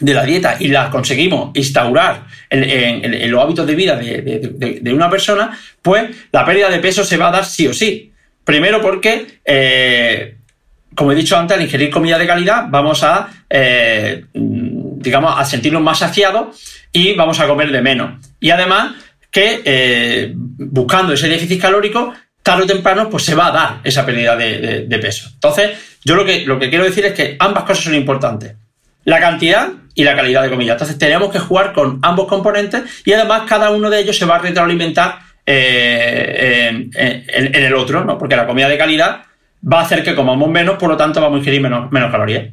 de 0.00 0.14
la 0.14 0.24
dieta 0.24 0.56
y 0.58 0.66
la 0.66 0.90
conseguimos 0.90 1.52
instaurar 1.54 2.24
en, 2.50 3.30
los 3.30 3.40
hábitos 3.40 3.64
de 3.68 3.74
vida 3.76 3.94
de, 3.96 4.92
una 4.92 5.08
persona, 5.08 5.56
pues 5.80 6.10
la 6.32 6.44
pérdida 6.44 6.68
de 6.68 6.80
peso 6.80 7.04
se 7.04 7.16
va 7.16 7.28
a 7.28 7.32
dar 7.32 7.44
sí 7.44 7.68
o 7.68 7.72
sí. 7.72 8.12
Primero 8.44 8.82
porque 8.82 9.38
eh, 9.44 10.38
como 10.94 11.12
he 11.12 11.14
dicho 11.14 11.36
antes, 11.36 11.56
al 11.56 11.62
ingerir 11.62 11.90
comida 11.90 12.18
de 12.18 12.26
calidad 12.26 12.66
vamos 12.68 13.02
a, 13.02 13.28
eh, 13.48 14.24
digamos, 15.04 15.34
a 15.38 15.44
sentirnos 15.44 15.82
más 15.82 15.98
saciados 15.98 16.60
y 16.92 17.14
vamos 17.14 17.38
a 17.38 17.46
comer 17.46 17.70
de 17.70 17.82
menos. 17.82 18.20
Y 18.40 18.50
además 18.50 18.94
que 19.30 19.62
eh, 19.64 20.32
buscando 20.34 21.12
ese 21.12 21.28
déficit 21.28 21.60
calórico, 21.60 22.12
tarde 22.42 22.64
o 22.64 22.66
temprano, 22.66 23.08
pues 23.10 23.24
se 23.24 23.34
va 23.34 23.48
a 23.48 23.52
dar 23.52 23.80
esa 23.84 24.04
pérdida 24.06 24.36
de, 24.36 24.98
peso. 25.00 25.28
Entonces, 25.34 25.70
yo 26.04 26.14
lo 26.14 26.24
que, 26.24 26.44
lo 26.46 26.58
que 26.58 26.68
quiero 26.68 26.84
decir 26.84 27.04
es 27.04 27.14
que 27.14 27.36
ambas 27.38 27.64
cosas 27.64 27.84
son 27.84 27.94
importantes. 27.94 28.54
La 29.04 29.20
cantidad 29.20 29.70
y 29.94 30.04
la 30.04 30.14
calidad 30.14 30.42
de 30.42 30.50
comida. 30.50 30.72
Entonces, 30.72 30.98
tenemos 30.98 31.30
que 31.30 31.38
jugar 31.38 31.72
con 31.72 31.98
ambos 32.02 32.26
componentes 32.26 32.82
y 33.04 33.12
además 33.12 33.42
cada 33.48 33.70
uno 33.70 33.90
de 33.90 34.00
ellos 34.00 34.16
se 34.16 34.24
va 34.24 34.36
a 34.36 34.38
retroalimentar 34.38 35.18
eh, 35.46 36.90
en, 36.94 37.54
el 37.54 37.74
otro, 37.74 38.04
¿no? 38.04 38.18
Porque 38.18 38.36
la 38.36 38.46
comida 38.46 38.68
de 38.68 38.78
calidad 38.78 39.22
va 39.66 39.80
a 39.80 39.82
hacer 39.82 40.02
que 40.02 40.14
comamos 40.14 40.48
menos, 40.48 40.76
por 40.78 40.88
lo 40.88 40.96
tanto 40.96 41.20
vamos 41.20 41.36
a 41.36 41.38
ingerir 41.40 41.60
menos, 41.60 41.90
menos 41.90 42.10
calorías. 42.10 42.52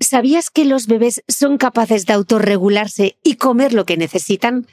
¿Sabías 0.00 0.50
que 0.50 0.64
los 0.64 0.86
bebés 0.86 1.22
son 1.26 1.58
capaces 1.58 2.06
de 2.06 2.12
autorregularse 2.12 3.16
y 3.24 3.34
comer 3.34 3.72
lo 3.72 3.84
que 3.84 3.96
necesitan? 3.96 4.66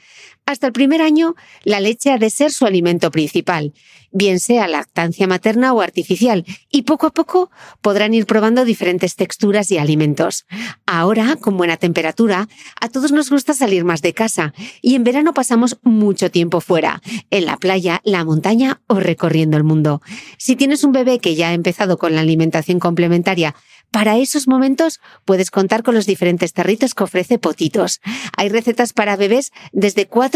Hasta 0.46 0.68
el 0.68 0.72
primer 0.72 1.02
año, 1.02 1.34
la 1.64 1.80
leche 1.80 2.12
ha 2.12 2.18
de 2.18 2.30
ser 2.30 2.52
su 2.52 2.66
alimento 2.66 3.10
principal, 3.10 3.74
bien 4.12 4.38
sea 4.38 4.68
lactancia 4.68 5.26
materna 5.26 5.72
o 5.72 5.80
artificial, 5.80 6.44
y 6.70 6.82
poco 6.82 7.08
a 7.08 7.12
poco 7.12 7.50
podrán 7.82 8.14
ir 8.14 8.26
probando 8.26 8.64
diferentes 8.64 9.16
texturas 9.16 9.72
y 9.72 9.78
alimentos. 9.78 10.46
Ahora, 10.86 11.34
con 11.34 11.56
buena 11.56 11.76
temperatura, 11.76 12.48
a 12.80 12.88
todos 12.88 13.10
nos 13.10 13.28
gusta 13.28 13.54
salir 13.54 13.84
más 13.84 14.02
de 14.02 14.14
casa, 14.14 14.54
y 14.80 14.94
en 14.94 15.02
verano 15.02 15.34
pasamos 15.34 15.78
mucho 15.82 16.30
tiempo 16.30 16.60
fuera, 16.60 17.02
en 17.30 17.44
la 17.44 17.56
playa, 17.56 18.00
la 18.04 18.24
montaña 18.24 18.80
o 18.86 19.00
recorriendo 19.00 19.56
el 19.56 19.64
mundo. 19.64 20.00
Si 20.38 20.54
tienes 20.54 20.84
un 20.84 20.92
bebé 20.92 21.18
que 21.18 21.34
ya 21.34 21.48
ha 21.48 21.54
empezado 21.54 21.98
con 21.98 22.14
la 22.14 22.20
alimentación 22.20 22.78
complementaria, 22.78 23.56
para 23.90 24.18
esos 24.18 24.46
momentos 24.46 25.00
puedes 25.24 25.50
contar 25.50 25.82
con 25.82 25.94
los 25.94 26.06
diferentes 26.06 26.52
tarritos 26.52 26.94
que 26.94 27.04
ofrece 27.04 27.38
Potitos. 27.38 28.00
Hay 28.36 28.48
recetas 28.48 28.92
para 28.92 29.16
bebés 29.16 29.52
desde 29.72 30.06
4 30.06 30.35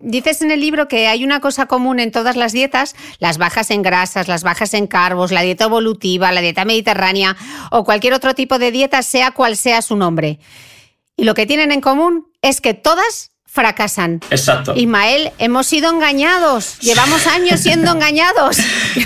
Dices 0.00 0.42
en 0.42 0.52
el 0.52 0.60
libro 0.60 0.86
que 0.86 1.08
hay 1.08 1.24
una 1.24 1.40
cosa 1.40 1.66
común 1.66 1.98
en 1.98 2.12
todas 2.12 2.36
las 2.36 2.52
dietas, 2.52 2.94
las 3.18 3.36
bajas 3.36 3.72
en 3.72 3.82
grasas, 3.82 4.28
las 4.28 4.44
bajas 4.44 4.72
en 4.74 4.86
carbos, 4.86 5.32
la 5.32 5.42
dieta 5.42 5.64
evolutiva, 5.64 6.30
la 6.30 6.40
dieta 6.40 6.64
mediterránea 6.64 7.36
o 7.72 7.82
cualquier 7.82 8.12
otro 8.12 8.32
tipo 8.34 8.60
de 8.60 8.70
dieta, 8.70 9.02
sea 9.02 9.32
cual 9.32 9.56
sea 9.56 9.82
su 9.82 9.96
nombre. 9.96 10.38
Y 11.16 11.24
lo 11.24 11.34
que 11.34 11.46
tienen 11.46 11.72
en 11.72 11.80
común 11.80 12.30
es 12.42 12.60
que 12.60 12.74
todas 12.74 13.32
fracasan. 13.48 14.20
Exacto. 14.30 14.74
Ismael, 14.76 15.32
hemos 15.38 15.66
sido 15.66 15.90
engañados. 15.90 16.78
Llevamos 16.80 17.26
años 17.26 17.58
siendo 17.58 17.90
engañados. 17.94 18.58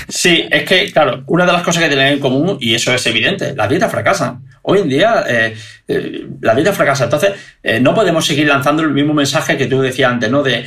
Sí, 0.08 0.46
es 0.50 0.64
que, 0.64 0.90
claro, 0.92 1.22
una 1.28 1.46
de 1.46 1.52
las 1.52 1.62
cosas 1.62 1.82
que 1.82 1.88
tienen 1.88 2.14
en 2.14 2.18
común, 2.18 2.58
y 2.60 2.74
eso 2.74 2.92
es 2.92 3.06
evidente, 3.06 3.54
las 3.56 3.68
dietas 3.68 3.90
fracasan. 3.90 4.42
Hoy 4.64 4.80
en 4.80 4.88
día, 4.88 5.24
eh, 5.26 5.56
eh, 5.88 6.26
la 6.40 6.54
dieta 6.54 6.72
fracasa. 6.72 7.04
Entonces, 7.04 7.32
eh, 7.62 7.80
no 7.80 7.94
podemos 7.94 8.24
seguir 8.24 8.46
lanzando 8.46 8.82
el 8.82 8.90
mismo 8.90 9.12
mensaje 9.14 9.56
que 9.56 9.66
tú 9.66 9.80
decías 9.80 10.12
antes, 10.12 10.30
¿no? 10.30 10.42
De 10.42 10.64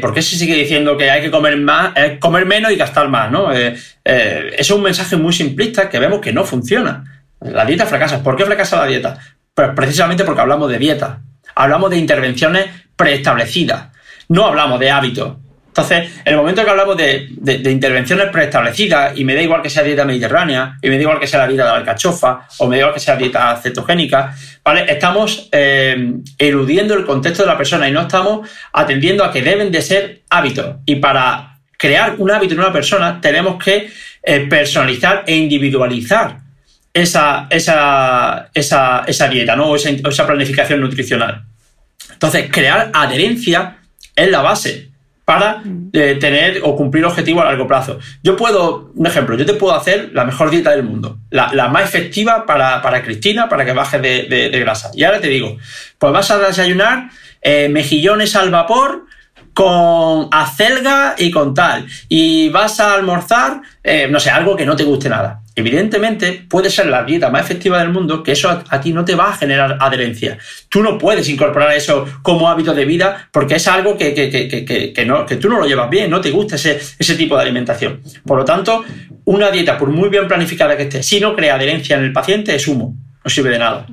por 0.00 0.12
qué 0.12 0.22
se 0.22 0.36
sigue 0.36 0.54
diciendo 0.54 0.96
que 0.96 1.10
hay 1.10 1.20
que 1.20 1.30
comer 1.30 1.56
más, 1.56 1.92
comer 2.18 2.46
menos 2.46 2.72
y 2.72 2.76
gastar 2.76 3.08
más, 3.08 3.30
¿no? 3.30 3.52
es 3.52 4.70
un 4.70 4.82
mensaje 4.82 5.16
muy 5.16 5.32
simplista 5.32 5.90
que 5.90 5.98
vemos 5.98 6.20
que 6.20 6.32
no 6.32 6.44
funciona. 6.44 7.24
La 7.40 7.64
dieta 7.64 7.84
fracasa. 7.86 8.22
¿Por 8.22 8.36
qué 8.36 8.44
fracasa 8.44 8.78
la 8.78 8.86
dieta? 8.86 9.18
Pues 9.54 9.68
precisamente 9.76 10.24
porque 10.24 10.40
hablamos 10.40 10.70
de 10.70 10.78
dieta. 10.78 11.20
Hablamos 11.54 11.90
de 11.90 11.98
intervenciones 11.98 12.66
preestablecidas. 12.98 13.88
No 14.28 14.44
hablamos 14.44 14.78
de 14.80 14.90
hábitos. 14.90 15.36
Entonces, 15.68 16.10
en 16.24 16.32
el 16.32 16.36
momento 16.36 16.64
que 16.64 16.70
hablamos 16.70 16.96
de, 16.96 17.28
intervenciones 17.70 18.30
preestablecidas, 18.30 19.16
y 19.16 19.24
me 19.24 19.36
da 19.36 19.42
igual 19.42 19.62
que 19.62 19.70
sea 19.70 19.84
dieta 19.84 20.04
mediterránea, 20.04 20.76
y 20.82 20.88
me 20.88 20.96
da 20.96 21.02
igual 21.02 21.20
que 21.20 21.28
sea 21.28 21.38
la 21.38 21.46
dieta 21.46 21.64
de 21.66 21.70
alcachofa, 21.70 22.48
o 22.58 22.66
me 22.66 22.76
da 22.76 22.80
igual 22.80 22.94
que 22.94 23.00
sea 23.00 23.14
dieta 23.14 23.56
cetogénica, 23.62 24.34
¿vale? 24.64 24.86
Estamos 24.88 25.48
eh, 25.52 26.14
eludiendo 26.36 26.94
el 26.94 27.06
contexto 27.06 27.44
de 27.44 27.48
la 27.48 27.56
persona 27.56 27.88
y 27.88 27.92
no 27.92 28.02
estamos 28.02 28.48
atendiendo 28.72 29.22
a 29.22 29.30
que 29.30 29.40
deben 29.40 29.70
de 29.70 29.80
ser 29.80 30.22
hábitos. 30.30 30.78
Y 30.84 30.96
para 30.96 31.60
crear 31.78 32.16
un 32.18 32.32
hábito 32.32 32.54
en 32.54 32.60
una 32.60 32.72
persona, 32.72 33.20
tenemos 33.20 33.62
que 33.62 33.88
eh, 34.24 34.40
personalizar 34.50 35.22
e 35.28 35.36
individualizar 35.36 36.38
esa, 36.92 37.46
esa, 37.50 38.50
esa, 38.52 39.04
esa 39.06 39.28
dieta, 39.28 39.54
¿no? 39.54 39.68
O 39.68 39.76
esa, 39.76 39.90
esa 39.90 40.26
planificación 40.26 40.80
nutricional. 40.80 41.44
Entonces, 42.18 42.50
crear 42.50 42.90
adherencia 42.92 43.78
es 44.16 44.28
la 44.28 44.42
base 44.42 44.88
para 45.24 45.62
eh, 45.92 46.16
tener 46.18 46.62
o 46.64 46.74
cumplir 46.74 47.04
objetivos 47.04 47.42
a 47.44 47.46
largo 47.46 47.68
plazo. 47.68 48.00
Yo 48.24 48.34
puedo, 48.34 48.90
un 48.96 49.06
ejemplo, 49.06 49.36
yo 49.36 49.46
te 49.46 49.54
puedo 49.54 49.72
hacer 49.72 50.10
la 50.12 50.24
mejor 50.24 50.50
dieta 50.50 50.70
del 50.72 50.82
mundo, 50.82 51.18
la, 51.30 51.68
más 51.68 51.84
efectiva 51.84 52.44
para, 52.44 53.02
Cristina, 53.04 53.48
para 53.48 53.64
que 53.64 53.72
baje 53.72 54.00
de, 54.00 54.58
grasa. 54.58 54.90
Y 54.94 55.04
ahora 55.04 55.20
te 55.20 55.28
digo, 55.28 55.56
pues 55.98 56.12
vas 56.12 56.30
a 56.32 56.38
desayunar 56.38 57.10
eh, 57.40 57.68
mejillones 57.68 58.34
al 58.34 58.50
vapor 58.50 59.04
con 59.54 60.28
acelga 60.32 61.14
y 61.18 61.30
con 61.30 61.54
tal. 61.54 61.86
Y 62.08 62.48
vas 62.48 62.80
a 62.80 62.94
almorzar, 62.94 63.60
eh, 63.84 64.08
no 64.10 64.18
sé, 64.18 64.30
algo 64.30 64.56
que 64.56 64.66
no 64.66 64.74
te 64.74 64.84
guste 64.84 65.08
nada. 65.08 65.42
Evidentemente, 65.58 66.44
puede 66.48 66.70
ser 66.70 66.86
la 66.86 67.02
dieta 67.02 67.30
más 67.30 67.44
efectiva 67.44 67.80
del 67.80 67.88
mundo, 67.88 68.22
que 68.22 68.30
eso 68.30 68.48
a, 68.48 68.80
ti 68.80 68.92
no 68.92 69.04
te 69.04 69.16
va 69.16 69.30
a 69.30 69.36
generar 69.36 69.76
adherencia. 69.80 70.38
Tú 70.68 70.84
no 70.84 70.96
puedes 70.96 71.28
incorporar 71.28 71.72
eso 71.72 72.06
como 72.22 72.48
hábito 72.48 72.72
de 72.74 72.84
vida 72.84 73.28
porque 73.32 73.56
es 73.56 73.66
algo 73.66 73.98
que, 73.98 74.14
que, 74.14 75.04
no, 75.04 75.26
que 75.26 75.34
tú 75.34 75.48
no 75.48 75.58
lo 75.58 75.66
llevas 75.66 75.90
bien, 75.90 76.08
no 76.08 76.20
te 76.20 76.30
gusta 76.30 76.54
ese, 76.54 76.80
ese 76.96 77.16
tipo 77.16 77.34
de 77.34 77.42
alimentación. 77.42 78.00
Por 78.24 78.38
lo 78.38 78.44
tanto, 78.44 78.84
una 79.24 79.50
dieta, 79.50 79.76
por 79.76 79.90
muy 79.90 80.08
bien 80.10 80.28
planificada 80.28 80.76
que 80.76 80.84
esté, 80.84 81.02
si 81.02 81.18
no 81.18 81.34
crea 81.34 81.56
adherencia 81.56 81.96
en 81.96 82.04
el 82.04 82.12
paciente, 82.12 82.54
es 82.54 82.68
humo, 82.68 82.94
no 83.24 83.28
sirve 83.28 83.50
de 83.50 83.58
nada. 83.58 83.84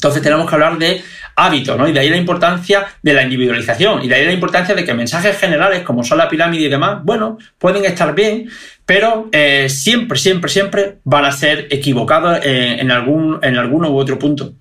Entonces 0.00 0.22
tenemos 0.22 0.48
que 0.48 0.54
hablar 0.54 0.78
de 0.78 1.02
hábito, 1.36 1.76
¿no? 1.76 1.86
Y 1.86 1.92
de 1.92 2.00
ahí 2.00 2.08
la 2.08 2.16
importancia 2.16 2.86
de 3.02 3.12
la 3.12 3.22
individualización 3.22 4.02
y 4.02 4.08
de 4.08 4.14
ahí 4.14 4.24
la 4.24 4.32
importancia 4.32 4.74
de 4.74 4.82
que 4.82 4.94
mensajes 4.94 5.38
generales 5.38 5.82
como 5.82 6.04
son 6.04 6.16
la 6.16 6.26
pirámide 6.26 6.64
y 6.64 6.68
demás, 6.70 7.00
bueno, 7.04 7.36
pueden 7.58 7.84
estar 7.84 8.14
bien, 8.14 8.48
pero 8.86 9.28
eh, 9.30 9.68
siempre, 9.68 10.18
siempre, 10.18 10.50
siempre 10.50 10.96
van 11.04 11.26
a 11.26 11.32
ser 11.32 11.68
equivocados 11.70 12.40
en, 12.42 12.90
algún, 12.90 13.40
en 13.42 13.58
alguno 13.58 13.90
u 13.90 13.98
otro 13.98 14.18
punto. 14.18 14.54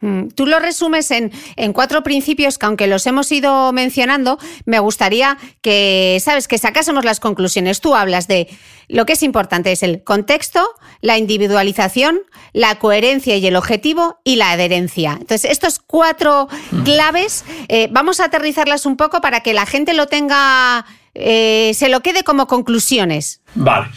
Mm, 0.00 0.28
tú 0.28 0.46
lo 0.46 0.60
resumes 0.60 1.10
en, 1.10 1.32
en, 1.56 1.72
cuatro 1.72 2.02
principios 2.02 2.56
que 2.56 2.66
aunque 2.66 2.86
los 2.86 3.06
hemos 3.06 3.32
ido 3.32 3.72
mencionando, 3.72 4.38
me 4.64 4.78
gustaría 4.78 5.36
que, 5.60 6.18
sabes, 6.22 6.46
que 6.46 6.58
sacásemos 6.58 7.04
las 7.04 7.18
conclusiones. 7.18 7.80
Tú 7.80 7.94
hablas 7.94 8.28
de 8.28 8.48
lo 8.86 9.06
que 9.06 9.14
es 9.14 9.22
importante 9.22 9.72
es 9.72 9.82
el 9.82 10.04
contexto, 10.04 10.66
la 11.00 11.18
individualización, 11.18 12.20
la 12.52 12.76
coherencia 12.76 13.36
y 13.36 13.46
el 13.46 13.56
objetivo 13.56 14.20
y 14.24 14.36
la 14.36 14.52
adherencia. 14.52 15.16
Entonces, 15.20 15.50
estos 15.50 15.80
cuatro 15.80 16.48
mm. 16.70 16.82
claves, 16.84 17.44
eh, 17.68 17.88
vamos 17.90 18.20
a 18.20 18.26
aterrizarlas 18.26 18.86
un 18.86 18.96
poco 18.96 19.20
para 19.20 19.40
que 19.40 19.52
la 19.52 19.66
gente 19.66 19.94
lo 19.94 20.06
tenga 20.06 20.86
eh, 21.20 21.72
se 21.74 21.88
lo 21.88 22.00
quede 22.00 22.22
como 22.22 22.46
conclusiones. 22.46 23.40
Vale. 23.56 23.88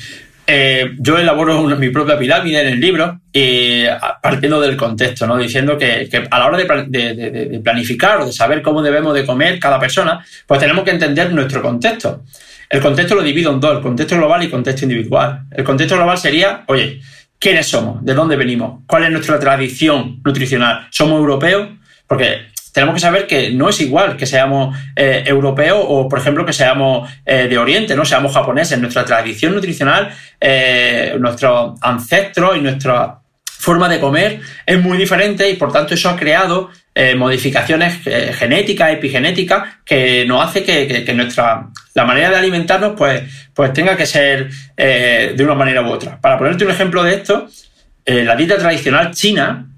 Eh, 0.54 0.96
yo 1.00 1.18
elaboro 1.18 1.64
mi 1.78 1.92
propia 1.92 2.20
pirámide 2.20 2.60
en 2.60 2.68
el 2.68 2.80
libro, 2.82 3.22
y 3.32 3.86
partiendo 4.22 4.60
del 4.60 4.76
contexto, 4.76 5.26
¿no? 5.26 5.38
diciendo 5.38 5.78
que, 5.78 6.10
a 6.30 6.40
la 6.40 6.46
hora 6.46 6.58
de, 6.58 7.62
planificar 7.64 8.20
o 8.20 8.26
de 8.26 8.34
saber 8.34 8.62
cómo 8.62 8.82
debemos 8.82 9.14
de 9.14 9.26
comer 9.26 9.60
cada 9.62 9.80
persona, 9.80 10.26
pues 10.46 10.60
tenemos 10.60 10.84
que 10.84 10.92
entender 10.92 11.32
nuestro 11.32 11.62
contexto. 11.62 12.24
El 12.70 12.82
contexto 12.82 13.16
lo 13.16 13.24
divido 13.24 13.54
en 13.54 13.62
dos, 13.62 13.78
el 13.78 13.82
contexto 13.82 14.18
global 14.18 14.44
y 14.44 14.50
contexto 14.50 14.84
individual. 14.84 15.44
El 15.52 15.64
contexto 15.64 15.96
global 15.96 16.18
sería, 16.18 16.66
oye, 16.68 17.00
¿quiénes 17.40 17.68
somos? 17.68 18.04
¿De 18.04 18.14
dónde 18.14 18.36
venimos? 18.36 18.82
¿Cuál 18.86 19.06
es 19.06 19.12
nuestra 19.12 19.40
tradición 19.40 20.20
nutricional? 20.22 20.88
¿Somos 20.92 21.18
europeos? 21.18 21.70
Porque 22.08 22.48
tenemos 22.72 22.96
que 22.96 23.02
saber 23.02 23.28
que 23.28 23.52
no 23.52 23.70
es 23.70 23.80
igual 23.82 24.16
que 24.16 24.26
seamos 24.26 24.78
eh, 24.96 25.24
europeos 25.26 25.84
o, 25.88 26.08
por 26.08 26.20
ejemplo, 26.20 26.46
que 26.46 26.54
seamos 26.54 27.10
eh, 27.26 27.48
de 27.50 27.58
Oriente, 27.58 27.96
no 27.96 28.06
seamos 28.06 28.34
japoneses. 28.34 28.80
Nuestra 28.80 29.04
tradición 29.04 29.54
nutricional, 29.54 30.10
eh, 30.40 31.16
nuestros 31.20 31.78
ancestros 31.82 32.58
y 32.58 32.62
nuestra 32.62 33.20
forma 33.46 33.90
de 33.90 34.00
comer 34.00 34.40
es 34.66 34.82
muy 34.82 34.98
diferente 34.98 35.50
y, 35.50 35.56
por 35.56 35.72
tanto, 35.72 35.94
eso 35.94 36.10
ha 36.10 36.16
creado 36.16 36.70
modificaciones 37.16 38.04
genéticas, 38.38 38.92
epigenéticas, 38.92 39.64
que 39.86 40.26
nos 40.26 40.44
hace 40.44 40.64
que, 40.66 41.14
nuestra 41.14 41.70
la 41.94 42.04
manera 42.04 42.32
de 42.32 42.36
alimentarnos 42.36 42.96
pues, 42.98 43.22
pues 43.54 43.72
tenga 43.72 43.96
que 43.96 44.06
ser 44.06 44.50
de 44.76 45.42
una 45.42 45.56
manera 45.56 45.84
u 45.84 45.90
otra. 45.90 46.20
Para 46.20 46.38
ponerte 46.38 46.66
un 46.66 46.72
ejemplo 46.72 47.02
de 47.04 47.14
esto, 47.14 47.48
la 48.06 48.36
dieta 48.36 48.58
tradicional 48.58 49.12
china 49.12 49.71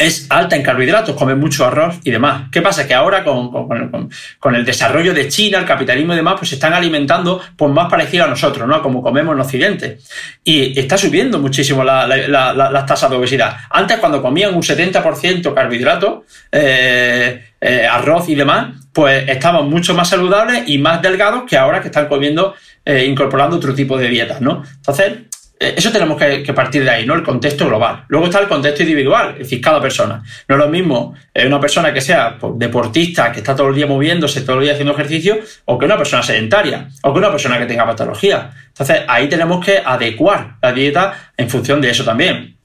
es 0.00 0.26
alta 0.30 0.56
en 0.56 0.62
carbohidratos, 0.62 1.14
come 1.14 1.34
mucho 1.34 1.66
arroz 1.66 1.98
y 2.04 2.10
demás. 2.10 2.48
¿Qué 2.50 2.62
pasa? 2.62 2.86
Que 2.86 2.94
ahora 2.94 3.22
con, 3.22 4.54
el 4.54 4.64
desarrollo 4.64 5.12
de 5.12 5.28
China, 5.28 5.58
el 5.58 5.66
capitalismo 5.66 6.14
y 6.14 6.16
demás, 6.16 6.36
pues 6.38 6.48
se 6.48 6.54
están 6.54 6.72
alimentando 6.72 7.40
pues 7.54 7.72
más 7.72 7.90
parecido 7.90 8.24
a 8.24 8.28
nosotros, 8.28 8.66
¿no? 8.66 8.82
Como 8.82 9.02
comemos 9.02 9.34
en 9.34 9.40
Occidente. 9.40 9.98
Y 10.42 10.78
está 10.78 10.96
subiendo 10.96 11.38
muchísimo 11.38 11.84
las 11.84 12.86
tasas 12.86 13.10
de 13.10 13.16
obesidad. 13.16 13.56
Antes, 13.70 13.98
cuando 13.98 14.22
comían 14.22 14.54
un 14.54 14.62
70% 14.62 15.52
carbohidratos, 15.52 16.24
eh, 16.50 17.44
eh, 17.60 17.86
arroz 17.86 18.28
y 18.30 18.34
demás, 18.34 18.74
pues 18.92 19.28
estaban 19.28 19.68
mucho 19.68 19.94
más 19.94 20.08
saludables 20.08 20.62
y 20.66 20.78
más 20.78 21.02
delgados 21.02 21.44
que 21.46 21.58
ahora 21.58 21.82
que 21.82 21.88
están 21.88 22.08
comiendo, 22.08 22.54
eh, 22.86 23.04
incorporando 23.04 23.56
otro 23.56 23.74
tipo 23.74 23.98
de 23.98 24.08
dietas, 24.08 24.40
¿no? 24.40 24.62
Entonces, 24.76 25.12
eso 25.60 25.92
tenemos 25.92 26.16
que, 26.18 26.54
partir 26.54 26.82
de 26.82 26.90
ahí, 26.90 27.04
¿no? 27.04 27.14
El 27.14 27.22
contexto 27.22 27.66
global. 27.66 28.04
Luego 28.08 28.26
está 28.26 28.40
el 28.40 28.48
contexto 28.48 28.82
individual, 28.82 29.32
es 29.32 29.40
decir, 29.40 29.60
cada 29.60 29.78
persona. 29.78 30.22
No 30.48 30.54
es 30.54 30.58
lo 30.58 30.68
mismo 30.68 31.14
eh, 31.34 31.46
una 31.46 31.60
persona 31.60 31.92
que 31.92 32.00
sea 32.00 32.38
pues, 32.38 32.54
deportista, 32.56 33.30
que 33.30 33.40
está 33.40 33.54
todo 33.54 33.68
el 33.68 33.74
día 33.74 33.86
moviéndose, 33.86 34.40
todo 34.40 34.56
el 34.56 34.62
día 34.62 34.72
haciendo 34.72 34.94
ejercicio, 34.94 35.38
o 35.66 35.78
que 35.78 35.84
una 35.84 35.98
persona 35.98 36.22
sedentaria, 36.22 36.88
o 37.02 37.12
que 37.12 37.18
una 37.18 37.30
persona 37.30 37.58
que 37.58 37.66
tenga 37.66 37.84
patología. 37.84 38.50
Entonces, 38.68 39.02
ahí 39.06 39.28
tenemos 39.28 39.62
que 39.62 39.82
adecuar 39.84 40.56
la 40.62 40.72
dieta 40.72 41.32
en 41.36 41.50
función 41.50 41.82
de 41.82 41.90
eso 41.90 42.04
también. 42.04 42.56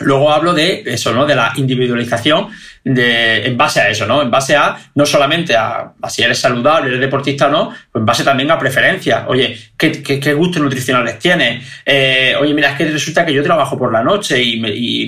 Luego 0.00 0.32
hablo 0.32 0.54
de 0.54 0.82
eso, 0.86 1.12
¿no? 1.12 1.26
De 1.26 1.34
la 1.34 1.52
individualización 1.56 2.48
de, 2.84 3.46
en 3.46 3.56
base 3.56 3.80
a 3.80 3.88
eso, 3.88 4.06
¿no? 4.06 4.22
En 4.22 4.30
base 4.30 4.56
a, 4.56 4.76
no 4.94 5.04
solamente 5.04 5.56
a, 5.56 5.92
si 6.08 6.22
eres 6.22 6.38
saludable, 6.38 6.88
eres 6.88 7.00
deportista 7.00 7.48
o 7.48 7.50
no, 7.50 7.68
pues 7.68 8.00
en 8.00 8.06
base 8.06 8.24
también 8.24 8.50
a 8.50 8.58
preferencias. 8.58 9.24
Oye, 9.26 9.58
¿qué, 9.76 10.02
qué, 10.02 10.34
gustos 10.34 10.62
nutricionales 10.62 11.18
tienes? 11.18 11.64
Eh, 11.84 12.34
oye, 12.40 12.54
mira, 12.54 12.70
es 12.70 12.76
que 12.76 12.84
resulta 12.86 13.26
que 13.26 13.32
yo 13.32 13.42
trabajo 13.42 13.76
por 13.76 13.92
la 13.92 14.02
noche 14.02 14.40
y, 14.42 14.58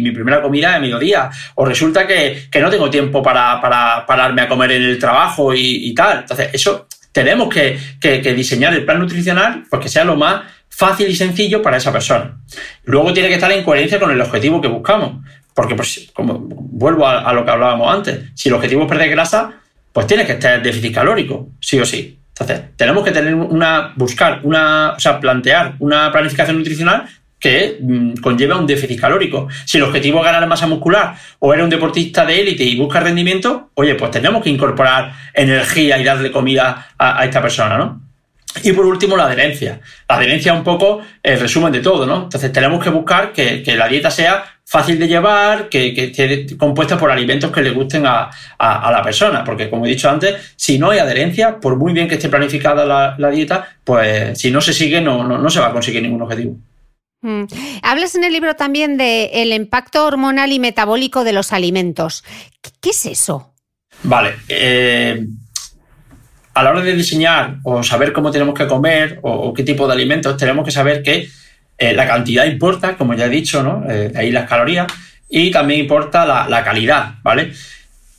mi 0.01 0.11
primera 0.11 0.43
comida 0.43 0.71
es 0.71 0.77
a 0.77 0.81
mediodía. 0.81 1.31
O 1.55 1.65
resulta 1.65 2.07
que, 2.07 2.49
no 2.61 2.71
tengo 2.71 2.91
tiempo 2.91 3.23
para, 3.23 3.61
para, 3.61 4.05
pararme 4.07 4.43
a 4.43 4.49
comer 4.49 4.73
en 4.73 4.83
el 4.83 4.99
trabajo 4.99 5.55
y, 5.55 5.95
tal. 5.95 6.21
Entonces, 6.21 6.51
eso 6.53 6.87
tenemos 7.13 7.49
que, 7.49 7.79
que 8.01 8.35
diseñar 8.35 8.73
el 8.75 8.85
plan 8.85 9.01
nutricional 9.01 9.65
pues 9.69 9.83
que 9.83 9.89
sea 9.89 10.05
lo 10.05 10.15
más 10.15 10.43
fácil 10.71 11.09
y 11.09 11.15
sencillo 11.15 11.61
para 11.61 11.77
esa 11.77 11.93
persona. 11.93 12.39
Luego 12.85 13.13
tiene 13.13 13.29
que 13.29 13.35
estar 13.35 13.53
en 13.53 13.65
coherencia 13.65 14.01
con 14.01 14.11
el 14.11 14.21
objetivo 14.21 14.61
que 14.61 14.69
buscamos. 14.69 15.23
Porque, 15.55 15.75
pues, 15.75 16.11
como 16.15 16.39
vuelvo 16.39 17.07
a, 17.07 17.33
lo 17.33 17.45
que 17.45 17.51
hablábamos 17.51 17.93
antes, 17.93 18.31
si 18.35 18.49
el 18.49 18.55
objetivo 18.55 18.83
es 18.83 18.89
perder 18.89 19.11
grasa, 19.11 19.61
pues 19.93 20.07
tiene 20.07 20.25
que 20.25 20.33
estar 20.33 20.63
déficit 20.63 20.95
calórico, 20.95 21.51
sí 21.61 21.79
o 21.79 21.85
sí. 21.85 22.19
Entonces, 22.31 22.77
tenemos 22.77 23.05
que 23.05 23.11
tener 23.11 23.35
una, 23.35 23.93
buscar 23.97 24.41
una, 24.45 24.95
o 24.97 25.01
sea, 25.01 25.21
plantear 25.21 25.75
una 25.81 26.11
planificación 26.11 26.57
nutricional 26.57 27.05
que 27.39 27.79
mm, 27.81 28.15
conlleva 28.23 28.57
un 28.57 28.67
déficit 28.67 29.01
calórico. 29.01 29.49
Si 29.67 29.79
el 29.79 29.85
objetivo 29.85 30.21
es 30.21 30.25
ganar 30.25 30.47
masa 30.47 30.67
muscular 30.67 31.15
o 31.41 31.53
eres 31.53 31.65
un 31.65 31.71
deportista 31.71 32.25
de 32.25 32.41
élite 32.41 32.65
y 32.65 32.79
buscas 32.79 33.03
rendimiento, 33.03 33.71
oye, 33.75 33.97
pues 33.97 34.11
tenemos 34.13 34.43
que 34.43 34.51
incorporar 34.51 35.13
energía 35.35 35.99
y 35.99 36.05
darle 36.05 36.31
comida 36.31 36.89
a 36.97 37.25
esta 37.25 37.43
persona, 37.43 37.77
¿no? 37.77 38.10
Y 38.63 38.73
por 38.73 38.85
último, 38.85 39.17
la 39.17 39.25
adherencia. 39.25 39.81
La 40.09 40.17
adherencia 40.17 40.53
es 40.53 40.59
un 40.59 40.65
poco 40.65 41.01
el 41.23 41.39
resumen 41.39 41.73
de 41.73 41.81
todo, 41.81 42.05
¿no? 42.07 42.25
Entonces 42.25 42.53
tenemos 42.53 42.83
que 42.83 42.91
buscar 42.91 43.33
que, 43.33 43.63
la 43.77 43.89
dieta 43.89 44.11
sea 44.11 44.45
fácil 44.65 44.99
de 44.99 45.09
llevar, 45.09 45.69
que, 45.69 45.95
que 45.95 46.05
esté 46.05 46.57
compuesta 46.57 46.99
por 46.99 47.11
alimentos 47.11 47.51
que 47.51 47.63
le 47.63 47.71
gusten 47.71 48.07
a, 48.07 48.31
la 48.59 49.03
persona. 49.03 49.45
Porque, 49.45 49.71
como 49.71 49.87
he 49.87 49.89
dicho 49.89 50.11
antes, 50.11 50.55
si 50.57 50.79
no 50.79 50.91
hay 50.91 50.99
adherencia, 50.99 51.59
por 51.59 51.77
muy 51.77 51.93
bien 51.93 52.09
que 52.09 52.17
esté 52.17 52.29
planificada 52.29 52.85
la, 53.17 53.31
dieta, 53.31 53.77
pues 53.85 54.39
si 54.39 54.51
no 54.51 54.61
se 54.61 54.73
sigue, 54.73 55.01
no, 55.01 55.25
no, 55.25 55.51
se 55.51 55.61
va 55.61 55.69
a 55.69 55.73
conseguir 55.73 56.03
ningún 56.03 56.23
objetivo. 56.23 56.57
Mm. 57.23 57.45
Hablas 57.83 58.15
en 58.15 58.25
el 58.25 58.33
libro 58.33 58.55
también 58.55 58.97
del 58.97 59.53
impacto 59.53 60.07
hormonal 60.07 60.53
y 60.53 60.59
metabólico 60.59 61.23
de 61.25 61.33
los 61.33 61.53
alimentos. 61.53 62.25
¿Qué, 62.81 62.91
es 62.91 63.07
eso? 63.07 63.55
Vale. 64.03 64.35
Eh, 64.49 65.27
a 66.61 66.63
la 66.63 66.71
hora 66.73 66.83
de 66.83 66.95
diseñar 66.95 67.57
o 67.63 67.83
saber 67.83 68.13
cómo 68.13 68.31
tenemos 68.31 68.55
que 68.55 68.67
comer 68.67 69.19
o, 69.23 69.55
qué 69.55 69.63
tipo 69.63 69.87
de 69.87 69.95
alimentos, 69.95 70.37
tenemos 70.37 70.63
que 70.63 70.71
saber 70.71 71.03
que 71.03 71.27
eh, 71.79 71.95
la 71.95 72.07
cantidad 72.07 72.45
importa, 72.45 72.99
como 72.99 73.15
ya 73.15 73.27
he 73.27 73.29
dicho, 73.31 73.63
¿no? 73.63 73.85
Eh, 73.89 74.13
ahí 74.15 74.31
las 74.31 74.47
calorías, 74.47 74.87
y 75.31 75.51
también 75.51 75.81
importa 75.81 76.27
la, 76.27 76.63
calidad, 76.63 77.15
¿vale? 77.23 77.53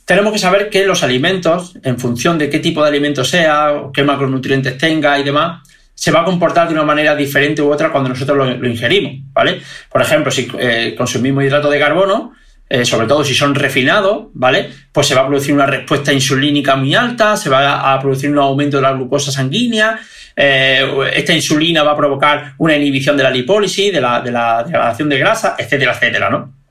Tenemos 0.04 0.32
que 0.32 0.40
saber 0.40 0.70
que 0.70 0.84
los 0.84 1.04
alimentos, 1.04 1.78
en 1.84 2.00
función 2.00 2.36
de 2.36 2.50
qué 2.50 2.58
tipo 2.58 2.82
de 2.82 2.88
alimento 2.88 3.24
sea, 3.24 3.74
qué 3.94 4.02
macronutrientes 4.02 4.76
tenga 4.76 5.16
y 5.20 5.22
demás, 5.22 5.62
se 5.94 6.10
va 6.10 6.22
a 6.22 6.24
comportar 6.24 6.66
de 6.66 6.74
una 6.74 6.82
manera 6.82 7.14
diferente 7.14 7.62
u 7.62 7.70
otra 7.70 7.92
cuando 7.92 8.08
nosotros 8.08 8.58
lo, 8.58 8.68
ingerimos, 8.68 9.12
¿vale? 9.32 9.62
Por 9.88 10.02
ejemplo, 10.02 10.32
si 10.32 10.50
eh, 10.58 10.96
consumimos 10.98 11.44
hidrato 11.44 11.70
de 11.70 11.78
carbono, 11.78 12.32
eh, 12.74 12.86
sobre 12.86 13.06
todo 13.06 13.22
si 13.22 13.34
son 13.34 13.54
refinados, 13.54 14.28
¿vale? 14.32 14.70
Pues 14.90 15.06
se 15.06 15.14
va 15.14 15.20
a 15.20 15.26
producir 15.26 15.52
una 15.52 15.66
respuesta 15.66 16.10
insulínica 16.10 16.74
muy 16.74 16.94
alta, 16.94 17.36
se 17.36 17.50
va 17.50 17.92
a 17.92 18.00
producir 18.00 18.30
un 18.30 18.38
aumento 18.38 18.78
de 18.78 18.82
la 18.82 18.92
glucosa 18.92 19.30
sanguínea, 19.30 20.00
eh, 20.34 20.82
esta 21.12 21.34
insulina 21.34 21.82
va 21.82 21.92
a 21.92 21.96
provocar 21.98 22.54
una 22.56 22.74
inhibición 22.74 23.14
de 23.18 23.24
la 23.24 23.30
lipólisis, 23.30 23.92
de 23.92 24.00
la, 24.00 24.22
de 24.22 24.32
la 24.32 24.64
degradación 24.64 25.10
de 25.10 25.18
grasa, 25.18 25.54
etcétera, 25.58 25.92
etcétera, 25.92 26.30
¿no? 26.30 26.61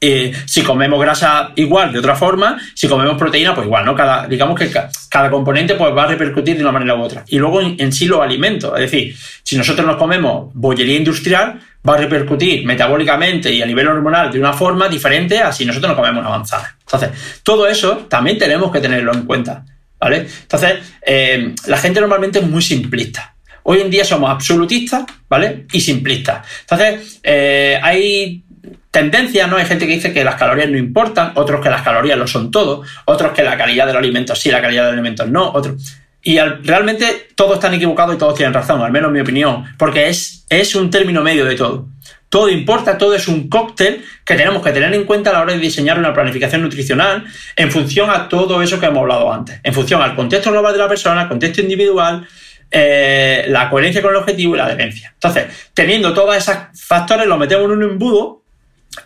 Si 0.00 0.62
comemos 0.62 1.00
grasa 1.00 1.52
igual, 1.56 1.92
de 1.92 1.98
otra 1.98 2.14
forma, 2.14 2.58
si 2.74 2.86
comemos 2.86 3.16
proteína, 3.16 3.54
pues 3.54 3.66
igual, 3.66 3.84
¿no? 3.84 3.94
Cada, 3.94 4.26
digamos 4.26 4.58
que 4.58 4.70
cada 5.08 5.30
componente 5.30 5.74
pues, 5.74 5.94
va 5.96 6.04
a 6.04 6.06
repercutir 6.06 6.56
de 6.56 6.62
una 6.62 6.72
manera 6.72 6.94
u 6.94 7.02
otra. 7.02 7.24
Y 7.28 7.38
luego 7.38 7.60
en, 7.60 7.92
sí 7.92 8.06
los 8.06 8.20
alimentos, 8.20 8.72
es 8.74 8.90
decir, 8.90 9.16
si 9.42 9.56
nosotros 9.56 9.86
nos 9.86 9.96
comemos 9.96 10.50
bollería 10.54 10.96
industrial, 10.96 11.60
va 11.88 11.94
a 11.94 11.98
repercutir 11.98 12.64
metabólicamente 12.66 13.52
y 13.52 13.62
a 13.62 13.66
nivel 13.66 13.88
hormonal 13.88 14.30
de 14.30 14.38
una 14.38 14.52
forma 14.52 14.88
diferente 14.88 15.38
a 15.38 15.52
si 15.52 15.64
nosotros 15.64 15.90
nos 15.90 15.98
comemos 15.98 16.20
una 16.20 16.30
manzana. 16.30 16.76
Entonces, 16.80 17.10
todo 17.42 17.66
eso 17.66 18.06
también 18.08 18.38
tenemos 18.38 18.70
que 18.70 18.80
tenerlo 18.80 19.12
en 19.12 19.22
cuenta, 19.22 19.64
¿vale? 19.98 20.26
Entonces, 20.42 20.78
eh, 21.04 21.54
la 21.66 21.78
gente 21.78 22.00
normalmente 22.00 22.40
es 22.40 22.46
muy 22.46 22.62
simplista. 22.62 23.36
Hoy 23.68 23.80
en 23.80 23.90
día 23.90 24.04
somos 24.04 24.30
absolutistas, 24.30 25.04
¿vale? 25.28 25.66
Y 25.72 25.80
simplistas. 25.80 26.46
Entonces, 26.60 27.18
eh, 27.24 27.80
hay 27.82 28.44
tendencias, 28.90 29.48
¿no? 29.48 29.56
Hay 29.56 29.66
gente 29.66 29.86
que 29.86 29.94
dice 29.94 30.12
que 30.12 30.24
las 30.24 30.36
calorías 30.36 30.68
no 30.68 30.78
importan, 30.78 31.32
otros 31.34 31.60
que 31.60 31.70
las 31.70 31.82
calorías 31.82 32.18
lo 32.18 32.26
son 32.26 32.50
todo, 32.50 32.82
otros 33.04 33.32
que 33.32 33.42
la 33.42 33.56
calidad 33.56 33.86
de 33.86 33.92
los 33.92 34.00
alimentos 34.00 34.38
sí, 34.38 34.50
la 34.50 34.62
calidad 34.62 34.84
de 34.84 34.88
los 34.88 34.94
alimentos 34.94 35.28
no, 35.28 35.50
otros. 35.52 35.74
Y 36.22 36.38
realmente 36.40 37.28
todos 37.36 37.54
están 37.54 37.74
equivocados 37.74 38.14
y 38.16 38.18
todos 38.18 38.34
tienen 38.34 38.52
razón, 38.52 38.80
al 38.82 38.90
menos 38.90 39.08
en 39.08 39.12
mi 39.12 39.20
opinión, 39.20 39.64
porque 39.78 40.08
es, 40.08 40.44
es 40.48 40.74
un 40.74 40.90
término 40.90 41.22
medio 41.22 41.44
de 41.44 41.54
todo. 41.54 41.88
Todo 42.28 42.48
importa, 42.48 42.98
todo 42.98 43.14
es 43.14 43.28
un 43.28 43.48
cóctel 43.48 44.04
que 44.24 44.34
tenemos 44.34 44.62
que 44.62 44.72
tener 44.72 44.92
en 44.92 45.04
cuenta 45.04 45.30
a 45.30 45.34
la 45.34 45.42
hora 45.42 45.52
de 45.52 45.60
diseñar 45.60 45.98
una 45.98 46.12
planificación 46.12 46.62
nutricional 46.62 47.24
en 47.54 47.70
función 47.70 48.10
a 48.10 48.28
todo 48.28 48.60
eso 48.60 48.80
que 48.80 48.86
hemos 48.86 49.02
hablado 49.02 49.32
antes, 49.32 49.60
en 49.62 49.72
función 49.72 50.02
al 50.02 50.16
contexto 50.16 50.50
global 50.50 50.72
de 50.72 50.78
la 50.80 50.88
persona, 50.88 51.20
al 51.20 51.28
contexto 51.28 51.60
individual, 51.60 52.26
eh, 52.70 53.44
la 53.48 53.70
coherencia 53.70 54.02
con 54.02 54.10
el 54.10 54.16
objetivo 54.16 54.54
y 54.54 54.58
la 54.58 54.64
adherencia. 54.64 55.12
Entonces, 55.14 55.46
teniendo 55.72 56.12
todos 56.12 56.36
esos 56.36 56.56
factores, 56.74 57.26
los 57.26 57.38
metemos 57.38 57.66
en 57.66 57.70
un 57.70 57.82
embudo 57.84 58.42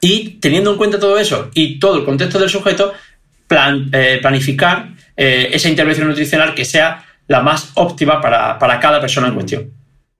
y 0.00 0.38
teniendo 0.40 0.72
en 0.72 0.76
cuenta 0.76 0.98
todo 0.98 1.18
eso 1.18 1.50
y 1.54 1.78
todo 1.78 1.98
el 1.98 2.04
contexto 2.04 2.38
del 2.38 2.48
sujeto, 2.48 2.92
eh, 3.92 4.18
planificar 4.22 4.90
eh, 5.16 5.50
esa 5.52 5.68
intervención 5.68 6.06
nutricional 6.06 6.54
que 6.54 6.64
sea 6.64 7.04
la 7.26 7.40
más 7.40 7.72
óptima 7.74 8.20
para, 8.20 8.80
cada 8.80 9.00
persona 9.00 9.26
en 9.28 9.34
cuestión. 9.34 9.70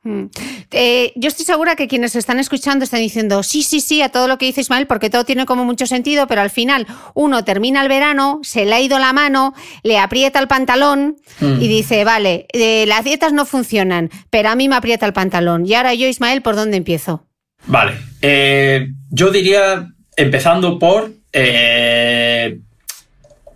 Mm. 0.02 0.24
Eh, 0.72 1.12
yo 1.14 1.28
estoy 1.28 1.44
segura 1.44 1.76
que 1.76 1.86
quienes 1.86 2.16
están 2.16 2.40
escuchando 2.40 2.84
están 2.84 3.00
diciendo 3.00 3.42
sí, 3.42 3.62
sí, 3.62 3.80
sí 3.80 4.02
a 4.02 4.08
todo 4.08 4.26
lo 4.26 4.38
que 4.38 4.46
dice 4.46 4.62
Ismael, 4.62 4.86
porque 4.86 5.10
todo 5.10 5.24
tiene 5.24 5.46
como 5.46 5.64
mucho 5.64 5.86
sentido, 5.86 6.26
pero 6.26 6.40
al 6.40 6.50
final 6.50 6.86
uno 7.14 7.44
termina 7.44 7.82
el 7.82 7.88
verano, 7.88 8.40
se 8.42 8.64
le 8.64 8.74
ha 8.74 8.80
ido 8.80 8.98
la 8.98 9.12
mano, 9.12 9.54
le 9.84 9.98
aprieta 9.98 10.40
el 10.40 10.48
pantalón 10.48 11.16
y 11.40 11.44
mm. 11.44 11.58
dice, 11.60 12.04
vale, 12.04 12.46
las 12.86 13.04
dietas 13.04 13.32
no 13.32 13.44
funcionan, 13.46 14.10
pero 14.30 14.48
a 14.48 14.56
mí 14.56 14.68
me 14.68 14.76
aprieta 14.76 15.06
el 15.06 15.12
pantalón. 15.12 15.66
Y 15.66 15.74
ahora 15.74 15.94
yo, 15.94 16.08
Ismael, 16.08 16.42
¿por 16.42 16.56
dónde 16.56 16.78
empiezo? 16.78 17.30
Vale, 17.66 17.92
eh, 18.22 18.88
yo 19.11 19.30
diría 19.30 19.88
empezando 20.16 20.78
por 20.78 21.11
eh, 21.32 22.58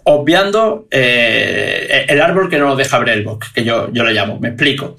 obviando 0.05 0.87
eh, 0.91 2.07
el 2.09 2.21
árbol 2.21 2.49
que 2.49 2.59
no 2.59 2.69
nos 2.69 2.79
deja 2.79 2.99
ver 2.99 3.11
el 3.11 3.25
bosque, 3.25 3.49
que 3.55 3.65
yo, 3.65 3.91
yo 3.93 4.05
le 4.05 4.13
llamo, 4.13 4.39
me 4.39 4.49
explico. 4.49 4.97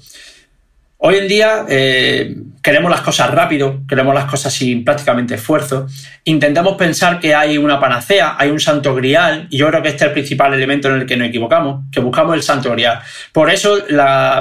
Hoy 0.98 1.16
en 1.16 1.28
día 1.28 1.66
eh, 1.68 2.34
queremos 2.62 2.90
las 2.90 3.02
cosas 3.02 3.30
rápido, 3.30 3.82
queremos 3.86 4.14
las 4.14 4.24
cosas 4.24 4.50
sin 4.52 4.82
prácticamente 4.82 5.34
esfuerzo. 5.34 5.86
Intentamos 6.24 6.76
pensar 6.76 7.20
que 7.20 7.34
hay 7.34 7.58
una 7.58 7.78
panacea, 7.78 8.34
hay 8.38 8.50
un 8.50 8.58
santo 8.58 8.94
grial, 8.94 9.46
y 9.50 9.58
yo 9.58 9.68
creo 9.68 9.82
que 9.82 9.90
este 9.90 10.04
es 10.04 10.08
el 10.08 10.12
principal 10.14 10.54
elemento 10.54 10.88
en 10.88 11.02
el 11.02 11.06
que 11.06 11.18
nos 11.18 11.28
equivocamos, 11.28 11.84
que 11.92 12.00
buscamos 12.00 12.34
el 12.34 12.42
santo 12.42 12.72
grial. 12.72 13.00
Por 13.30 13.50
eso, 13.50 13.76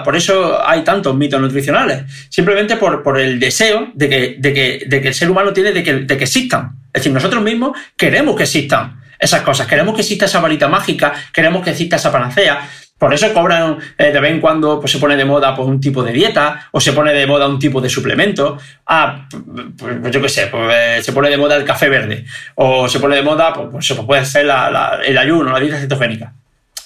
por 0.06 0.16
eso 0.16 0.66
hay 0.66 0.84
tantos 0.86 1.14
mitos 1.14 1.42
nutricionales, 1.42 2.04
simplemente 2.30 2.78
por, 2.78 3.20
el 3.20 3.38
deseo 3.38 3.92
de 3.94 4.10
que, 4.10 4.88
el 4.90 5.14
ser 5.14 5.30
humano 5.30 5.52
tiene 5.52 5.84
que, 5.84 5.94
de 5.94 6.18
que 6.18 6.24
existan. 6.24 6.78
Es 6.88 7.02
decir, 7.02 7.12
nosotros 7.12 7.44
mismos 7.44 7.78
queremos 7.98 8.34
que 8.38 8.44
existan 8.44 9.02
esas 9.20 9.42
cosas, 9.42 9.68
queremos 9.68 9.94
que 9.94 10.02
exista 10.02 10.26
esa 10.26 10.40
varita 10.40 10.68
mágica, 10.68 11.14
queremos 11.34 11.64
que 11.64 11.72
exista 11.72 11.98
esa 11.98 12.12
panacea. 12.12 12.68
Por 12.98 13.14
eso 13.14 13.34
cobran 13.34 13.78
eh, 13.98 14.12
de 14.12 14.20
vez 14.22 14.32
en 14.32 14.40
cuando, 14.40 14.80
pues 14.80 14.94
se 14.94 15.00
pone 15.00 15.18
de 15.18 15.26
moda 15.26 15.54
pues, 15.54 15.68
un 15.68 15.82
tipo 15.82 16.02
de 16.02 16.14
dieta 16.14 16.70
o 16.72 16.80
se 16.80 16.94
pone 16.94 17.12
de 17.14 17.28
moda 17.28 17.46
un 17.46 17.60
tipo 17.60 17.82
de 17.82 17.90
suplemento. 17.90 18.58
Ah, 18.88 19.28
pues, 19.30 19.66
pues 20.02 20.14
yo 20.14 20.22
qué 20.22 20.30
sé, 20.30 20.48
pues, 20.48 20.74
eh, 20.74 21.04
se 21.04 21.12
pone 21.12 21.30
de 21.30 21.36
moda 21.36 21.58
el 21.58 21.66
café 21.66 21.90
verde 21.90 22.26
o 22.56 22.88
se 22.88 23.02
pone 23.02 23.18
de 23.18 23.22
moda, 23.22 23.52
pues, 23.52 23.70
pues 23.70 24.00
puede 24.00 24.24
ser 24.26 24.46
el 24.46 25.18
ayuno, 25.18 25.52
la 25.52 25.60
dieta 25.60 25.78
cetogénica. 25.78 26.34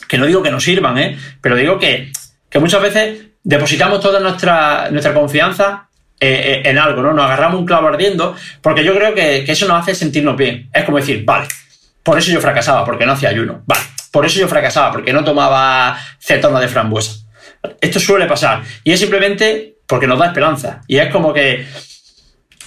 Que 0.07 0.17
no 0.17 0.25
digo 0.25 0.41
que 0.41 0.49
no 0.49 0.59
sirvan, 0.59 0.97
¿eh? 0.97 1.15
pero 1.41 1.55
digo 1.55 1.77
que, 1.77 2.11
muchas 2.55 2.81
veces 2.81 3.27
depositamos 3.43 3.99
toda 3.99 4.19
nuestra, 4.19 4.89
nuestra 4.89 5.13
confianza 5.13 5.89
eh, 6.19 6.63
en 6.65 6.79
algo, 6.79 7.03
¿no? 7.03 7.13
Nos 7.13 7.25
agarramos 7.25 7.59
un 7.59 7.67
clavo 7.67 7.87
ardiendo 7.87 8.35
porque 8.61 8.83
yo 8.83 8.95
creo 8.95 9.13
que, 9.13 9.43
que 9.45 9.51
eso 9.51 9.67
nos 9.67 9.79
hace 9.79 9.93
sentirnos 9.93 10.35
bien. 10.35 10.71
Es 10.73 10.85
como 10.85 10.97
decir, 10.97 11.23
vale, 11.23 11.47
por 12.01 12.17
eso 12.17 12.31
yo 12.31 12.41
fracasaba, 12.41 12.83
porque 12.83 13.05
no 13.05 13.11
hacía 13.11 13.29
ayuno. 13.29 13.61
Vale, 13.67 13.83
por 14.11 14.25
eso 14.25 14.39
yo 14.39 14.47
fracasaba, 14.47 14.91
porque 14.91 15.13
no 15.13 15.23
tomaba 15.23 15.97
cetona 16.19 16.59
de 16.59 16.67
frambuesa. 16.67 17.13
Esto 17.81 17.99
suele 17.99 18.25
pasar. 18.25 18.63
Y 18.83 18.91
es 18.91 18.99
simplemente 18.99 19.75
porque 19.85 20.07
nos 20.07 20.19
da 20.19 20.27
esperanza. 20.27 20.81
Y 20.87 20.97
es 20.97 21.11
como 21.11 21.33
que, 21.33 21.65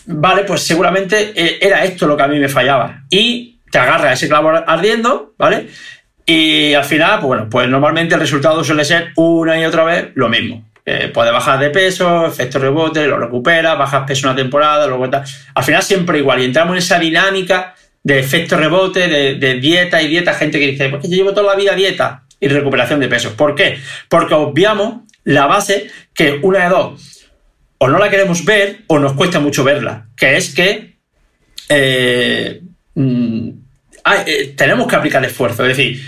vale, 0.07 0.45
pues 0.45 0.63
seguramente 0.63 1.33
eh, 1.35 1.59
era 1.61 1.85
esto 1.85 2.07
lo 2.07 2.17
que 2.17 2.23
a 2.23 2.29
mí 2.29 2.39
me 2.39 2.49
fallaba. 2.49 3.03
Y 3.11 3.61
te 3.71 3.79
agarra 3.79 4.13
ese 4.13 4.29
clavo 4.29 4.51
ardiendo, 4.67 5.35
¿vale? 5.39 5.69
Y 6.27 6.75
al 6.75 6.85
final, 6.85 7.19
pues 7.21 7.27
bueno, 7.27 7.49
pues 7.51 7.69
normalmente 7.69 8.15
el 8.15 8.21
resultado 8.21 8.63
suele 8.63 8.85
ser 8.85 9.13
una 9.17 9.59
y 9.59 9.65
otra 9.65 9.85
vez 9.85 10.11
lo 10.15 10.29
mismo. 10.29 10.65
Eh, 10.85 11.11
puede 11.15 11.31
bajar 11.31 11.61
de 11.61 11.71
peso, 11.71 12.27
efecto 12.27 12.59
rebote, 12.59 13.07
lo 13.07 13.19
recupera, 13.19 13.75
bajas 13.77 14.05
peso 14.05 14.27
una 14.27 14.37
temporada, 14.37 14.87
lo 14.87 14.99
vuelta. 14.99 15.25
Al 15.55 15.65
final 15.65 15.83
siempre 15.83 16.19
igual. 16.19 16.41
Y 16.41 16.45
entramos 16.45 16.73
en 16.73 16.79
esa 16.79 16.99
dinámica 16.99 17.75
de 18.05 18.19
efecto 18.19 18.57
rebote, 18.57 19.09
de, 19.09 19.55
dieta 19.61 20.03
y 20.03 20.09
dieta, 20.09 20.35
gente 20.35 20.59
que 20.59 20.69
dice, 20.69 20.89
pues 20.89 21.03
que 21.03 21.09
yo 21.09 21.17
llevo 21.17 21.35
toda 21.35 21.55
la 21.55 21.61
vida 21.61 21.75
dieta 21.75 22.25
y 22.41 22.49
recuperación 22.49 23.01
de 23.01 23.09
peso. 23.09 23.37
¿Por 23.37 23.55
qué? 23.55 23.79
Porque 24.09 24.35
obviamos 24.35 25.03
la 25.25 25.47
base 25.47 25.89
que 26.15 26.41
una 26.43 26.65
de 26.65 26.71
dos, 26.71 27.27
o 27.79 27.89
no 27.89 27.99
la 27.99 28.11
queremos 28.11 28.45
ver 28.45 28.81
o 28.89 28.99
nos 28.99 29.13
cuesta 29.13 29.41
mucho 29.41 29.63
verla, 29.65 30.09
que 30.17 30.37
es 30.37 30.55
que 30.55 30.97
eh, 31.69 32.61
mm, 32.95 33.49
eh, 34.27 34.55
tenemos 34.57 34.87
que 34.89 34.97
aplicar 34.97 35.25
esfuerzo. 35.25 35.65
Es 35.65 35.77
decir, 35.77 36.03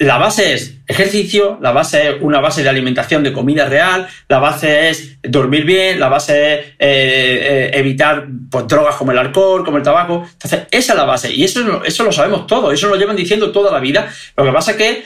la 0.00 0.16
base 0.16 0.54
es 0.54 0.78
ejercicio, 0.86 1.58
la 1.60 1.72
base 1.72 2.08
es 2.08 2.14
una 2.22 2.40
base 2.40 2.62
de 2.62 2.70
alimentación 2.70 3.22
de 3.22 3.34
comida 3.34 3.66
real, 3.66 4.08
la 4.28 4.38
base 4.38 4.88
es 4.88 5.18
dormir 5.22 5.66
bien, 5.66 6.00
la 6.00 6.08
base 6.08 6.54
es 6.54 6.66
eh, 6.78 7.70
evitar 7.74 8.26
pues, 8.50 8.66
drogas 8.66 8.94
como 8.94 9.12
el 9.12 9.18
alcohol, 9.18 9.62
como 9.62 9.76
el 9.76 9.82
tabaco. 9.82 10.26
Entonces, 10.32 10.60
esa 10.70 10.92
es 10.94 10.98
la 10.98 11.04
base. 11.04 11.30
Y 11.34 11.44
eso, 11.44 11.84
eso 11.84 12.02
lo 12.02 12.12
sabemos 12.12 12.46
todo, 12.46 12.72
eso 12.72 12.88
lo 12.88 12.96
llevan 12.96 13.14
diciendo 13.14 13.52
toda 13.52 13.70
la 13.70 13.78
vida. 13.78 14.10
Lo 14.38 14.44
que 14.44 14.52
pasa 14.52 14.70
es 14.70 14.76
que 14.78 15.04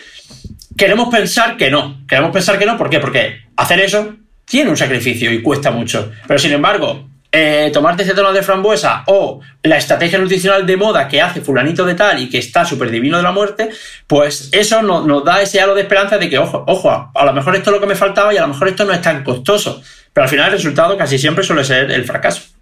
queremos 0.77 1.09
pensar 1.09 1.57
que 1.57 1.73
no. 1.73 2.07
Queremos 2.07 2.31
pensar 2.31 2.57
que 2.57 2.65
no, 2.65 2.79
¿por 2.79 2.89
qué? 2.89 3.01
Porque 3.01 3.41
hacer 3.57 3.81
eso 3.81 4.15
tiene 4.45 4.71
un 4.71 4.77
sacrificio 4.77 5.33
y 5.33 5.43
cuesta 5.43 5.73
mucho. 5.73 6.13
Pero 6.29 6.39
sin 6.39 6.53
embargo, 6.53 7.09
eh, 7.37 7.71
tomarte 7.73 8.05
cetonas 8.05 8.33
de 8.33 8.45
frambuesa 8.45 9.03
o 9.09 9.41
la 9.65 9.77
estrategia 9.77 10.21
nutricional 10.21 10.65
de 10.65 10.77
moda 10.77 11.09
que 11.09 11.21
hace 11.21 11.41
fulanito 11.41 11.85
de 11.85 11.97
tal 11.97 12.23
y 12.23 12.29
que 12.29 12.39
está 12.39 12.65
súper 12.65 12.93
divino 12.93 13.17
de 13.17 13.25
la 13.25 13.33
muerte, 13.33 13.71
pues 14.07 14.51
eso 14.53 14.83
nos, 14.83 15.25
da 15.25 15.43
ese 15.43 15.61
halo 15.61 15.75
de 15.75 15.81
esperanza 15.81 16.17
de 16.17 16.31
que, 16.31 16.39
ojo, 16.39 16.63
ojo, 16.69 17.11
a 17.13 17.25
lo 17.25 17.33
mejor 17.33 17.57
esto 17.57 17.71
es 17.71 17.75
lo 17.75 17.81
que 17.81 17.89
me 17.89 17.97
faltaba 17.97 18.33
y 18.33 18.37
a 18.37 18.43
lo 18.43 18.49
mejor 18.49 18.69
esto 18.69 18.85
no 18.85 18.93
es 18.93 19.03
tan 19.03 19.25
costoso. 19.25 19.83
Pero 20.13 20.23
al 20.23 20.31
final 20.31 20.47
el 20.47 20.53
resultado 20.53 20.97
casi 20.97 21.19
siempre 21.19 21.43
suele 21.43 21.65
ser 21.65 21.91
el 21.91 22.05
fracaso. 22.05 22.54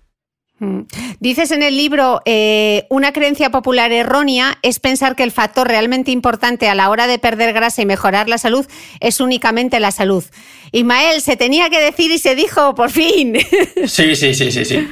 Mm. 0.62 0.82
Dices 1.18 1.50
en 1.50 1.60
el 1.64 1.76
libro, 1.76 2.22
eh, 2.24 2.86
una 2.88 3.12
creencia 3.12 3.50
popular 3.50 3.90
errónea 3.90 4.58
es 4.62 4.78
pensar 4.78 5.16
que 5.16 5.24
el 5.24 5.32
factor 5.32 5.66
realmente 5.66 6.12
importante 6.12 6.68
a 6.68 6.76
la 6.76 6.88
hora 6.88 7.08
de 7.08 7.18
perder 7.18 7.52
grasa 7.52 7.82
y 7.82 7.86
mejorar 7.86 8.28
la 8.28 8.38
salud 8.38 8.64
es 9.00 9.18
únicamente 9.18 9.80
la 9.80 9.90
salud. 9.90 10.24
Ismael, 10.70 11.20
se 11.20 11.36
tenía 11.36 11.68
que 11.68 11.80
decir 11.80 12.12
y 12.12 12.18
se 12.18 12.36
dijo, 12.36 12.76
por 12.76 12.90
fin. 12.90 13.38
Sí, 13.86 14.14
sí, 14.14 14.34
sí, 14.34 14.52
sí, 14.52 14.64
sí. 14.64 14.88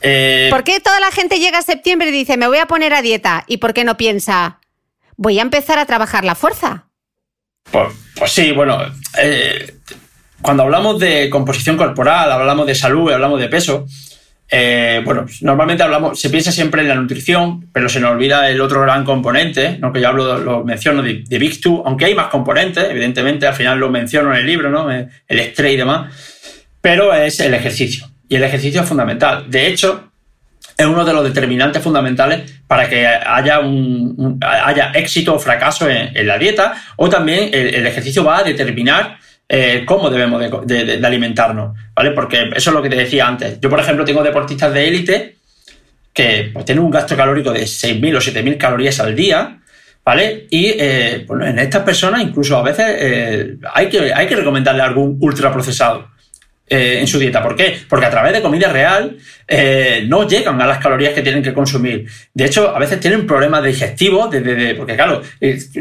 Eh, 0.00 0.48
¿Por 0.50 0.64
qué 0.64 0.80
toda 0.80 0.98
la 1.00 1.10
gente 1.10 1.38
llega 1.38 1.58
a 1.58 1.62
septiembre 1.62 2.08
y 2.08 2.12
dice, 2.12 2.38
me 2.38 2.46
voy 2.48 2.56
a 2.56 2.66
poner 2.66 2.94
a 2.94 3.02
dieta? 3.02 3.44
¿Y 3.46 3.58
por 3.58 3.74
qué 3.74 3.84
no 3.84 3.98
piensa, 3.98 4.60
voy 5.16 5.38
a 5.38 5.42
empezar 5.42 5.78
a 5.78 5.84
trabajar 5.84 6.24
la 6.24 6.34
fuerza? 6.34 6.86
Pues, 7.70 7.92
pues 8.16 8.32
sí, 8.32 8.52
bueno, 8.52 8.80
eh, 9.18 9.74
cuando 10.40 10.62
hablamos 10.62 10.98
de 10.98 11.28
composición 11.28 11.76
corporal, 11.76 12.32
hablamos 12.32 12.66
de 12.66 12.74
salud, 12.74 13.12
hablamos 13.12 13.38
de 13.38 13.48
peso, 13.48 13.86
eh, 14.52 15.00
bueno, 15.04 15.26
normalmente 15.42 15.84
hablamos, 15.84 16.18
se 16.18 16.28
piensa 16.28 16.50
siempre 16.50 16.82
en 16.82 16.88
la 16.88 16.96
nutrición, 16.96 17.68
pero 17.72 17.88
se 17.88 18.00
nos 18.00 18.10
olvida 18.10 18.50
el 18.50 18.60
otro 18.60 18.82
gran 18.82 19.04
componente, 19.04 19.78
¿no? 19.78 19.92
que 19.92 20.00
yo 20.00 20.08
hablo, 20.08 20.38
lo 20.38 20.64
menciono 20.64 21.02
de, 21.02 21.24
Big 21.38 21.60
Two, 21.60 21.84
aunque 21.86 22.06
hay 22.06 22.14
más 22.16 22.26
componentes, 22.28 22.84
evidentemente, 22.90 23.46
al 23.46 23.54
final 23.54 23.78
lo 23.78 23.90
menciono 23.90 24.32
en 24.32 24.40
el 24.40 24.46
libro, 24.46 24.70
¿no? 24.70 24.90
el 24.90 25.38
estrés 25.38 25.74
y 25.74 25.76
demás, 25.76 26.12
pero 26.80 27.14
es 27.14 27.38
el 27.38 27.54
ejercicio. 27.54 28.06
Y 28.28 28.36
el 28.36 28.42
ejercicio 28.42 28.80
es 28.80 28.88
fundamental. 28.88 29.48
De 29.48 29.68
hecho, 29.68 30.10
es 30.76 30.86
uno 30.86 31.04
de 31.04 31.12
los 31.12 31.22
determinantes 31.22 31.82
fundamentales 31.82 32.62
para 32.66 32.88
que 32.88 33.06
haya, 33.06 33.60
un, 33.60 34.38
haya 34.40 34.90
éxito 34.94 35.34
o 35.34 35.38
fracaso 35.38 35.88
en, 35.88 36.26
la 36.26 36.38
dieta, 36.38 36.74
o 36.96 37.08
también 37.08 37.50
el 37.52 37.86
ejercicio 37.86 38.24
va 38.24 38.38
a 38.38 38.42
determinar 38.42 39.18
eh, 39.52 39.82
cómo 39.84 40.08
debemos 40.10 40.64
de, 40.64 41.00
alimentarnos, 41.04 41.76
¿vale? 41.92 42.12
Porque 42.12 42.50
eso 42.54 42.70
es 42.70 42.74
lo 42.74 42.80
que 42.80 42.88
te 42.88 42.94
decía 42.94 43.26
antes. 43.26 43.60
Yo, 43.60 43.68
por 43.68 43.80
ejemplo, 43.80 44.04
tengo 44.04 44.22
deportistas 44.22 44.72
de 44.72 44.86
élite 44.86 45.36
que 46.12 46.50
pues, 46.52 46.64
tienen 46.64 46.84
un 46.84 46.90
gasto 46.92 47.16
calórico 47.16 47.52
de 47.52 47.62
6.000 47.62 48.16
o 48.16 48.20
7.000 48.20 48.56
calorías 48.56 49.00
al 49.00 49.16
día, 49.16 49.58
¿vale? 50.04 50.46
Y 50.50 50.66
eh, 50.78 51.24
bueno, 51.26 51.46
en 51.46 51.58
estas 51.58 51.82
personas 51.82 52.22
incluso 52.22 52.56
a 52.58 52.62
veces 52.62 52.86
eh, 52.96 53.56
hay, 53.74 53.88
que, 53.88 54.14
hay 54.14 54.28
que 54.28 54.36
recomendarle 54.36 54.82
algún 54.82 55.18
ultraprocesado. 55.20 56.08
En 56.70 57.06
su 57.06 57.18
dieta. 57.18 57.42
¿Por 57.42 57.56
qué? 57.56 57.76
Porque 57.88 58.06
a 58.06 58.10
través 58.10 58.32
de 58.32 58.40
comida 58.40 58.72
real 58.72 59.16
no 60.06 60.28
llegan 60.28 60.60
a 60.62 60.66
las 60.66 60.78
calorías 60.78 61.12
que 61.12 61.22
tienen 61.22 61.42
que 61.42 61.52
consumir. 61.52 62.06
De 62.32 62.44
hecho, 62.44 62.74
a 62.74 62.78
veces 62.78 63.00
tienen 63.00 63.26
problemas 63.26 63.64
digestivos, 63.64 64.30
de, 64.30 64.74
porque 64.76 64.94
claro, 64.94 65.20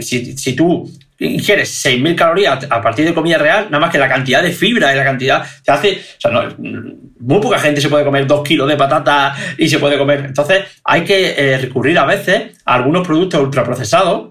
si, 0.01 0.35
si, 0.35 0.53
tú 0.53 0.89
ingieres 1.19 1.85
6.000 1.85 2.15
calorías 2.15 2.67
a 2.69 2.81
partir 2.81 3.05
de 3.05 3.13
comida 3.13 3.37
real, 3.37 3.65
nada 3.65 3.79
más 3.79 3.91
que 3.91 3.97
la 3.97 4.07
cantidad 4.07 4.41
de 4.41 4.51
fibra 4.51 4.93
y 4.93 4.97
la 4.97 5.03
cantidad 5.03 5.45
se 5.63 5.71
hace, 5.71 6.01
o 6.17 6.29
sea, 6.29 6.55
muy 6.57 7.41
poca 7.41 7.59
gente 7.59 7.81
se 7.81 7.89
puede 7.89 8.05
comer 8.05 8.25
2 8.25 8.43
kilos 8.47 8.67
de 8.67 8.77
patata 8.77 9.35
y 9.57 9.67
se 9.67 9.79
puede 9.79 9.97
comer. 9.97 10.25
Entonces, 10.25 10.63
hay 10.83 11.03
que 11.03 11.35
eh, 11.37 11.57
recurrir 11.57 11.97
a 11.99 12.05
veces 12.05 12.57
a 12.65 12.75
algunos 12.75 13.05
productos 13.05 13.41
ultraprocesados. 13.41 14.29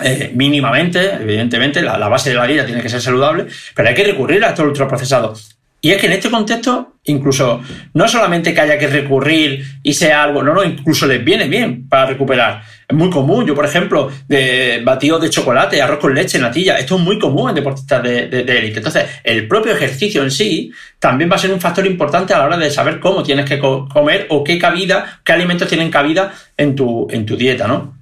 Eh, 0.00 0.32
mínimamente, 0.34 1.14
evidentemente, 1.14 1.80
la, 1.80 1.96
la, 1.96 2.08
base 2.08 2.30
de 2.30 2.36
la 2.36 2.46
vida 2.46 2.66
tiene 2.66 2.82
que 2.82 2.88
ser 2.88 3.00
saludable, 3.00 3.46
pero 3.76 3.88
hay 3.88 3.94
que 3.94 4.02
recurrir 4.02 4.44
a 4.44 4.48
estos 4.48 4.66
ultraprocesados. 4.66 5.53
Y 5.84 5.92
es 5.92 5.98
que 5.98 6.06
en 6.06 6.12
este 6.12 6.30
contexto, 6.30 6.94
incluso 7.04 7.60
no 7.92 8.08
solamente 8.08 8.54
que 8.54 8.60
haya 8.62 8.78
que 8.78 8.86
recurrir 8.86 9.62
y 9.82 9.92
sea 9.92 10.22
algo, 10.22 10.42
no, 10.42 10.54
no, 10.54 10.64
incluso 10.64 11.06
les 11.06 11.22
viene 11.22 11.46
bien 11.46 11.86
para 11.90 12.06
recuperar. 12.06 12.62
Es 12.88 12.96
muy 12.96 13.10
común. 13.10 13.44
Yo, 13.44 13.54
por 13.54 13.66
ejemplo, 13.66 14.10
de 14.26 14.80
batidos 14.82 15.20
de 15.20 15.28
chocolate, 15.28 15.82
arroz 15.82 15.98
con 15.98 16.14
leche, 16.14 16.38
natilla, 16.38 16.78
esto 16.78 16.96
es 16.96 17.02
muy 17.02 17.18
común 17.18 17.50
en 17.50 17.56
deportistas 17.56 18.02
de 18.02 18.22
élite. 18.48 18.78
Entonces, 18.78 19.04
el 19.22 19.46
propio 19.46 19.72
ejercicio 19.72 20.22
en 20.22 20.30
sí 20.30 20.72
también 20.98 21.30
va 21.30 21.34
a 21.34 21.38
ser 21.38 21.52
un 21.52 21.60
factor 21.60 21.84
importante 21.84 22.32
a 22.32 22.38
la 22.38 22.46
hora 22.46 22.56
de 22.56 22.70
saber 22.70 22.98
cómo 22.98 23.22
tienes 23.22 23.44
que 23.44 23.58
comer 23.58 24.26
o 24.30 24.42
qué 24.42 24.58
cabida, 24.58 25.20
qué 25.22 25.34
alimentos 25.34 25.68
tienen 25.68 25.90
cabida 25.90 26.32
en 26.56 26.74
tu, 26.74 27.08
en 27.10 27.26
tu 27.26 27.36
dieta, 27.36 27.68
¿no? 27.68 27.94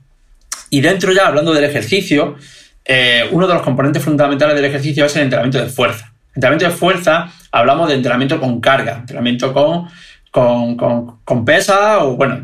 Y 0.70 0.82
dentro 0.82 1.12
ya, 1.12 1.26
hablando 1.26 1.52
del 1.52 1.64
ejercicio, 1.64 2.36
eh, 2.84 3.28
uno 3.32 3.48
de 3.48 3.54
los 3.54 3.64
componentes 3.64 4.04
fundamentales 4.04 4.54
del 4.54 4.66
ejercicio 4.66 5.04
es 5.04 5.16
el 5.16 5.22
entrenamiento 5.22 5.58
de 5.58 5.68
fuerza. 5.68 6.11
Entrenamiento 6.34 6.66
de 6.66 6.72
fuerza, 6.72 7.30
hablamos 7.50 7.88
de 7.88 7.94
entrenamiento 7.94 8.40
con 8.40 8.60
carga, 8.60 8.98
entrenamiento 9.00 9.52
con, 9.52 9.88
con, 10.32 11.18
con, 11.24 11.44
pesa 11.44 12.02
o, 12.04 12.16
bueno, 12.16 12.40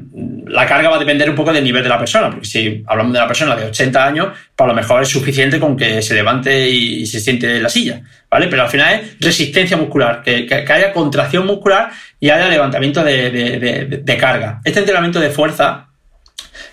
la 0.47 0.67
carga 0.67 0.91
va 0.91 0.97
a 0.97 0.99
depender 0.99 1.31
un 1.31 1.35
poco 1.35 1.55
del 1.55 1.65
nivel 1.65 1.83
de 1.83 1.89
la 1.89 1.99
persona, 1.99 2.29
porque 2.29 2.45
si 2.45 2.85
hablamos 2.87 3.15
de 3.15 3.19
una 3.19 3.27
persona 3.27 3.57
de 3.57 3.65
80 3.65 4.07
años, 4.07 4.29
pues 4.55 4.67
a 4.67 4.69
lo 4.69 4.75
mejor 4.75 5.03
es 5.03 5.09
suficiente 5.09 5.59
con 5.59 5.75
que 5.75 6.03
se 6.03 6.13
levante 6.13 6.69
y, 6.69 7.07
se 7.07 7.19
siente 7.19 7.57
en 7.57 7.63
la 7.63 7.71
silla, 7.71 8.03
¿vale? 8.31 8.49
Pero 8.49 8.63
al 8.63 8.69
final 8.69 8.95
es 8.95 9.17
resistencia 9.21 9.79
muscular, 9.79 10.21
que, 10.23 10.45
que, 10.45 10.71
haya 10.71 10.93
contracción 10.93 11.47
muscular 11.47 11.91
y 12.21 12.29
haya 12.29 12.47
levantamiento 12.49 13.03
de, 13.03 14.03
de, 14.05 14.17
carga. 14.19 14.61
Este 14.65 14.81
entrenamiento 14.81 15.19
de 15.19 15.31
fuerza 15.31 15.87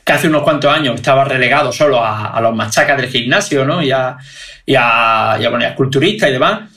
que 0.04 0.12
hace 0.12 0.28
unos 0.28 0.44
cuantos 0.44 0.70
años 0.70 0.96
estaba 0.96 1.24
relegado 1.24 1.72
solo 1.72 2.04
a, 2.04 2.28
a 2.28 2.42
los 2.42 2.54
machacas 2.54 2.98
del 2.98 3.10
gimnasio, 3.10 3.64
¿no? 3.64 3.82
Y 3.82 3.90
a, 3.92 4.18
y 4.66 4.76
a, 4.78 5.38
y 5.40 5.48
bueno, 5.48 5.66
a 5.66 5.76
culturistas 5.76 6.30
y 6.30 6.34
demás, 6.34 6.75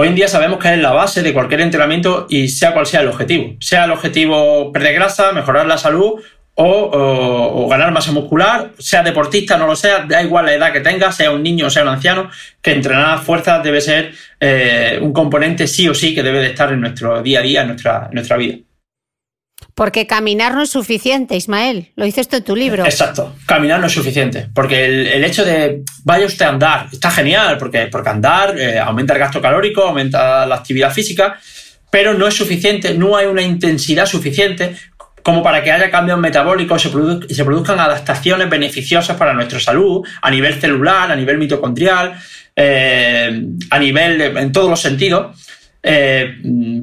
Hoy 0.00 0.06
en 0.06 0.14
día 0.14 0.28
sabemos 0.28 0.60
que 0.60 0.72
es 0.72 0.78
la 0.78 0.92
base 0.92 1.24
de 1.24 1.32
cualquier 1.32 1.60
entrenamiento 1.60 2.28
y 2.30 2.46
sea 2.50 2.72
cual 2.72 2.86
sea 2.86 3.00
el 3.00 3.08
objetivo. 3.08 3.56
Sea 3.58 3.84
el 3.84 3.90
objetivo 3.90 4.70
perder 4.70 4.94
grasa, 4.94 5.32
mejorar 5.32 5.66
la 5.66 5.76
salud 5.76 6.20
o, 6.54 7.66
ganar 7.68 7.90
masa 7.90 8.12
muscular, 8.12 8.70
sea 8.78 9.02
deportista, 9.02 9.58
no 9.58 9.66
lo 9.66 9.74
sea, 9.74 10.04
da 10.06 10.22
igual 10.22 10.46
la 10.46 10.54
edad 10.54 10.72
que 10.72 10.82
tenga, 10.82 11.10
sea 11.10 11.32
un 11.32 11.42
niño 11.42 11.66
o 11.66 11.70
sea 11.70 11.82
un 11.82 11.88
anciano, 11.88 12.30
que 12.62 12.70
entrenar 12.70 13.18
fuerza 13.18 13.58
debe 13.58 13.80
ser 13.80 14.12
eh, 14.38 15.00
un 15.02 15.12
componente 15.12 15.66
sí 15.66 15.88
o 15.88 15.94
sí 15.94 16.14
que 16.14 16.22
debe 16.22 16.38
de 16.38 16.46
estar 16.46 16.72
en 16.72 16.80
nuestro 16.80 17.20
día 17.20 17.40
a 17.40 17.42
día, 17.42 17.64
nuestra, 17.64 18.06
en 18.08 18.14
nuestra 18.14 18.36
vida. 18.36 18.54
Porque 19.78 20.08
caminar 20.08 20.56
no 20.56 20.62
es 20.62 20.70
suficiente, 20.70 21.36
Ismael. 21.36 21.92
Lo 21.94 22.04
dices 22.04 22.26
tú 22.26 22.34
en 22.34 22.42
tu 22.42 22.56
libro. 22.56 22.84
Exacto. 22.84 23.36
Caminar 23.46 23.78
no 23.78 23.86
es 23.86 23.92
suficiente. 23.92 24.48
Porque 24.52 25.14
el, 25.14 25.22
hecho 25.22 25.44
de 25.44 25.84
vaya 26.02 26.26
usted 26.26 26.46
a 26.46 26.48
andar 26.48 26.88
está 26.90 27.12
genial, 27.12 27.56
porque, 27.58 27.86
porque 27.86 28.08
andar 28.08 28.58
eh, 28.58 28.80
aumenta 28.80 29.12
el 29.12 29.20
gasto 29.20 29.40
calórico, 29.40 29.82
aumenta 29.82 30.44
la 30.46 30.56
actividad 30.56 30.92
física, 30.92 31.38
pero 31.92 32.12
no 32.12 32.26
es 32.26 32.34
suficiente, 32.34 32.94
no 32.94 33.16
hay 33.16 33.26
una 33.26 33.40
intensidad 33.40 34.06
suficiente 34.06 34.74
como 35.22 35.44
para 35.44 35.62
que 35.62 35.70
haya 35.70 35.92
cambios 35.92 36.18
metabólicos 36.18 36.84
y 37.28 37.34
se, 37.34 37.44
produzcan 37.44 37.78
adaptaciones 37.78 38.50
beneficiosas 38.50 39.16
para 39.16 39.32
nuestra 39.32 39.60
salud 39.60 40.04
a 40.20 40.28
nivel 40.28 40.60
celular, 40.60 41.12
a 41.12 41.14
nivel 41.14 41.38
mitocondrial, 41.38 42.18
eh, 42.56 43.44
a 43.70 43.78
nivel 43.78 44.20
en 44.38 44.50
todos 44.50 44.68
los 44.68 44.80
sentidos. 44.80 45.36
Eh, 45.80 46.38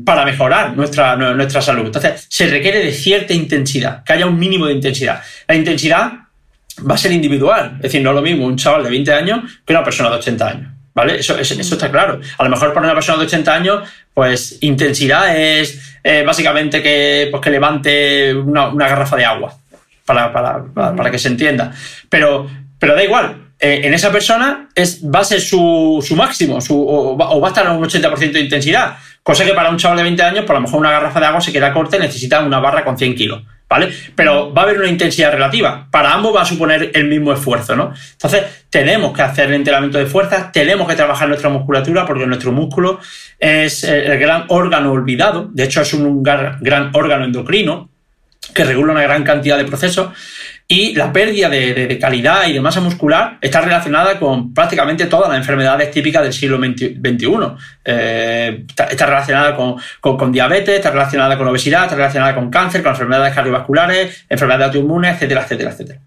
para 0.05 0.23
mejorar 0.23 0.75
nuestra, 0.75 1.15
nuestra 1.17 1.61
salud. 1.61 1.85
Entonces, 1.85 2.25
se 2.29 2.47
requiere 2.47 2.79
de 2.79 2.93
cierta 2.93 3.33
intensidad, 3.33 4.03
que 4.03 4.13
haya 4.13 4.25
un 4.25 4.39
mínimo 4.39 4.67
de 4.67 4.73
intensidad. 4.73 5.21
La 5.47 5.55
intensidad 5.55 6.13
va 6.89 6.95
a 6.95 6.97
ser 6.97 7.11
individual, 7.11 7.73
es 7.77 7.83
decir, 7.83 8.01
no 8.01 8.11
es 8.11 8.15
lo 8.15 8.21
mismo 8.21 8.45
un 8.45 8.55
chaval 8.55 8.83
de 8.83 8.89
20 8.89 9.13
años 9.13 9.41
que 9.65 9.73
una 9.73 9.83
persona 9.83 10.09
de 10.09 10.15
80 10.15 10.47
años. 10.47 10.71
¿Vale? 10.93 11.19
Eso, 11.19 11.37
está 11.37 11.91
claro. 11.91 12.21
A 12.37 12.43
lo 12.45 12.49
mejor 12.49 12.73
para 12.73 12.85
una 12.85 12.93
persona 12.93 13.17
de 13.17 13.25
80 13.25 13.53
años, 13.53 13.89
pues 14.13 14.59
intensidad 14.61 15.37
es 15.37 15.97
eh, 16.01 16.23
básicamente 16.25 16.81
que, 16.81 17.27
pues, 17.29 17.43
que 17.43 17.49
levante 17.49 18.33
una, 18.33 18.69
garrafa 18.71 19.17
de 19.17 19.25
agua, 19.25 19.57
para, 20.05 20.31
para, 20.31 21.11
que 21.11 21.19
se 21.19 21.27
entienda. 21.27 21.73
Pero, 22.07 22.49
pero 22.79 22.95
da 22.95 23.03
igual, 23.03 23.44
eh, 23.65 23.87
en 23.87 23.95
esa 23.95 24.11
persona 24.11 24.69
es, 24.75 25.01
va 25.03 25.21
a 25.21 25.23
ser 25.23 25.41
su, 25.41 26.05
máximo 26.15 26.59
o, 26.69 27.17
va, 27.17 27.47
a 27.47 27.49
estar 27.49 27.65
a 27.65 27.71
un 27.71 27.83
80% 27.83 28.31
de 28.31 28.39
intensidad. 28.39 28.97
Cosa 29.23 29.43
que 29.43 29.53
para 29.53 29.71
un 29.71 29.77
chaval 29.77 29.97
de 29.97 30.03
20 30.03 30.21
años, 30.21 30.45
por 30.45 30.53
lo 30.53 30.61
mejor 30.61 30.79
una 30.79 30.91
garrafa 30.91 31.19
de 31.19 31.25
agua 31.25 31.41
se 31.41 31.51
queda 31.51 31.73
corta 31.73 31.97
y 31.97 31.99
necesita 32.01 32.41
una 32.41 32.59
barra 32.59 32.85
con 32.85 32.95
100 32.95 33.15
kilos. 33.15 33.41
¿Vale? 33.67 33.91
Pero 34.13 34.53
va 34.53 34.61
a 34.61 34.65
haber 34.65 34.77
una 34.77 34.87
intensidad 34.87 35.31
relativa. 35.31 35.87
Para 35.89 36.13
ambos 36.13 36.35
va 36.35 36.43
a 36.43 36.45
suponer 36.45 36.91
el 36.93 37.05
mismo 37.05 37.33
esfuerzo, 37.33 37.75
¿no? 37.75 37.91
Entonces, 38.11 38.43
tenemos 38.69 39.11
que 39.13 39.23
hacer 39.23 39.47
el 39.47 39.55
entrenamiento 39.55 39.97
de 39.97 40.05
fuerza, 40.05 40.51
tenemos 40.51 40.87
que 40.87 40.93
trabajar 40.93 41.27
nuestra 41.27 41.49
musculatura, 41.49 42.05
porque 42.05 42.27
nuestro 42.27 42.51
músculo 42.51 42.99
es 43.39 43.83
el 43.83 44.19
gran 44.19 44.45
órgano 44.49 44.91
olvidado. 44.91 45.49
De 45.51 45.63
hecho, 45.63 45.81
es 45.81 45.91
un 45.95 46.21
gran 46.21 46.91
órgano 46.93 47.25
endocrino 47.25 47.89
que 48.53 48.63
regula 48.63 48.93
una 48.93 49.01
gran 49.01 49.23
cantidad 49.23 49.57
de 49.57 49.65
procesos 49.65 50.09
y 50.67 50.95
la 50.95 51.13
pérdida 51.13 51.47
de, 51.47 51.97
calidad 51.99 52.47
y 52.47 52.53
de 52.53 52.59
masa 52.59 52.81
muscular 52.81 53.37
está 53.39 53.61
relacionada 53.61 54.19
con 54.19 54.53
prácticamente 54.53 55.05
todas 55.05 55.29
las 55.29 55.37
enfermedades 55.37 55.91
típicas 55.91 56.23
del 56.23 56.33
siglo 56.33 56.57
XXI. 56.57 57.27
Eh, 57.85 58.65
está, 58.67 59.05
relacionada 59.05 59.55
con, 59.55 60.31
diabetes, 60.31 60.75
está 60.75 60.89
relacionada 60.89 61.37
con 61.37 61.47
obesidad, 61.47 61.83
está 61.83 61.95
relacionada 61.95 62.33
con 62.33 62.49
cáncer, 62.49 62.81
con 62.81 62.93
enfermedades 62.93 63.35
cardiovasculares, 63.35 64.25
enfermedades 64.27 64.67
autoinmunes, 64.67 65.15
etcétera, 65.15 65.43
etcétera, 65.43 65.71
etcétera. 65.71 66.01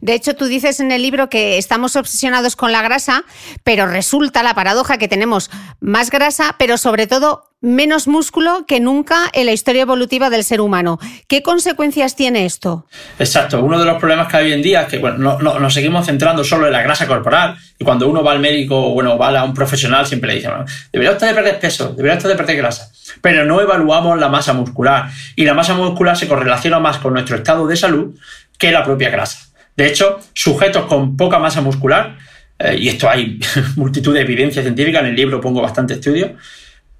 De 0.00 0.14
hecho, 0.14 0.36
tú 0.36 0.46
dices 0.46 0.78
en 0.78 0.92
el 0.92 1.02
libro 1.02 1.28
que 1.28 1.58
estamos 1.58 1.96
obsesionados 1.96 2.54
con 2.54 2.70
la 2.70 2.82
grasa, 2.82 3.24
pero 3.64 3.88
resulta 3.88 4.44
la 4.44 4.54
paradoja 4.54 4.96
que 4.96 5.08
tenemos 5.08 5.50
más 5.80 6.10
grasa, 6.10 6.54
pero 6.56 6.78
sobre 6.78 7.08
todo 7.08 7.51
menos 7.62 8.08
músculo 8.08 8.66
que 8.66 8.80
nunca 8.80 9.30
en 9.32 9.46
la 9.46 9.52
historia 9.52 9.82
evolutiva 9.82 10.28
del 10.28 10.44
ser 10.44 10.60
humano. 10.60 10.98
¿Qué 11.28 11.42
consecuencias 11.42 12.16
tiene 12.16 12.44
esto? 12.44 12.86
Exacto. 13.18 13.62
Uno 13.62 13.78
de 13.78 13.86
los 13.86 13.98
problemas 13.98 14.28
que 14.28 14.36
hay 14.36 14.46
hoy 14.46 14.52
en 14.52 14.62
día 14.62 14.82
es 14.82 14.88
que 14.88 14.98
bueno, 14.98 15.38
no, 15.38 15.58
nos 15.58 15.72
seguimos 15.72 16.04
centrando 16.04 16.44
solo 16.44 16.66
en 16.66 16.72
la 16.72 16.82
grasa 16.82 17.06
corporal 17.06 17.56
y 17.78 17.84
cuando 17.84 18.08
uno 18.08 18.22
va 18.22 18.32
al 18.32 18.40
médico 18.40 18.76
o 18.76 18.90
bueno, 18.90 19.16
va 19.16 19.38
a 19.38 19.44
un 19.44 19.54
profesional 19.54 20.06
siempre 20.06 20.28
le 20.28 20.36
dice, 20.36 20.50
debería 20.92 21.12
usted 21.12 21.28
de 21.28 21.34
perder 21.34 21.60
peso, 21.60 21.94
debería 21.94 22.16
usted 22.16 22.28
de 22.28 22.36
perder 22.36 22.56
grasa. 22.56 22.90
pero 23.20 23.44
no 23.44 23.60
evaluamos 23.60 24.18
la 24.18 24.28
masa 24.28 24.52
muscular. 24.52 25.08
Y 25.36 25.44
la 25.44 25.54
masa 25.54 25.74
muscular 25.74 26.16
se 26.16 26.26
correlaciona 26.28 26.80
más 26.80 26.98
con 26.98 27.14
nuestro 27.14 27.36
estado 27.36 27.66
de 27.66 27.76
salud 27.76 28.14
que 28.58 28.72
la 28.72 28.84
propia 28.84 29.08
grasa. 29.10 29.38
De 29.76 29.86
hecho, 29.86 30.18
sujetos 30.34 30.86
con 30.86 31.16
poca 31.16 31.38
masa 31.38 31.60
muscular, 31.60 32.18
eh, 32.58 32.76
y 32.78 32.88
esto 32.88 33.08
hay 33.08 33.38
multitud 33.76 34.12
de 34.12 34.20
evidencia 34.20 34.62
científica, 34.62 35.00
en 35.00 35.06
el 35.06 35.16
libro 35.16 35.40
pongo 35.40 35.62
bastante 35.62 35.94
estudio, 35.94 36.36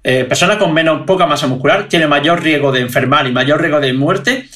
eh, 0.03 0.25
personas 0.25 0.57
con 0.57 0.73
menos 0.73 1.03
poca 1.05 1.25
masa 1.25 1.47
muscular 1.47 1.87
tienen 1.87 2.09
mayor 2.09 2.43
riesgo 2.43 2.71
de 2.71 2.81
enfermar 2.81 3.25
y 3.25 3.31
mayor 3.31 3.61
riesgo 3.61 3.79
de 3.79 3.93
muerte 3.93 4.49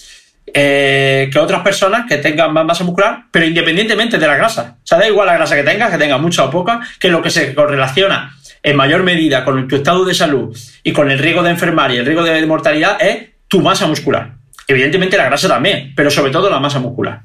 eh, 0.54 1.30
que 1.32 1.39
otras 1.39 1.62
personas 1.62 2.06
que 2.08 2.18
tengan 2.18 2.54
más 2.54 2.66
masa 2.66 2.84
muscular, 2.84 3.26
pero 3.32 3.45
independientemente 3.45 4.18
de 4.18 4.28
la 4.28 4.36
grasa. 4.36 4.78
O 4.78 4.88
sea, 4.88 4.98
da 4.98 5.08
igual 5.08 5.28
la 5.28 5.36
grasa 5.36 5.56
que 5.56 5.64
tengas, 5.64 5.91
que 5.91 5.98
tengas 5.98 6.20
mucha 6.20 6.45
o 6.45 6.50
poca, 6.50 6.82
que 7.00 7.10
lo 7.10 7.22
que 7.22 7.30
se 7.30 7.54
correlaciona 7.54 8.36
en 8.64 8.76
mayor 8.76 9.04
medida 9.04 9.45
con 9.45 9.68
tu 9.68 9.76
estado 9.76 10.04
de 10.06 10.14
salud 10.14 10.58
y 10.84 10.93
con 10.93 11.12
el 11.12 11.20
riesgo 11.20 11.43
de 11.43 11.52
enfermar 11.52 11.91
y 11.91 11.98
el 11.98 12.06
riesgo 12.06 12.24
de 12.24 12.45
mortalidad 12.45 12.98
es 13.02 13.30
tu 13.48 13.62
masa 13.62 13.88
muscular. 13.88 14.32
Evidentemente 14.68 15.18
la 15.18 15.26
grasa 15.26 15.48
también, 15.48 15.93
pero 15.95 16.12
sobre 16.12 16.32
todo 16.32 16.50
la 16.50 16.60
masa 16.60 16.80
muscular. 16.80 17.22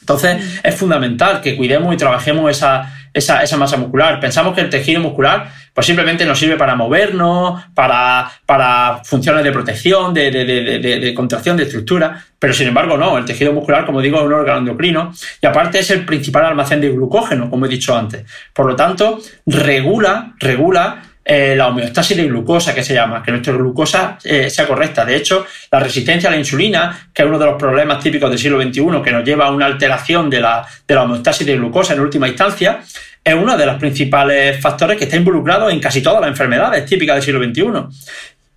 Entonces 0.00 0.60
es 0.62 0.74
fundamental 0.74 1.40
que 1.40 1.56
cuidemos 1.56 1.94
y 1.94 1.96
trabajemos 1.96 2.50
esa, 2.50 3.01
esa, 3.12 3.56
masa 3.56 3.76
muscular. 3.76 4.20
Pensamos 4.20 4.54
que 4.54 4.60
el 4.62 4.70
tejido 4.70 5.00
muscular 5.00 5.50
pues 5.74 5.86
simplemente 5.86 6.26
nos 6.26 6.38
sirve 6.38 6.56
para 6.56 6.74
movernos, 6.76 7.62
para, 7.74 8.30
para 8.44 9.00
funciones 9.04 9.42
de 9.42 9.52
protección, 9.52 10.12
de, 10.12 10.30
de, 10.30 11.14
contracción, 11.14 11.56
de 11.56 11.62
estructura, 11.62 12.22
pero 12.38 12.52
sin 12.52 12.68
embargo 12.68 12.98
no, 12.98 13.16
el 13.16 13.24
tejido 13.24 13.54
muscular, 13.54 13.86
como 13.86 14.02
digo, 14.02 14.18
es 14.18 14.24
un 14.24 14.34
órgano 14.34 14.58
endocrino 14.58 15.12
y 15.40 15.46
aparte 15.46 15.78
es 15.78 15.90
el 15.90 16.04
principal 16.04 16.44
almacén 16.44 16.80
de 16.80 16.90
glucógeno, 16.90 17.48
como 17.48 17.64
he 17.64 17.68
dicho 17.70 17.96
antes. 17.96 18.24
Por 18.52 18.66
lo 18.66 18.76
tanto, 18.76 19.18
regula, 19.46 20.34
regula 20.38 21.02
eh, 21.24 21.54
la 21.56 21.68
homeostasis 21.68 22.16
de 22.16 22.24
glucosa, 22.24 22.74
que 22.74 22.82
se 22.82 22.94
llama, 22.94 23.22
que 23.22 23.30
nuestra 23.30 23.52
glucosa 23.52 24.18
eh, 24.24 24.50
sea 24.50 24.66
correcta. 24.66 25.04
De 25.04 25.14
hecho, 25.14 25.46
la 25.70 25.78
resistencia 25.78 26.28
a 26.28 26.32
la 26.32 26.38
insulina, 26.38 27.10
que 27.14 27.22
es 27.22 27.28
uno 27.28 27.38
de 27.38 27.46
los 27.46 27.54
problemas 27.56 28.02
típicos 28.02 28.28
del 28.28 28.38
siglo 28.38 28.60
XXI, 28.60 29.02
que 29.04 29.12
nos 29.12 29.24
lleva 29.24 29.46
a 29.46 29.50
una 29.52 29.66
alteración 29.66 30.28
de 30.28 30.40
la, 30.40 30.66
de 30.86 30.94
la 30.94 31.02
homeostasis 31.04 31.46
de 31.46 31.56
glucosa 31.56 31.94
en 31.94 32.00
última 32.00 32.26
instancia, 32.26 32.80
es 33.24 33.34
uno 33.34 33.56
de 33.56 33.66
los 33.66 33.76
principales 33.76 34.60
factores 34.60 34.98
que 34.98 35.04
está 35.04 35.16
involucrado 35.16 35.70
en 35.70 35.78
casi 35.78 36.02
todas 36.02 36.20
las 36.20 36.30
enfermedades 36.30 36.86
típicas 36.86 37.14
del 37.14 37.22
siglo 37.22 37.44
XXI. 37.44 37.96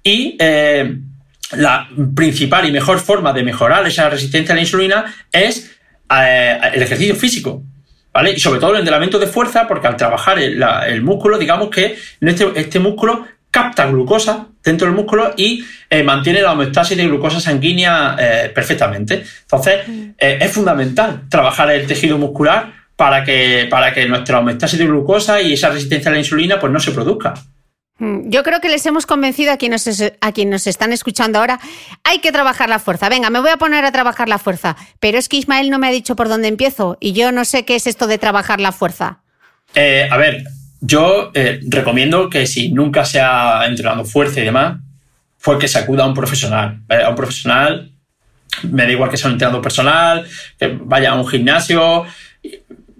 Y 0.02 0.36
eh, 0.40 0.98
la 1.52 1.88
principal 2.16 2.68
y 2.68 2.72
mejor 2.72 3.00
forma 3.00 3.32
de 3.32 3.44
mejorar 3.44 3.86
esa 3.86 4.10
resistencia 4.10 4.54
a 4.54 4.56
la 4.56 4.62
insulina 4.62 5.16
es 5.32 5.72
el 6.10 6.82
ejercicio 6.82 7.16
físico. 7.16 7.64
Y 8.34 8.40
sobre 8.40 8.60
todo 8.60 8.72
el 8.72 8.80
entrenamiento 8.80 9.20
de 9.20 9.28
fuerza, 9.28 9.68
porque 9.68 9.88
al 9.88 9.98
trabajar 9.98 10.40
el, 10.40 11.02
músculo, 11.02 11.38
digamos 11.38 11.70
que 11.70 11.98
este, 12.22 12.48
este, 12.56 12.80
músculo 12.80 13.26
capta 13.52 13.86
glucosa 13.88 14.48
dentro 14.64 14.88
del 14.88 14.96
músculo 14.96 15.34
y 15.36 15.66
eh, 15.90 16.04
mantiene 16.04 16.42
la 16.42 16.54
homeostasis 16.54 16.98
de 16.98 17.08
glucosa 17.08 17.40
sanguínea 17.40 18.16
eh, 18.20 18.52
perfectamente. 18.54 19.24
Entonces, 19.42 19.88
mm. 19.88 20.10
eh, 20.18 20.40
es 20.42 20.52
fundamental 20.52 21.24
trabajar 21.30 21.72
el 21.72 21.86
tejido 21.88 22.18
muscular 22.18 22.74
para 22.96 23.24
que, 23.24 23.68
para 23.70 23.94
que 23.94 24.08
nuestra 24.08 24.40
homeostasis 24.40 24.80
de 24.80 24.86
glucosa 24.86 25.42
y 25.42 25.54
esa 25.54 25.70
resistencia 25.70 26.10
a 26.10 26.14
la 26.14 26.20
insulina 26.20 26.60
pues, 26.60 26.72
no 26.72 26.80
se 26.80 26.92
produzca. 26.92 27.34
Mm, 27.98 28.30
yo 28.30 28.44
creo 28.44 28.60
que 28.60 28.68
les 28.68 28.86
hemos 28.86 29.06
convencido 29.06 29.54
a 29.54 29.58
quienes, 29.58 30.14
a 30.20 30.32
quienes 30.34 30.52
nos 30.52 30.68
están 30.68 30.92
escuchando 30.92 31.40
ahora. 31.40 31.60
Hay 32.04 32.20
que 32.20 32.32
trabajar 32.32 32.70
la 32.70 32.80
fuerza. 32.80 33.08
Venga, 33.10 33.30
me 33.30 33.40
voy 33.40 33.50
a 33.50 33.58
poner 33.58 33.86
a 33.86 33.92
trabajar 33.92 34.28
la 34.28 34.38
fuerza. 34.38 34.76
Pero 35.00 35.18
es 35.18 35.30
que 35.30 35.38
Ismael 35.38 35.70
no 35.70 35.80
me 35.80 35.88
ha 35.88 35.92
dicho 35.92 36.16
por 36.16 36.28
dónde 36.28 36.48
empiezo 36.48 36.98
y 37.00 37.14
yo 37.14 37.32
no 37.32 37.46
sé 37.46 37.64
qué 37.64 37.76
es 37.76 37.88
esto 37.88 38.08
de 38.08 38.18
trabajar 38.18 38.60
la 38.60 38.72
fuerza. 38.72 39.20
Eh, 39.74 40.08
a 40.10 40.18
ver, 40.18 40.44
yo 40.82 41.32
eh, 41.34 41.60
recomiendo 41.68 42.30
que 42.30 42.46
si 42.48 42.72
nunca 42.72 43.06
se 43.06 43.22
ha 43.22 43.66
entrenado 43.66 44.04
fuerza 44.04 44.42
y 44.42 44.46
demás, 44.46 44.80
fue 45.38 45.58
que 45.58 45.68
se 45.68 45.80
acuda 45.80 46.04
a 46.04 46.08
un 46.08 46.14
profesional. 46.14 46.82
A 46.90 47.10
un 47.10 47.16
profesional, 47.16 47.92
me 48.64 48.84
da 48.84 48.92
igual 48.92 49.10
que 49.10 49.18
sea 49.18 49.28
un 49.28 49.34
entrenador 49.34 49.62
personal, 49.62 50.28
que 50.60 50.78
vaya 50.82 51.12
a 51.12 51.16
un 51.16 51.28
gimnasio, 51.28 52.04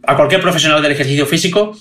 a 0.04 0.16
cualquier 0.16 0.42
profesional 0.42 0.82
del 0.82 0.94
ejercicio 0.94 1.26
físico 1.26 1.76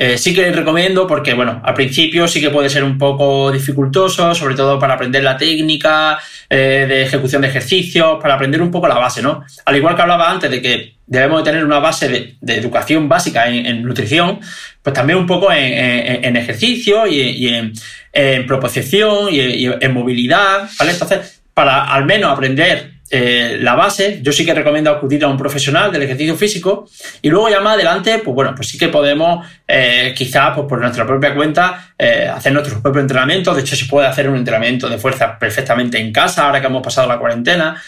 eh, 0.00 0.16
sí 0.16 0.32
que 0.32 0.52
recomiendo 0.52 1.08
porque, 1.08 1.34
bueno, 1.34 1.60
al 1.64 1.74
principio 1.74 2.28
sí 2.28 2.40
que 2.40 2.50
puede 2.50 2.70
ser 2.70 2.84
un 2.84 2.96
poco 2.96 3.50
dificultoso, 3.50 4.32
sobre 4.32 4.54
todo 4.54 4.78
para 4.78 4.94
aprender 4.94 5.24
la 5.24 5.36
técnica 5.36 6.20
eh, 6.48 6.86
de 6.88 7.02
ejecución 7.02 7.42
de 7.42 7.48
ejercicios, 7.48 8.18
para 8.22 8.34
aprender 8.34 8.62
un 8.62 8.70
poco 8.70 8.86
la 8.86 8.94
base, 8.94 9.20
¿no? 9.20 9.44
Al 9.64 9.74
igual 9.74 9.96
que 9.96 10.02
hablaba 10.02 10.30
antes 10.30 10.52
de 10.52 10.62
que 10.62 10.94
debemos 11.04 11.42
de 11.42 11.50
tener 11.50 11.64
una 11.64 11.80
base 11.80 12.36
de, 12.40 12.54
educación 12.54 13.08
básica 13.08 13.48
en, 13.48 13.82
nutrición, 13.82 14.38
pues 14.82 14.94
también 14.94 15.18
un 15.18 15.26
poco 15.26 15.50
en, 15.50 16.36
ejercicio 16.36 17.04
y, 17.08 17.72
en, 18.12 18.46
proposición 18.46 19.34
y, 19.34 19.66
en 19.66 19.92
movilidad, 19.92 20.68
¿vale? 20.78 20.92
Entonces, 20.92 21.42
para 21.54 21.92
al 21.92 22.04
menos 22.04 22.30
aprender 22.30 22.97
eh, 23.10 23.58
la 23.60 23.74
base, 23.74 24.20
yo 24.22 24.32
sí 24.32 24.44
que 24.44 24.52
recomiendo 24.52 24.90
acudir 24.90 25.24
a 25.24 25.28
un 25.28 25.36
profesional 25.36 25.90
del 25.90 26.02
ejercicio 26.02 26.36
físico 26.36 26.86
y 27.22 27.30
luego 27.30 27.48
ya 27.48 27.60
más 27.60 27.74
adelante, 27.74 28.18
pues 28.18 28.34
bueno, 28.34 28.54
pues 28.54 28.68
sí 28.68 28.76
que 28.76 28.88
podemos 28.88 29.46
eh, 29.66 30.12
quizás 30.16 30.54
pues 30.54 30.66
por 30.68 30.80
nuestra 30.80 31.06
propia 31.06 31.34
cuenta 31.34 31.92
eh, 31.98 32.30
hacer 32.32 32.52
nuestros 32.52 32.80
propios 32.80 33.02
entrenamientos. 33.02 33.56
De 33.56 33.62
hecho, 33.62 33.76
se 33.76 33.86
puede 33.86 34.06
hacer 34.06 34.28
un 34.28 34.36
entrenamiento 34.36 34.88
de 34.88 34.98
fuerza 34.98 35.38
perfectamente 35.38 35.98
en 35.98 36.12
casa 36.12 36.46
ahora 36.46 36.60
que 36.60 36.66
hemos 36.66 36.82
pasado 36.82 37.08
la 37.08 37.18
cuarentena, 37.18 37.80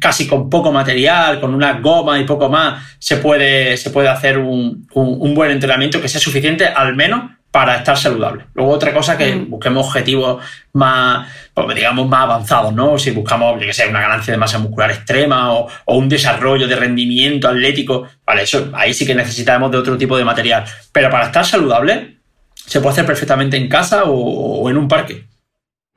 casi 0.00 0.26
con 0.26 0.50
poco 0.50 0.72
material, 0.72 1.40
con 1.40 1.54
una 1.54 1.74
goma 1.74 2.18
y 2.18 2.24
poco 2.24 2.48
más, 2.48 2.82
se 2.98 3.18
puede, 3.18 3.76
se 3.76 3.90
puede 3.90 4.08
hacer 4.08 4.38
un, 4.38 4.88
un 4.94 5.34
buen 5.34 5.50
entrenamiento 5.50 6.00
que 6.00 6.08
sea 6.08 6.20
suficiente 6.20 6.66
al 6.66 6.96
menos 6.96 7.39
para 7.50 7.76
estar 7.76 7.96
saludable. 7.96 8.46
Luego 8.54 8.70
otra 8.70 8.92
cosa 8.92 9.16
que 9.16 9.34
mm. 9.34 9.50
busquemos 9.50 9.86
objetivos 9.86 10.44
más, 10.72 11.28
pues, 11.52 11.74
digamos, 11.74 12.08
más 12.08 12.22
avanzados, 12.22 12.72
¿no? 12.72 12.98
Si 12.98 13.10
buscamos, 13.10 13.58
que 13.58 13.72
sea 13.72 13.88
una 13.88 14.00
ganancia 14.00 14.32
de 14.32 14.38
masa 14.38 14.58
muscular 14.58 14.90
extrema 14.90 15.52
o, 15.52 15.68
un 15.86 16.08
desarrollo 16.08 16.68
de 16.68 16.76
rendimiento 16.76 17.48
atlético, 17.48 18.06
vale, 18.24 18.42
eso 18.42 18.70
ahí 18.74 18.94
sí 18.94 19.04
que 19.06 19.14
necesitamos 19.14 19.70
de 19.70 19.78
otro 19.78 19.98
tipo 19.98 20.16
de 20.16 20.24
material. 20.24 20.64
Pero 20.92 21.10
para 21.10 21.26
estar 21.26 21.44
saludable 21.44 22.18
se 22.54 22.80
puede 22.80 22.92
hacer 22.92 23.06
perfectamente 23.06 23.56
en 23.56 23.68
casa 23.68 24.04
o 24.04 24.70
en 24.70 24.76
un 24.76 24.86
parque. 24.86 25.29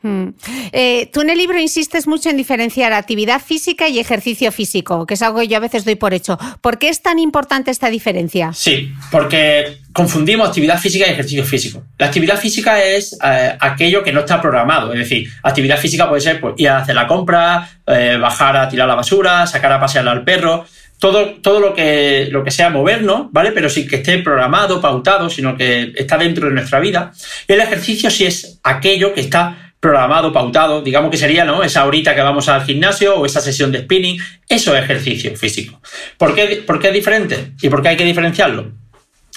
Mm. 0.03 0.29
Eh, 0.73 1.09
tú 1.13 1.21
en 1.21 1.29
el 1.29 1.37
libro 1.37 1.57
insistes 1.57 2.07
mucho 2.07 2.29
en 2.29 2.35
diferenciar 2.35 2.91
actividad 2.91 3.41
física 3.41 3.87
y 3.87 3.99
ejercicio 3.99 4.51
físico, 4.51 5.05
que 5.05 5.13
es 5.13 5.21
algo 5.21 5.39
que 5.39 5.47
yo 5.47 5.57
a 5.57 5.61
veces 5.61 5.85
doy 5.85 5.95
por 5.95 6.13
hecho. 6.13 6.37
¿Por 6.61 6.77
qué 6.77 6.89
es 6.89 7.01
tan 7.01 7.19
importante 7.19 7.71
esta 7.71 7.89
diferencia? 7.89 8.51
Sí, 8.53 8.91
porque 9.09 9.77
confundimos 9.93 10.49
actividad 10.49 10.77
física 10.77 11.07
y 11.07 11.11
ejercicio 11.11 11.45
físico. 11.45 11.83
La 11.97 12.07
actividad 12.07 12.37
física 12.37 12.83
es 12.83 13.17
eh, 13.23 13.55
aquello 13.59 14.03
que 14.03 14.11
no 14.11 14.21
está 14.21 14.41
programado, 14.41 14.91
es 14.91 14.99
decir, 14.99 15.29
actividad 15.41 15.77
física 15.77 16.09
puede 16.09 16.21
ser 16.21 16.41
pues, 16.41 16.55
ir 16.57 16.67
a 16.67 16.79
hacer 16.79 16.95
la 16.95 17.07
compra, 17.07 17.69
eh, 17.87 18.17
bajar 18.19 18.57
a 18.57 18.67
tirar 18.67 18.87
la 18.87 18.95
basura, 18.95 19.47
sacar 19.47 19.71
a 19.71 19.79
pasear 19.79 20.07
al 20.07 20.23
perro. 20.23 20.65
Todo, 20.99 21.33
todo 21.41 21.59
lo, 21.59 21.73
que, 21.73 22.29
lo 22.31 22.45
que 22.45 22.51
sea 22.51 22.69
movernos, 22.69 23.27
¿vale? 23.31 23.51
Pero 23.51 23.69
sin 23.69 23.89
que 23.89 23.97
esté 23.97 24.19
programado, 24.19 24.79
pautado, 24.79 25.29
sino 25.29 25.57
que 25.57 25.91
está 25.97 26.17
dentro 26.17 26.47
de 26.47 26.53
nuestra 26.53 26.79
vida. 26.79 27.11
El 27.45 27.59
ejercicio 27.59 28.09
sí 28.09 28.25
es 28.25 28.61
aquello 28.63 29.13
que 29.13 29.19
está 29.19 29.72
programado, 29.83 30.31
pautado, 30.31 30.81
digamos 30.81 31.11
que 31.11 31.17
sería 31.17 31.43
¿no? 31.43 31.61
esa 31.61 31.85
horita 31.85 32.15
que 32.15 32.21
vamos 32.21 32.47
al 32.47 32.63
gimnasio 32.63 33.17
o 33.17 33.25
esa 33.25 33.41
sesión 33.41 33.69
de 33.69 33.79
spinning, 33.79 34.17
eso 34.47 34.73
es 34.73 34.81
ejercicio 34.81 35.35
físico. 35.35 35.81
¿Por 36.17 36.33
qué, 36.33 36.63
por 36.65 36.79
qué 36.79 36.87
es 36.87 36.93
diferente? 36.93 37.51
¿Y 37.61 37.67
por 37.67 37.81
qué 37.81 37.89
hay 37.89 37.97
que 37.97 38.05
diferenciarlo? 38.05 38.71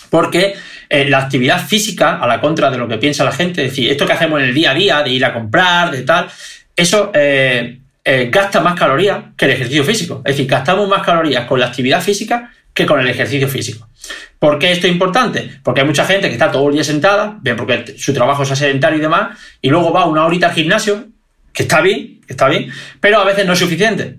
Porque 0.09 0.55
eh, 0.88 1.11
la 1.11 1.18
actividad 1.18 1.66
física, 1.66 2.18
a 2.18 2.28
la 2.28 2.40
contra 2.40 2.70
de 2.70 2.78
lo 2.78 2.86
que 2.86 2.97
piensa 2.97 3.24
la 3.24 3.32
gente, 3.32 3.64
es 3.64 3.72
decir, 3.72 3.90
esto 3.90 4.07
que 4.07 4.12
hacemos 4.12 4.38
en 4.38 4.47
el 4.47 4.55
día 4.55 4.70
a 4.70 4.74
día, 4.74 5.03
de 5.03 5.11
ir 5.11 5.24
a 5.24 5.34
comprar, 5.34 5.90
de 5.90 6.03
tal, 6.03 6.28
eso 6.76 7.11
eh, 7.12 7.80
eh, 8.05 8.28
gasta 8.30 8.61
más 8.61 8.78
calorías 8.78 9.18
que 9.36 9.47
el 9.47 9.51
ejercicio 9.51 9.82
físico. 9.82 10.22
Es 10.24 10.36
decir, 10.36 10.47
gastamos 10.47 10.88
más 10.88 11.03
calorías 11.03 11.44
con 11.47 11.59
la 11.59 11.66
actividad 11.66 12.01
física 12.01 12.53
que 12.76 12.84
con 12.84 13.00
el 13.00 13.08
ejercicio 13.08 13.48
físico. 13.48 13.88
¿Por 14.38 14.58
qué 14.58 14.70
esto 14.70 14.86
es 14.86 14.92
importante? 14.92 15.50
Porque 15.62 15.80
hay 15.80 15.86
mucha 15.86 16.04
gente 16.04 16.28
que 16.28 16.34
está 16.34 16.52
todo 16.52 16.68
el 16.68 16.74
día 16.74 16.84
sentada, 16.84 17.38
bien 17.40 17.56
porque 17.56 17.94
su 17.96 18.12
trabajo 18.12 18.42
es 18.42 18.50
sedentario 18.50 18.98
y 18.98 19.00
demás, 19.00 19.38
y 19.62 19.70
luego 19.70 19.94
va 19.94 20.04
una 20.04 20.26
horita 20.26 20.48
al 20.48 20.52
gimnasio, 20.52 21.06
que 21.54 21.62
está 21.62 21.80
bien, 21.80 22.20
está 22.28 22.48
bien, 22.48 22.70
pero 23.00 23.18
a 23.18 23.24
veces 23.24 23.46
no 23.46 23.54
es 23.54 23.58
suficiente. 23.58 24.18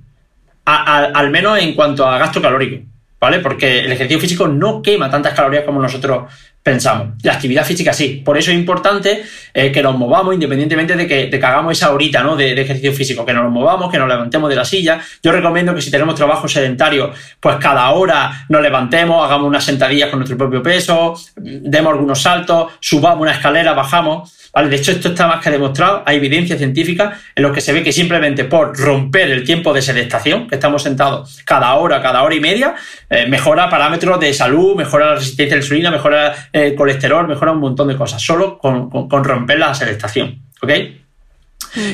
al 0.66 1.30
menos 1.30 1.60
en 1.60 1.76
cuanto 1.76 2.08
a 2.08 2.18
gasto 2.18 2.42
calórico, 2.42 2.84
¿vale? 3.22 3.40
Porque 3.42 3.82
el 3.82 3.92
ejercicio 3.92 4.20
físico 4.20 4.48
no 4.48 4.82
quema 4.82 5.08
tantas 5.08 5.36
calorías 5.36 5.64
como 5.64 5.80
nosotros 5.80 6.24
pensamos. 6.68 7.14
La 7.24 7.32
actividad 7.32 7.64
física 7.64 7.94
sí. 7.94 8.22
Por 8.26 8.38
eso 8.38 8.52
es 8.52 8.58
importante 8.58 9.24
eh, 9.54 9.72
que 9.72 9.82
nos 9.82 9.98
movamos 9.98 10.34
independientemente 10.34 10.98
de 10.98 11.08
que, 11.08 11.38
hagamos 11.38 11.72
esa 11.72 11.94
horita 11.94 12.22
¿no? 12.24 12.36
de, 12.36 12.62
ejercicio 12.62 12.92
físico, 12.92 13.26
que 13.26 13.34
nos 13.34 13.50
movamos, 13.50 13.90
que 13.90 13.98
nos 13.98 14.10
levantemos 14.10 14.50
de 14.50 14.58
la 14.58 14.66
silla. 14.66 15.00
Yo 15.24 15.32
recomiendo 15.32 15.74
que 15.74 15.82
si 15.82 15.90
tenemos 15.90 16.16
trabajo 16.16 16.46
sedentario, 16.50 17.14
pues 17.40 17.56
cada 17.56 17.90
hora 17.92 18.46
nos 18.50 18.62
levantemos, 18.62 19.24
hagamos 19.26 19.48
unas 19.48 19.64
sentadillas 19.64 20.10
con 20.10 20.20
nuestro 20.20 20.38
propio 20.38 20.62
peso, 20.62 21.14
demos 21.38 21.94
algunos 21.94 22.22
saltos, 22.22 22.74
subamos 22.82 23.22
una 23.22 23.32
escalera, 23.32 23.72
bajamos. 23.72 24.34
De 24.66 24.76
hecho, 24.76 24.92
esto 24.92 25.10
está 25.10 25.28
más 25.28 25.44
que 25.44 25.52
demostrado. 25.52 26.02
Hay 26.06 26.18
evidencia 26.18 26.58
científica 26.58 27.20
en 27.36 27.44
los 27.44 27.52
que 27.54 27.62
se 27.62 27.74
ve 27.74 27.84
que 27.84 27.94
simplemente 27.94 28.44
por 28.44 28.76
romper 28.76 29.30
el 29.30 29.44
tiempo 29.44 29.72
de 29.72 29.84
sedestación, 29.84 30.48
que 30.48 30.56
estamos 30.56 30.82
sentados 30.82 31.40
cada 31.46 31.76
hora, 31.76 32.02
cada 32.02 32.24
hora 32.24 32.34
y 32.34 32.40
media, 32.40 32.74
eh, 33.10 33.28
mejora 33.28 33.70
parámetros 33.70 34.20
de 34.20 34.34
salud, 34.34 34.76
mejora 34.76 35.12
la 35.12 35.16
resistencia 35.16 35.54
a 35.54 35.58
la 35.58 35.64
insulina, 35.64 35.92
mejora 35.92 36.50
el 36.58 36.76
colesterol, 36.76 37.28
mejora 37.28 37.52
un 37.52 37.60
montón 37.60 37.88
de 37.88 37.96
cosas, 37.96 38.22
solo 38.22 38.58
con, 38.58 38.90
romper 39.24 39.60
la 39.60 39.74
sedestación. 39.74 40.44
¿Ok? 40.62 40.72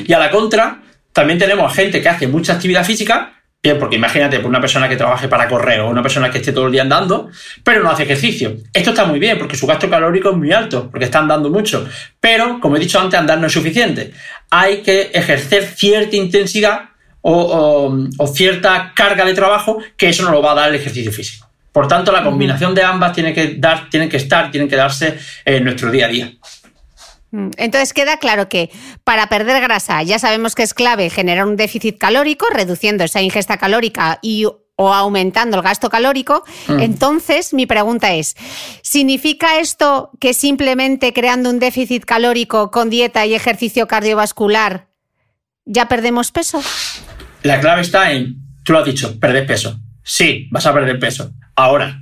Y 0.06 0.12
a 0.12 0.18
la 0.18 0.30
contra, 0.30 0.82
también 1.12 1.38
tenemos 1.38 1.72
gente 1.74 2.00
que 2.00 2.08
hace 2.08 2.26
mucha 2.26 2.54
actividad 2.54 2.84
física, 2.84 3.32
bien, 3.62 3.78
porque 3.78 3.96
imagínate, 3.96 4.40
por 4.40 4.48
una 4.48 4.60
persona 4.60 4.88
que 4.88 4.96
trabaje 4.96 5.28
para 5.28 5.48
correo, 5.48 5.88
una 5.88 6.02
persona 6.02 6.30
que 6.30 6.38
esté 6.38 6.52
todo 6.52 6.66
el 6.66 6.72
día 6.72 6.82
andando, 6.82 7.30
pero 7.62 7.82
no 7.82 7.90
hace 7.90 8.02
ejercicio. 8.02 8.56
Esto 8.72 8.90
está 8.90 9.04
muy 9.04 9.18
bien, 9.18 9.38
porque 9.38 9.56
su 9.56 9.66
gasto 9.66 9.88
calórico 9.88 10.30
es 10.30 10.36
muy 10.36 10.52
alto, 10.52 10.90
porque 10.90 11.06
está 11.06 11.20
andando 11.20 11.50
mucho. 11.50 11.88
Pero, 12.20 12.60
como 12.60 12.76
he 12.76 12.80
dicho 12.80 13.00
antes, 13.00 13.18
andar 13.18 13.38
no 13.38 13.46
es 13.46 13.52
suficiente. 13.52 14.12
Hay 14.50 14.82
que 14.82 15.10
ejercer 15.14 15.64
cierta 15.64 16.16
intensidad 16.16 16.90
o, 17.26 18.26
cierta 18.34 18.92
carga 18.94 19.24
de 19.24 19.34
trabajo 19.34 19.78
que 19.96 20.10
eso 20.10 20.24
no 20.24 20.30
lo 20.30 20.42
va 20.42 20.52
a 20.52 20.54
dar 20.54 20.68
el 20.68 20.74
ejercicio 20.76 21.10
físico. 21.10 21.48
Por 21.74 21.88
tanto, 21.88 22.12
la 22.12 22.22
combinación 22.22 22.72
de 22.72 22.84
ambas 22.84 23.12
tiene 23.12 23.34
que, 23.34 23.56
dar, 23.58 23.90
tienen 23.90 24.08
que 24.08 24.16
estar, 24.16 24.52
tienen 24.52 24.68
que 24.68 24.76
darse 24.76 25.18
en 25.44 25.64
nuestro 25.64 25.90
día 25.90 26.06
a 26.06 26.08
día. 26.08 26.32
Mm, 27.32 27.50
entonces 27.56 27.92
queda 27.92 28.18
claro 28.18 28.48
que 28.48 28.70
para 29.02 29.28
perder 29.28 29.60
grasa 29.60 30.00
ya 30.04 30.20
sabemos 30.20 30.54
que 30.54 30.62
es 30.62 30.72
clave 30.72 31.10
generar 31.10 31.44
un 31.44 31.56
déficit 31.56 31.98
calórico, 31.98 32.46
reduciendo 32.54 33.02
esa 33.02 33.22
ingesta 33.22 33.56
calórica 33.56 34.20
y 34.22 34.46
o 34.76 34.92
aumentando 34.94 35.56
el 35.56 35.64
gasto 35.64 35.90
calórico. 35.90 36.44
Mm. 36.68 36.78
Entonces, 36.78 37.52
mi 37.52 37.66
pregunta 37.66 38.14
es, 38.14 38.36
¿significa 38.82 39.58
esto 39.58 40.12
que 40.20 40.32
simplemente 40.32 41.12
creando 41.12 41.50
un 41.50 41.58
déficit 41.58 42.04
calórico 42.04 42.70
con 42.70 42.88
dieta 42.88 43.26
y 43.26 43.34
ejercicio 43.34 43.88
cardiovascular 43.88 44.86
ya 45.64 45.88
perdemos 45.88 46.30
peso? 46.30 46.62
La 47.42 47.58
clave 47.58 47.82
está 47.82 48.12
en, 48.12 48.36
tú 48.62 48.74
lo 48.74 48.78
has 48.78 48.86
dicho, 48.86 49.18
perder 49.18 49.44
peso. 49.44 49.80
Sí, 50.04 50.46
vas 50.52 50.66
a 50.66 50.72
perder 50.72 51.00
peso. 51.00 51.32
Ahora, 51.56 52.00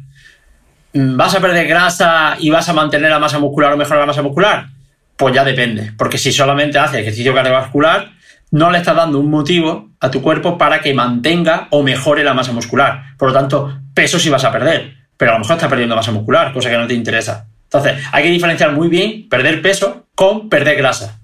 ¿vas 0.94 1.34
a 1.34 1.40
perder 1.40 1.66
grasa 1.66 2.36
y 2.38 2.50
vas 2.50 2.68
a 2.68 2.72
mantener 2.72 3.11
la 3.11 3.18
masa 3.18 3.38
muscular 3.38 3.72
o 3.72 3.76
mejorar 3.76 4.00
la 4.00 4.07
masa 4.07 4.22
muscular? 4.22 4.68
Pues 5.16 5.34
ya 5.34 5.44
depende, 5.44 5.92
porque 5.96 6.18
si 6.18 6.32
solamente 6.32 6.78
haces 6.78 7.00
ejercicio 7.00 7.34
cardiovascular, 7.34 8.11
no 8.50 8.70
le 8.70 8.78
estás 8.78 8.96
dando 8.96 9.18
un 9.18 9.30
motivo 9.30 9.90
a 10.00 10.11
tu 10.11 10.20
cuerpo 10.22 10.59
para 10.59 10.80
que 10.80 10.94
mantenga 10.94 11.68
o 11.70 11.82
mejore 11.82 12.24
la 12.24 12.34
masa 12.34 12.53
muscular. 12.53 13.14
Por 13.16 13.28
lo 13.28 13.34
tanto, 13.34 13.80
peso 13.94 14.18
sí 14.18 14.30
vas 14.30 14.44
a 14.44 14.53
perder, 14.53 14.94
pero 15.16 15.32
a 15.32 15.34
lo 15.34 15.40
mejor 15.40 15.57
estás 15.57 15.70
perdiendo 15.70 15.96
masa 15.96 16.12
muscular, 16.12 16.53
cosa 16.53 16.70
que 16.70 16.76
no 16.76 16.86
te 16.86 16.94
interesa. 16.94 17.46
Entonces, 17.64 18.05
hay 18.12 18.24
que 18.24 18.30
diferenciar 18.30 18.72
muy 18.72 18.88
bien 18.88 19.28
perder 19.28 19.62
peso 19.62 20.07
con 20.14 20.48
perder 20.48 20.76
grasa. 20.76 21.18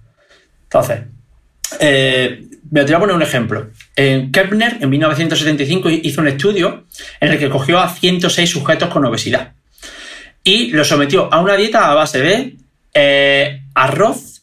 Entonces, 0.64 1.01
eh, 1.81 2.45
me 2.71 2.83
voy 2.83 2.93
a 2.93 2.99
poner 2.99 3.16
un 3.16 3.23
ejemplo. 3.23 3.71
En 3.97 4.31
Kepner, 4.33 4.79
en 4.81 4.91
1975, 4.91 5.91
hizo 5.91 6.21
un 6.21 6.29
estudio 6.29 6.85
en 7.21 7.33
el 7.33 7.39
que 7.39 7.49
cogió 7.49 7.79
a 7.79 7.89
106 7.89 8.51
sujetos 8.51 8.89
con 8.89 9.05
obesidad 9.05 9.53
y 10.45 10.71
los 10.71 10.89
sometió 10.89 11.33
a 11.33 11.41
una 11.41 11.57
dieta 11.57 11.91
a 11.91 11.95
base 11.95 12.21
de 12.21 12.57
eh, 12.95 13.62
arroz, 13.75 14.43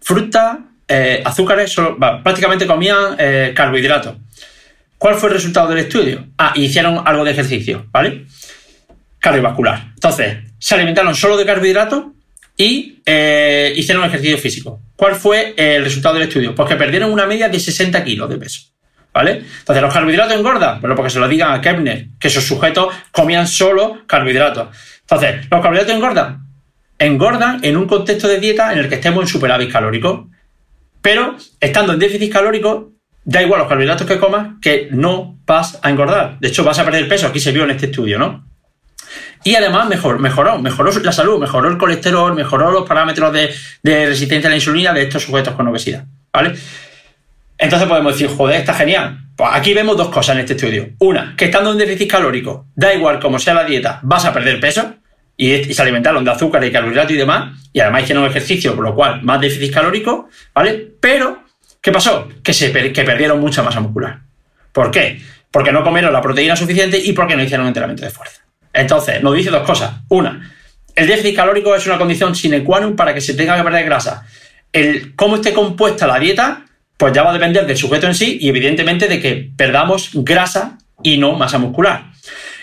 fruta, 0.00 0.60
eh, 0.88 1.22
azúcares, 1.24 1.74
prácticamente 2.22 2.66
comían 2.66 3.16
eh, 3.18 3.52
carbohidratos. 3.54 4.16
¿Cuál 4.98 5.16
fue 5.16 5.28
el 5.28 5.34
resultado 5.34 5.68
del 5.68 5.78
estudio? 5.78 6.26
Ah, 6.38 6.52
hicieron 6.54 7.02
algo 7.04 7.24
de 7.24 7.32
ejercicio, 7.32 7.86
¿vale? 7.90 8.24
Cardiovascular. 9.18 9.92
Entonces, 9.94 10.38
se 10.58 10.74
alimentaron 10.74 11.14
solo 11.14 11.36
de 11.36 11.44
carbohidratos 11.44 12.04
y 12.56 12.91
hicieron 13.04 14.04
ejercicio 14.04 14.38
físico. 14.38 14.80
¿Cuál 14.96 15.14
fue 15.14 15.54
el 15.56 15.84
resultado 15.84 16.14
del 16.14 16.28
estudio? 16.28 16.54
Pues 16.54 16.68
que 16.68 16.76
perdieron 16.76 17.12
una 17.12 17.26
media 17.26 17.48
de 17.48 17.58
60 17.58 18.02
kilos 18.04 18.28
de 18.28 18.38
peso. 18.38 18.62
¿Vale? 19.14 19.42
Entonces, 19.58 19.82
¿los 19.82 19.92
carbohidratos 19.92 20.34
engordan? 20.34 20.80
Bueno, 20.80 20.96
porque 20.96 21.10
se 21.10 21.20
lo 21.20 21.28
digan 21.28 21.52
a 21.52 21.60
Kepner, 21.60 22.06
que 22.18 22.28
esos 22.28 22.44
sujetos 22.44 22.94
comían 23.10 23.46
solo 23.46 24.06
carbohidratos. 24.06 24.68
Entonces, 25.02 25.46
¿los 25.50 25.60
carbohidratos 25.60 25.94
engordan? 25.94 26.42
engordan 27.02 27.60
en 27.62 27.76
un 27.76 27.86
contexto 27.86 28.28
de 28.28 28.38
dieta 28.38 28.72
en 28.72 28.78
el 28.78 28.88
que 28.88 28.96
estemos 28.96 29.22
en 29.22 29.28
superávit 29.28 29.70
calórico. 29.70 30.30
Pero 31.00 31.36
estando 31.60 31.92
en 31.92 31.98
déficit 31.98 32.32
calórico, 32.32 32.92
da 33.24 33.42
igual 33.42 33.60
los 33.60 33.68
carbohidratos 33.68 34.06
que 34.06 34.18
comas, 34.18 34.54
que 34.60 34.88
no 34.92 35.38
vas 35.46 35.78
a 35.82 35.90
engordar. 35.90 36.38
De 36.38 36.48
hecho, 36.48 36.64
vas 36.64 36.78
a 36.78 36.84
perder 36.84 37.08
peso. 37.08 37.26
Aquí 37.26 37.40
se 37.40 37.52
vio 37.52 37.64
en 37.64 37.70
este 37.70 37.86
estudio, 37.86 38.18
¿no? 38.18 38.46
Y 39.44 39.54
además 39.54 39.88
mejor, 39.88 40.18
mejoró, 40.18 40.58
mejoró 40.58 40.92
la 41.00 41.12
salud, 41.12 41.38
mejoró 41.38 41.68
el 41.68 41.78
colesterol, 41.78 42.34
mejoró 42.34 42.70
los 42.70 42.88
parámetros 42.88 43.32
de, 43.32 43.54
de, 43.82 44.06
resistencia 44.06 44.48
a 44.48 44.50
la 44.50 44.56
insulina 44.56 44.92
de 44.92 45.02
estos 45.02 45.22
sujetos 45.22 45.54
con 45.54 45.66
obesidad. 45.66 46.04
¿Vale? 46.32 46.54
Entonces 47.58 47.88
podemos 47.88 48.12
decir, 48.14 48.34
joder, 48.34 48.60
está 48.60 48.74
genial. 48.74 49.18
Pues 49.36 49.50
aquí 49.52 49.72
vemos 49.72 49.96
dos 49.96 50.08
cosas 50.08 50.34
en 50.34 50.40
este 50.40 50.54
estudio. 50.54 50.90
Una, 50.98 51.34
que 51.36 51.46
estando 51.46 51.72
en 51.72 51.78
déficit 51.78 52.10
calórico, 52.10 52.66
da 52.74 52.92
igual 52.92 53.18
como 53.18 53.38
sea 53.38 53.54
la 53.54 53.64
dieta, 53.64 54.00
vas 54.02 54.24
a 54.24 54.32
perder 54.32 54.60
peso 54.60 54.94
y, 55.36 55.72
se 55.72 55.82
alimentaron 55.82 56.24
de 56.24 56.30
azúcar 56.30 56.64
y 56.64 56.70
carbohidratos 56.72 57.12
y 57.12 57.16
demás, 57.16 57.56
y 57.72 57.80
además 57.80 58.02
hicieron 58.02 58.24
ejercicio, 58.24 58.74
por 58.74 58.84
lo 58.84 58.94
cual 58.94 59.22
más 59.22 59.40
déficit 59.40 59.72
calórico, 59.72 60.28
¿vale? 60.54 60.92
Pero, 61.00 61.44
¿qué 61.80 61.90
pasó? 61.90 62.28
Que, 62.42 62.52
se, 62.52 62.72
que 62.92 63.04
perdieron 63.04 63.40
mucha 63.40 63.62
masa 63.62 63.80
muscular. 63.80 64.20
¿Por 64.72 64.90
qué? 64.90 65.20
Porque 65.50 65.72
no 65.72 65.82
comieron 65.82 66.12
la 66.12 66.20
proteína 66.20 66.56
suficiente 66.56 66.98
y 66.98 67.12
porque 67.12 67.36
no 67.36 67.42
hicieron 67.42 67.66
entrenamiento 67.66 68.04
de 68.04 68.10
fuerza. 68.10 68.42
Entonces, 68.72 69.22
nos 69.22 69.34
dice 69.34 69.50
dos 69.50 69.66
cosas. 69.66 69.92
Una, 70.08 70.52
el 70.94 71.06
déficit 71.06 71.36
calórico 71.36 71.74
es 71.74 71.86
una 71.86 71.98
condición 71.98 72.34
sine 72.34 72.62
qua 72.62 72.80
non 72.80 72.96
para 72.96 73.14
que 73.14 73.20
se 73.20 73.34
tenga 73.34 73.56
que 73.56 73.64
perder 73.64 73.84
grasa. 73.84 74.26
El 74.72 75.14
cómo 75.16 75.36
esté 75.36 75.52
compuesta 75.52 76.06
la 76.06 76.18
dieta, 76.18 76.64
pues 76.96 77.12
ya 77.12 77.22
va 77.22 77.30
a 77.30 77.34
depender 77.34 77.66
del 77.66 77.76
sujeto 77.76 78.06
en 78.06 78.14
sí 78.14 78.38
y 78.40 78.48
evidentemente 78.48 79.08
de 79.08 79.20
que 79.20 79.50
perdamos 79.56 80.10
grasa 80.12 80.78
y 81.02 81.18
no 81.18 81.32
masa 81.32 81.58
muscular. 81.58 82.12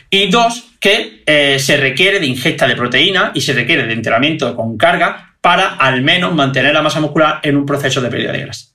Y 0.10 0.30
dos, 0.30 0.70
que 0.80 1.24
eh, 1.26 1.60
se 1.60 1.78
requiere 1.78 2.20
de 2.20 2.26
ingesta 2.26 2.68
de 2.68 2.76
proteína 2.76 3.32
y 3.34 3.42
se 3.42 3.54
requiere 3.54 3.86
de 3.86 3.94
entrenamiento 3.94 4.56
con 4.56 4.78
carga 4.78 5.36
para 5.42 5.76
al 5.76 6.02
menos 6.02 6.34
mantener 6.34 6.74
la 6.74 6.82
masa 6.82 7.00
muscular 7.00 7.40
en 7.44 7.58
un 7.58 7.66
proceso 7.66 8.02
de 8.02 8.10
pérdida 8.10 8.32
de 8.32 8.40
grasa. 8.40 8.69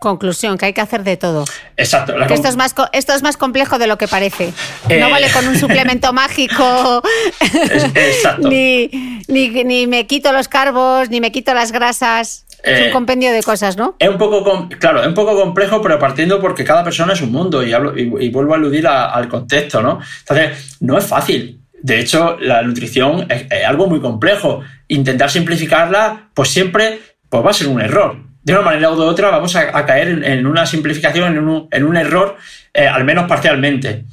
Conclusión, 0.00 0.56
que 0.56 0.64
hay 0.64 0.72
que 0.72 0.80
hacer 0.80 1.04
de 1.04 1.18
todo. 1.18 1.44
Exacto. 1.76 2.18
esto, 2.18 2.48
es 2.48 2.56
más, 2.56 2.74
esto 2.94 3.12
es 3.12 3.22
más 3.22 3.36
complejo 3.36 3.78
de 3.78 3.86
lo 3.86 3.98
que 3.98 4.08
parece. 4.08 4.50
no 4.88 4.94
eh. 4.94 5.10
vale 5.10 5.30
con 5.30 5.46
un 5.46 5.58
suplemento 5.58 6.10
mágico. 6.14 7.02
Exacto. 7.94 8.48
ni, 8.48 8.88
ni, 9.28 9.86
me 9.86 10.06
quito 10.06 10.32
los 10.32 10.48
carbos, 10.48 11.10
ni 11.10 11.20
me 11.20 11.30
quito 11.30 11.52
las 11.52 11.70
grasas. 11.70 12.46
es 12.62 12.80
un 12.80 12.86
eh, 12.86 12.90
compendio 12.92 13.30
de 13.30 13.42
cosas, 13.42 13.76
¿no? 13.76 13.96
Es 13.98 14.08
un 14.08 14.16
poco, 14.16 14.70
claro, 14.78 15.02
es 15.02 15.06
un 15.06 15.12
poco 15.12 15.36
complejo, 15.36 15.82
pero 15.82 15.98
partiendo 15.98 16.40
porque 16.40 16.64
cada 16.64 16.82
persona 16.82 17.12
es 17.12 17.20
un 17.20 17.30
mundo 17.30 17.62
y, 17.62 17.74
hablo, 17.74 17.94
y, 17.94 18.30
vuelvo 18.30 18.54
a 18.54 18.56
aludir 18.56 18.86
al 18.86 19.28
contexto, 19.28 19.82
¿no? 19.82 20.00
Entonces, 20.20 20.78
no 20.80 20.96
es 20.96 21.04
fácil. 21.04 21.60
De 21.82 22.00
hecho, 22.00 22.38
la 22.40 22.62
nutrición 22.62 23.26
es, 23.30 23.46
algo 23.66 23.86
muy 23.86 24.00
complejo. 24.00 24.62
Intentar 24.88 25.30
simplificarla, 25.30 26.30
pues 26.32 26.48
siempre 26.48 27.00
pues 27.28 27.44
va 27.44 27.50
a 27.50 27.52
ser 27.52 27.68
un 27.68 27.82
error 27.82 28.29
de 28.42 28.52
una 28.52 28.62
manera 28.62 28.90
u 28.90 29.02
otra 29.02 29.30
vamos 29.30 29.54
a, 29.56 29.84
caer 29.84 30.08
en, 30.24 30.46
una 30.46 30.64
simplificación, 30.64 31.68
en 31.70 31.84
un, 31.84 31.96
error, 31.96 32.36
eh, 32.72 32.86
al 32.86 33.04
menos 33.04 33.26
parcialmente. 33.26 34.04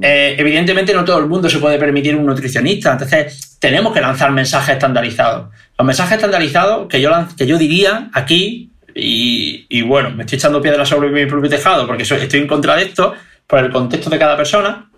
Eh, 0.00 0.36
evidentemente 0.38 0.94
no 0.94 1.04
todo 1.04 1.18
el 1.18 1.26
mundo 1.26 1.48
se 1.48 1.58
puede 1.58 1.78
permitir 1.78 2.16
un 2.16 2.26
nutricionista, 2.26 2.92
entonces 2.92 3.58
tenemos 3.58 3.92
que 3.92 4.00
lanzar 4.00 4.30
mensajes 4.32 4.74
estandarizados. 4.74 5.50
Los 5.78 5.86
mensajes 5.86 6.16
estandarizados 6.16 6.86
que 6.88 7.00
yo, 7.00 7.10
que 7.36 7.46
yo 7.46 7.58
diría 7.58 8.10
aquí, 8.12 8.70
y, 8.94 9.80
bueno, 9.82 10.10
me 10.10 10.24
estoy 10.24 10.36
echando 10.36 10.60
piedras 10.60 10.86
sobre 10.86 11.08
mi 11.08 11.24
propio 11.24 11.48
tejado 11.48 11.86
porque 11.86 12.02
estoy 12.02 12.40
en 12.40 12.46
contra 12.46 12.76
de 12.76 12.82
esto, 12.82 13.14
por 13.46 13.60
el 13.60 13.70
contexto 13.70 14.10
de 14.10 14.18
cada 14.18 14.36
persona, 14.36 14.90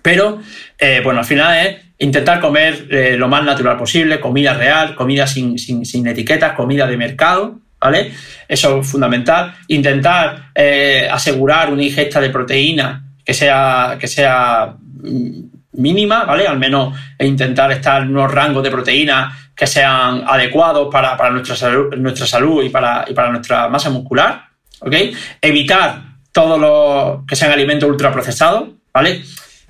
pero 0.00 0.40
eh, 0.78 1.02
bueno, 1.04 1.20
al 1.20 1.26
final 1.26 1.66
es 1.66 1.76
intentar 1.98 2.40
comer 2.40 2.86
lo 3.18 3.28
más 3.28 3.44
natural 3.44 3.76
posible, 3.76 4.20
comida 4.20 4.54
real, 4.54 4.94
comida 4.94 5.26
sin, 5.26 5.58
sin 5.58 6.06
etiquetas, 6.06 6.52
comida 6.52 6.86
de 6.86 6.96
mercado, 6.96 7.60
¿vale? 7.80 8.12
Eso 8.48 8.80
es 8.80 8.86
fundamental. 8.86 9.54
Intentar 9.68 10.50
eh, 10.54 11.08
asegurar 11.10 11.72
una 11.72 11.82
ingesta 11.82 12.20
de 12.20 12.30
proteína 12.30 13.04
que 13.24 13.34
sea, 13.34 13.96
que 13.98 14.06
sea 14.06 14.74
mm, 15.02 15.40
mínima, 15.72 16.24
¿vale? 16.24 16.46
Al 16.46 16.58
menos 16.58 16.96
intentar 17.18 17.70
estar 17.72 18.02
en 18.02 18.10
unos 18.10 18.32
rangos 18.32 18.62
de 18.62 18.70
proteína 18.70 19.36
que 19.54 19.66
sean 19.66 20.24
adecuados 20.26 20.88
para, 20.92 21.30
nuestra, 21.30 21.56
salud, 21.56 21.94
nuestra 21.96 22.26
salud 22.26 22.62
y 22.62 22.68
para, 22.68 23.04
y 23.08 23.14
para 23.14 23.30
nuestra 23.30 23.68
masa 23.68 23.90
muscular, 23.90 24.44
¿ok? 24.80 24.94
Evitar 25.40 26.02
todos 26.30 26.60
los 26.60 27.26
que 27.26 27.34
sean 27.34 27.52
alimentos 27.52 27.88
ultraprocesados, 27.88 28.68
¿vale? 28.92 29.22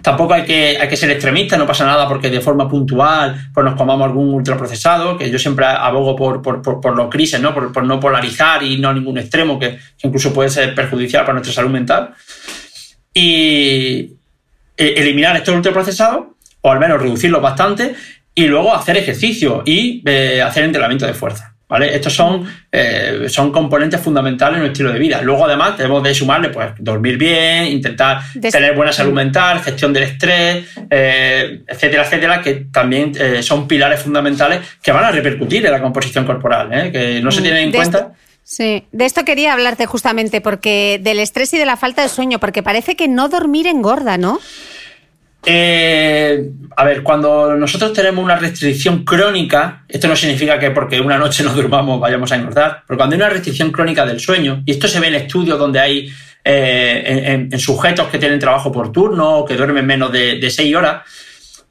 Tampoco 0.03 0.35
hay 0.35 0.45
que, 0.45 0.77
hay 0.79 0.89
que 0.89 0.97
ser 0.97 1.11
extremista, 1.11 1.57
no 1.57 1.67
pasa 1.67 1.85
nada 1.85 2.07
porque 2.07 2.31
de 2.31 2.41
forma 2.41 2.69
puntual 2.69 3.51
pues 3.53 3.65
nos 3.65 3.75
comamos 3.75 4.07
algún 4.07 4.35
ultraprocesado, 4.35 5.17
que 5.17 5.31
yo 5.31 5.39
siempre 5.39 5.65
abogo 5.67 6.15
por, 6.15 6.43
por, 6.43 6.63
por, 6.63 6.95
los 6.95 7.09
crisis, 7.09 7.41
¿no? 7.41 7.55
Por, 7.55 7.85
no 7.85 7.99
polarizar 7.99 8.63
y 8.63 8.79
no 8.79 8.91
a 8.91 8.95
ningún 8.95 9.19
extremo, 9.19 9.59
que, 9.59 9.79
incluso 10.03 10.33
puede 10.33 10.51
ser 10.51 10.75
perjudicial 10.75 11.23
para 11.23 11.35
nuestra 11.35 11.55
salud 11.55 11.71
mental. 11.71 12.15
Y 13.13 14.13
e, 14.77 14.95
eliminar 14.97 15.35
estos 15.37 15.55
ultraprocesados, 15.55 16.27
o 16.61 16.71
al 16.71 16.79
menos 16.79 17.01
reducirlos 17.01 17.41
bastante, 17.41 17.97
y 18.35 18.47
luego 18.47 18.75
hacer 18.75 18.99
ejercicio 18.99 19.63
y 19.65 20.03
eh, 20.07 20.43
hacer 20.43 20.65
entrenamiento 20.65 21.07
de 21.07 21.15
fuerza. 21.15 21.56
¿Vale? 21.69 21.97
Estos 21.97 22.15
son, 22.15 22.47
eh, 22.71 23.27
son 23.29 23.51
componentes 23.51 24.01
fundamentales 24.01 24.59
en 24.59 24.61
nuestro 24.61 24.73
estilo 24.73 24.93
de 24.93 24.99
vida. 25.01 25.21
Luego, 25.21 25.47
además, 25.47 25.77
debemos 25.77 26.01
de 26.05 26.15
sumarle, 26.15 26.51
pues, 26.51 26.69
dormir 26.79 27.19
bien, 27.19 27.67
intentar 27.67 28.21
tener 28.41 28.77
buena 28.77 28.93
salud 28.93 29.13
mental, 29.13 29.61
gestión 29.61 29.93
del 29.93 30.05
estrés, 30.05 30.65
eh, 30.89 31.63
etcétera, 31.67 32.05
etcétera, 32.05 32.41
que 32.41 32.67
también 32.73 33.13
eh, 33.19 33.43
son 33.43 33.67
pilares 33.67 34.01
fundamentales 34.01 34.61
que 34.81 34.93
van 34.93 35.05
a 35.05 35.11
repercutir 35.11 35.67
en 35.67 35.73
la 35.73 35.83
composición 35.83 36.25
corporal, 36.25 36.93
que 36.93 37.21
no 37.21 37.33
se 37.33 37.41
mm, 37.41 37.43
tienen 37.43 37.65
en 37.65 37.73
cuenta. 37.73 38.13
Sí, 38.45 38.87
de 38.93 39.05
esto 39.05 39.25
quería 39.25 39.53
hablarte 39.53 39.87
justamente, 39.87 40.41
porque 40.41 41.01
del 41.03 41.19
estrés 41.19 41.53
y 41.55 41.59
de 41.59 41.67
la 41.67 41.77
falta 41.77 42.03
de 42.03 42.09
sueño, 42.09 42.39
porque 42.39 42.63
parece 42.63 42.95
que 42.95 43.09
no 43.09 43.29
dormir 43.29 43.67
engorda, 43.67 44.19
¿no? 44.19 44.39
Eh, 45.49 46.51
a 46.77 46.85
ver, 46.85 47.05
cuando 47.05 47.55
nosotros 47.55 47.93
tenemos 47.93 48.23
una 48.25 48.35
restricción 48.35 49.05
crónica, 49.05 49.85
esto 49.89 50.09
no 50.09 50.17
significa 50.17 50.59
que 50.59 50.73
porque 50.73 51.01
una 51.01 51.19
noche 51.19 51.45
no 51.45 51.55
durmamos 51.55 52.01
vayamos 52.01 52.33
a 52.33 52.37
engordar, 52.37 52.83
pero 52.87 52.99
cuando 52.99 53.15
hay 53.15 53.23
una 53.23 53.31
restricción 53.31 53.71
crónica 53.71 54.05
del 54.05 54.19
sueño, 54.19 54.63
y 54.67 54.73
esto 54.73 54.89
se 54.89 54.99
ve 54.99 55.07
en 55.07 55.15
estudios 55.15 55.57
donde 55.57 55.79
hay 55.79 56.13
eh, 56.45 57.49
en, 57.51 57.59
sujetos 57.61 58.09
que 58.09 58.19
tienen 58.19 58.41
trabajo 58.41 58.73
por 58.73 58.91
turno 58.91 59.39
o 59.39 59.45
que 59.45 59.57
duermen 59.57 59.87
menos 59.87 60.11
de, 60.11 60.51
seis 60.51 60.75
horas, 60.75 61.03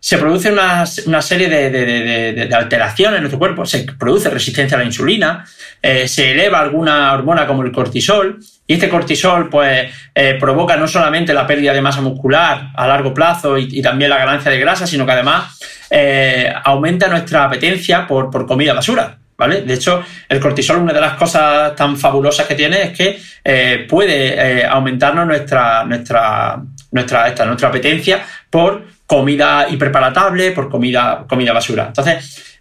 se 0.06 0.20
produce 0.20 0.51
una, 0.51 0.86
serie 0.86 1.49
de, 1.49 2.47
alteraciones 2.56 3.16
en 3.16 3.24
nuestro 3.24 3.39
cuerpo, 3.39 3.66
se 3.66 3.88
produce 3.97 4.30
resistencia 4.30 4.78
a 4.78 4.82
la 4.82 4.86
insulina, 4.86 5.43
eh, 5.82 6.08
se 6.08 6.30
eleva 6.30 6.60
alguna 6.60 7.12
hormona 7.12 7.47
como 7.47 7.64
el 7.64 7.72
cortisol, 7.72 8.38
y 8.68 8.76
este 8.76 8.88
cortisol 8.88 9.49
pues, 9.49 9.91
eh, 10.14 10.38
provoca 10.39 10.78
no 10.78 10.88
solamente 10.88 11.34
la 11.34 11.47
pérdida 11.47 11.74
de 11.74 11.82
masa 11.82 12.01
muscular 12.01 12.70
a 12.76 12.86
largo 12.86 13.16
plazo 13.16 13.58
y, 13.58 13.82
también 13.82 14.12
la 14.12 14.20
ganancia 14.20 14.51
de 14.51 14.60
grasa, 14.60 14.86
sino 14.86 15.08
que 15.08 15.14
además 15.14 15.58
eh, 15.89 16.53
aumenta 16.64 17.08
nuestra 17.08 17.45
apetencia 17.45 18.06
por, 18.06 18.30
comida 18.45 18.74
basura. 18.74 19.18
¿Vale? 19.36 19.64
De 19.64 19.74
hecho, 19.74 20.03
el 20.30 20.39
cortisol, 20.39 20.78
una 20.78 20.93
de 20.93 21.01
las 21.01 21.16
cosas 21.16 21.76
tan 21.76 21.97
fabulosas 21.97 22.45
que 22.45 22.53
tiene 22.53 22.84
es 22.84 22.91
que 22.91 23.86
puede 23.89 24.64
aumentarnos 24.66 25.26
nuestra, 25.26 25.84
nuestra, 25.84 26.62
nuestra, 26.91 27.28
esta, 27.28 27.45
nuestra 27.45 27.70
apetencia 27.70 28.24
por 28.51 28.95
comida 29.06 29.68
hiperpalatable, 29.70 30.51
por 30.51 30.70
comida, 30.70 31.26
comida 31.28 31.53
basura. 31.53 31.88
Entonces, 31.88 32.60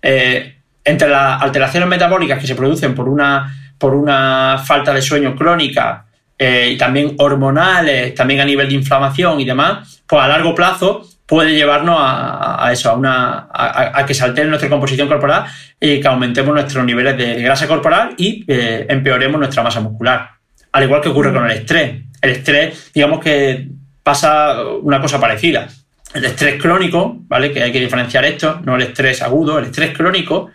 entre 0.84 1.09
las 1.09 1.40
alteraciones 1.42 1.88
metabólicas 1.88 2.38
que 2.38 2.47
se 2.47 2.55
producen 2.55 2.95
por 2.95 3.09
una 3.09 3.53
por 3.78 3.95
una 3.95 4.62
falta 4.64 4.92
de 4.92 5.03
sueño 5.03 5.34
crónica 5.34 6.07
eh, 6.38 6.70
y 6.72 6.78
también 6.78 7.14
hormonales, 7.18 8.14
también 8.14 8.40
a 8.40 8.45
nivel 8.45 8.68
de 8.68 8.74
inflamación 8.74 9.40
y 9.40 9.45
demás, 9.45 10.03
pues 10.07 10.22
a 10.22 10.28
largo 10.28 10.55
plazo 10.55 11.07
puede 11.26 11.55
llevarnos 11.55 11.97
a, 12.01 12.68
eso, 12.72 12.90
a, 12.90 12.95
una, 12.95 13.49
a, 13.53 14.05
que 14.05 14.12
se 14.12 14.24
altere 14.24 14.49
nuestra 14.49 14.68
composición 14.68 15.09
corporal 15.09 15.45
y 15.80 16.01
que 16.01 16.09
aumentemos 16.09 16.55
nuestros 16.55 16.84
niveles 16.84 17.16
de 17.16 17.42
grasa 17.42 17.66
corporal 17.66 18.14
y 18.18 18.45
eh, 18.47 18.86
empeoremos 18.88 19.38
nuestra 19.38 19.62
masa 19.62 19.80
muscular. 19.80 20.30
Al 20.72 20.84
igual 20.84 21.01
que 21.01 21.09
ocurre 21.09 21.32
con 21.32 21.45
el 21.45 21.53
estrés. 21.53 22.03
El 22.20 22.30
estrés, 22.30 22.90
digamos 22.92 23.20
que 23.20 23.68
pasa 24.03 24.62
una 24.82 25.01
cosa 25.01 25.18
parecida. 25.18 25.68
El 26.14 26.24
estrés 26.24 26.60
crónico, 26.62 27.16
¿vale? 27.26 27.52
Que 27.52 27.62
hay 27.62 27.72
que 27.72 27.80
diferenciar 27.80 28.24
esto, 28.24 28.60
no 28.64 28.76
el 28.76 28.82
estrés 28.82 29.20
agudo, 29.20 29.58
el 29.58 29.66
estrés 29.66 29.96
crónico 29.96 30.50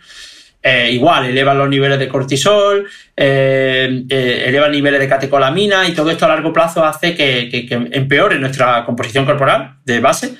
eh, 0.62 0.90
igual, 0.92 1.26
eleva 1.26 1.54
los 1.54 1.68
niveles 1.70 1.98
de 1.98 2.08
cortisol, 2.08 2.86
eh, 3.16 4.04
eh, 4.10 4.68
niveles 4.70 5.00
de 5.00 5.08
catecolamina 5.08 5.88
y 5.88 5.92
todo 5.92 6.10
esto 6.10 6.26
a 6.26 6.28
largo 6.28 6.52
plazo 6.52 6.84
hace 6.84 7.14
que, 7.14 7.66
empeore 7.92 8.38
nuestra 8.38 8.84
composición 8.84 9.24
corporal 9.24 9.76
de 9.84 10.00
base. 10.00 10.34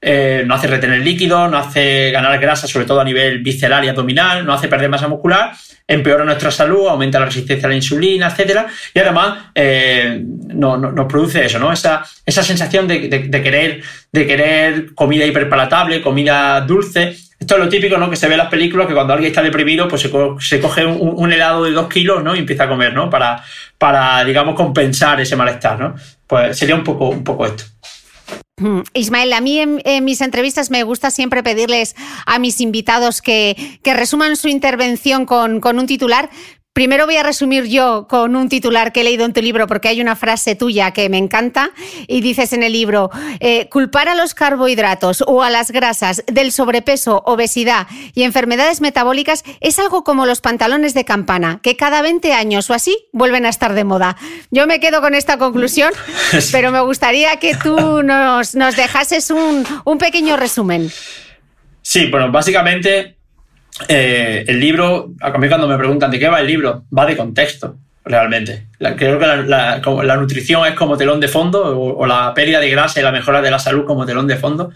No 0.00 0.54
hace 0.54 0.66
retener 0.66 1.00
líquido, 1.00 1.48
no 1.48 1.58
hace 1.58 2.10
ganar 2.10 2.38
grasa, 2.38 2.66
sobre 2.66 2.86
todo 2.86 3.00
a 3.00 3.04
nivel 3.04 3.40
visceral 3.40 3.84
y 3.84 3.88
abdominal, 3.88 4.44
no 4.46 4.52
hace 4.52 4.68
perder 4.68 4.88
masa 4.88 5.08
muscular, 5.08 5.52
empeora 5.88 6.24
nuestra 6.24 6.50
salud, 6.50 6.86
aumenta 6.86 7.18
la 7.18 7.26
resistencia 7.26 7.66
a 7.66 7.70
la 7.70 7.76
insulina, 7.76 8.28
etc. 8.28 8.66
Y 8.94 8.98
además 8.98 9.52
nos 10.54 11.06
produce 11.06 11.44
eso, 11.44 11.58
¿no? 11.58 11.72
Esa, 11.72 12.04
esa 12.24 12.42
sensación 12.42 12.86
de, 12.86 13.08
querer, 13.08 13.82
de 14.12 14.26
querer 14.26 14.94
comida 14.94 15.24
hiperpalatable, 15.24 16.00
comida 16.02 16.60
dulce, 16.60 17.16
esto 17.38 17.54
es 17.54 17.60
lo 17.60 17.68
típico, 17.68 17.96
¿no? 17.98 18.10
Que 18.10 18.16
se 18.16 18.26
ve 18.26 18.34
en 18.34 18.38
las 18.38 18.48
películas, 18.48 18.86
que 18.88 18.94
cuando 18.94 19.12
alguien 19.12 19.30
está 19.30 19.42
deprimido, 19.42 19.86
pues 19.86 20.02
se, 20.02 20.60
coge 20.60 20.84
un, 20.84 21.32
helado 21.32 21.64
de 21.64 21.70
dos 21.70 21.88
kilos, 21.88 22.22
¿no? 22.22 22.34
Y 22.34 22.40
empieza 22.40 22.64
a 22.64 22.68
comer, 22.68 22.92
¿no? 22.92 23.08
Para, 23.08 23.42
para 23.78 24.24
digamos, 24.24 24.56
compensar 24.56 25.20
ese 25.20 25.36
malestar, 25.36 25.78
¿no? 25.78 25.94
Pues 26.26 26.58
sería 26.58 26.74
un 26.74 26.82
poco, 26.82 27.08
un 27.08 27.22
poco 27.22 27.46
esto. 27.46 27.64
Ismael, 28.94 29.32
a 29.32 29.40
mí 29.40 29.58
en, 29.58 30.04
mis 30.04 30.20
entrevistas 30.20 30.70
me 30.70 30.82
gusta 30.82 31.10
siempre 31.10 31.42
pedirles 31.42 31.96
a 32.26 32.38
mis 32.38 32.60
invitados 32.60 33.22
que, 33.22 33.78
que 33.82 33.94
resuman 33.94 34.36
su 34.36 34.48
intervención 34.48 35.26
con, 35.26 35.60
con, 35.60 35.78
un 35.78 35.86
titular, 35.86 36.30
Primero 36.72 37.06
voy 37.06 37.16
a 37.16 37.24
resumir 37.24 37.64
yo 37.64 38.06
con 38.08 38.36
un 38.36 38.48
titular 38.48 38.92
que 38.92 39.00
he 39.00 39.04
leído 39.04 39.24
en 39.24 39.32
tu 39.32 39.42
libro 39.42 39.66
porque 39.66 39.88
hay 39.88 40.00
una 40.00 40.14
frase 40.14 40.54
tuya 40.54 40.92
que 40.92 41.08
me 41.08 41.18
encanta 41.18 41.72
y 42.06 42.20
dices 42.20 42.52
en 42.52 42.62
el 42.62 42.72
libro, 42.72 43.10
eh, 43.40 43.68
culpar 43.68 44.08
a 44.08 44.14
los 44.14 44.32
carbohidratos 44.32 45.24
o 45.26 45.42
a 45.42 45.50
las 45.50 45.72
grasas 45.72 46.22
del 46.28 46.52
sobrepeso, 46.52 47.24
obesidad 47.26 47.88
y 48.14 48.22
enfermedades 48.22 48.80
metabólicas 48.80 49.42
es 49.60 49.80
algo 49.80 50.04
como 50.04 50.24
los 50.24 50.40
pantalones 50.40 50.94
de 50.94 51.04
campana, 51.04 51.58
que 51.64 51.76
cada 51.76 52.00
20 52.00 52.32
años 52.32 52.70
o 52.70 52.74
así 52.74 52.96
vuelven 53.12 53.44
a 53.44 53.48
estar 53.48 53.74
de 53.74 53.82
moda. 53.82 54.16
Yo 54.52 54.68
me 54.68 54.78
quedo 54.78 55.00
con 55.00 55.14
esta 55.16 55.36
conclusión, 55.36 55.92
pero 56.52 56.70
me 56.70 56.80
gustaría 56.80 57.38
que 57.40 57.56
tú 57.56 58.04
nos, 58.04 58.54
nos 58.54 58.76
dejases 58.76 59.32
un, 59.32 59.66
un 59.84 59.98
pequeño 59.98 60.36
resumen. 60.36 60.92
Sí, 61.82 62.06
bueno, 62.06 62.30
básicamente 62.30 63.17
eh, 63.86 64.44
el 64.46 64.58
libro, 64.58 65.12
a 65.20 65.30
mí 65.38 65.48
cuando 65.48 65.68
me 65.68 65.76
preguntan 65.76 66.10
de 66.10 66.18
qué 66.18 66.28
va 66.28 66.40
el 66.40 66.46
libro, 66.46 66.84
va 66.96 67.06
de 67.06 67.16
contexto, 67.16 67.76
realmente. 68.04 68.66
creo 68.96 69.18
que 69.18 69.26
la, 69.26 70.16
nutrición 70.16 70.66
es 70.66 70.74
como 70.74 70.96
telón 70.96 71.20
de 71.20 71.28
fondo, 71.28 71.78
o, 71.78 72.06
la 72.06 72.32
pérdida 72.34 72.58
de 72.58 72.70
grasa 72.70 73.00
y 73.00 73.02
la 73.02 73.12
mejora 73.12 73.40
de 73.40 73.50
la 73.50 73.58
salud 73.58 73.84
como 73.84 74.06
telón 74.06 74.26
de 74.26 74.36
fondo, 74.36 74.72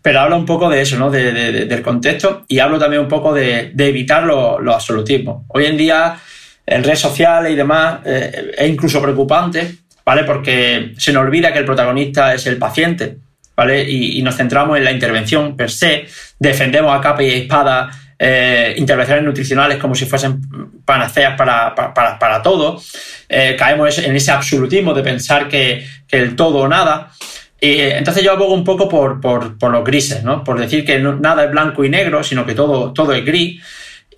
pero 0.00 0.20
habla 0.20 0.36
un 0.36 0.46
poco 0.46 0.70
de 0.70 0.80
eso, 0.80 0.96
¿no? 0.96 1.10
del 1.10 1.82
contexto, 1.82 2.44
y 2.48 2.60
hablo 2.60 2.78
también 2.78 3.02
un 3.02 3.08
poco 3.08 3.34
de, 3.34 3.72
evitar 3.76 4.24
los 4.24 4.74
absolutismos. 4.74 5.44
Hoy 5.48 5.66
en 5.66 5.76
día, 5.76 6.16
en 6.64 6.84
redes 6.84 7.00
sociales 7.00 7.52
y 7.52 7.56
demás, 7.56 8.00
eh, 8.06 8.52
es 8.56 8.68
incluso 8.68 9.02
preocupante, 9.02 9.74
¿vale? 10.04 10.24
Porque 10.24 10.94
se 10.96 11.12
nos 11.12 11.24
olvida 11.24 11.52
que 11.52 11.58
el 11.58 11.64
protagonista 11.66 12.32
es 12.32 12.46
el 12.46 12.56
paciente, 12.56 13.18
¿vale? 13.56 13.82
Y, 13.84 14.18
y 14.18 14.22
nos 14.22 14.36
centramos 14.36 14.78
en 14.78 14.84
la 14.84 14.92
intervención 14.92 15.56
per 15.56 15.70
se, 15.70 16.06
defendemos 16.38 16.96
a 16.96 17.00
capa 17.00 17.22
y 17.22 17.30
espada 17.30 17.90
eh, 18.18 18.74
intervenciones 18.76 19.24
nutricionales 19.24 19.78
como 19.78 19.94
si 19.94 20.04
fuesen 20.06 20.40
panaceas 20.84 21.36
para, 21.36 21.74
para, 21.74 22.42
todo. 22.42 22.80
Eh, 23.28 23.54
caemos 23.58 23.98
en 23.98 24.16
ese 24.16 24.32
absolutismo 24.32 24.92
de 24.94 25.02
pensar 25.02 25.48
que, 25.48 25.86
el 26.10 26.34
todo 26.34 26.58
o 26.58 26.68
nada. 26.68 27.12
Y, 27.60 27.78
entonces 27.78 28.22
yo 28.22 28.32
abogo 28.32 28.54
un 28.54 28.64
poco 28.64 28.88
por, 28.88 29.20
por, 29.20 29.70
los 29.70 29.84
grises, 29.84 30.24
¿no? 30.24 30.42
por 30.42 30.58
decir 30.58 30.84
que 30.84 30.98
nada 30.98 31.44
es 31.44 31.50
blanco 31.50 31.84
y 31.84 31.90
negro, 31.90 32.24
sino 32.24 32.44
que 32.44 32.54
todo, 32.54 32.92
todo 32.92 33.12
es 33.12 33.24
gris 33.24 33.60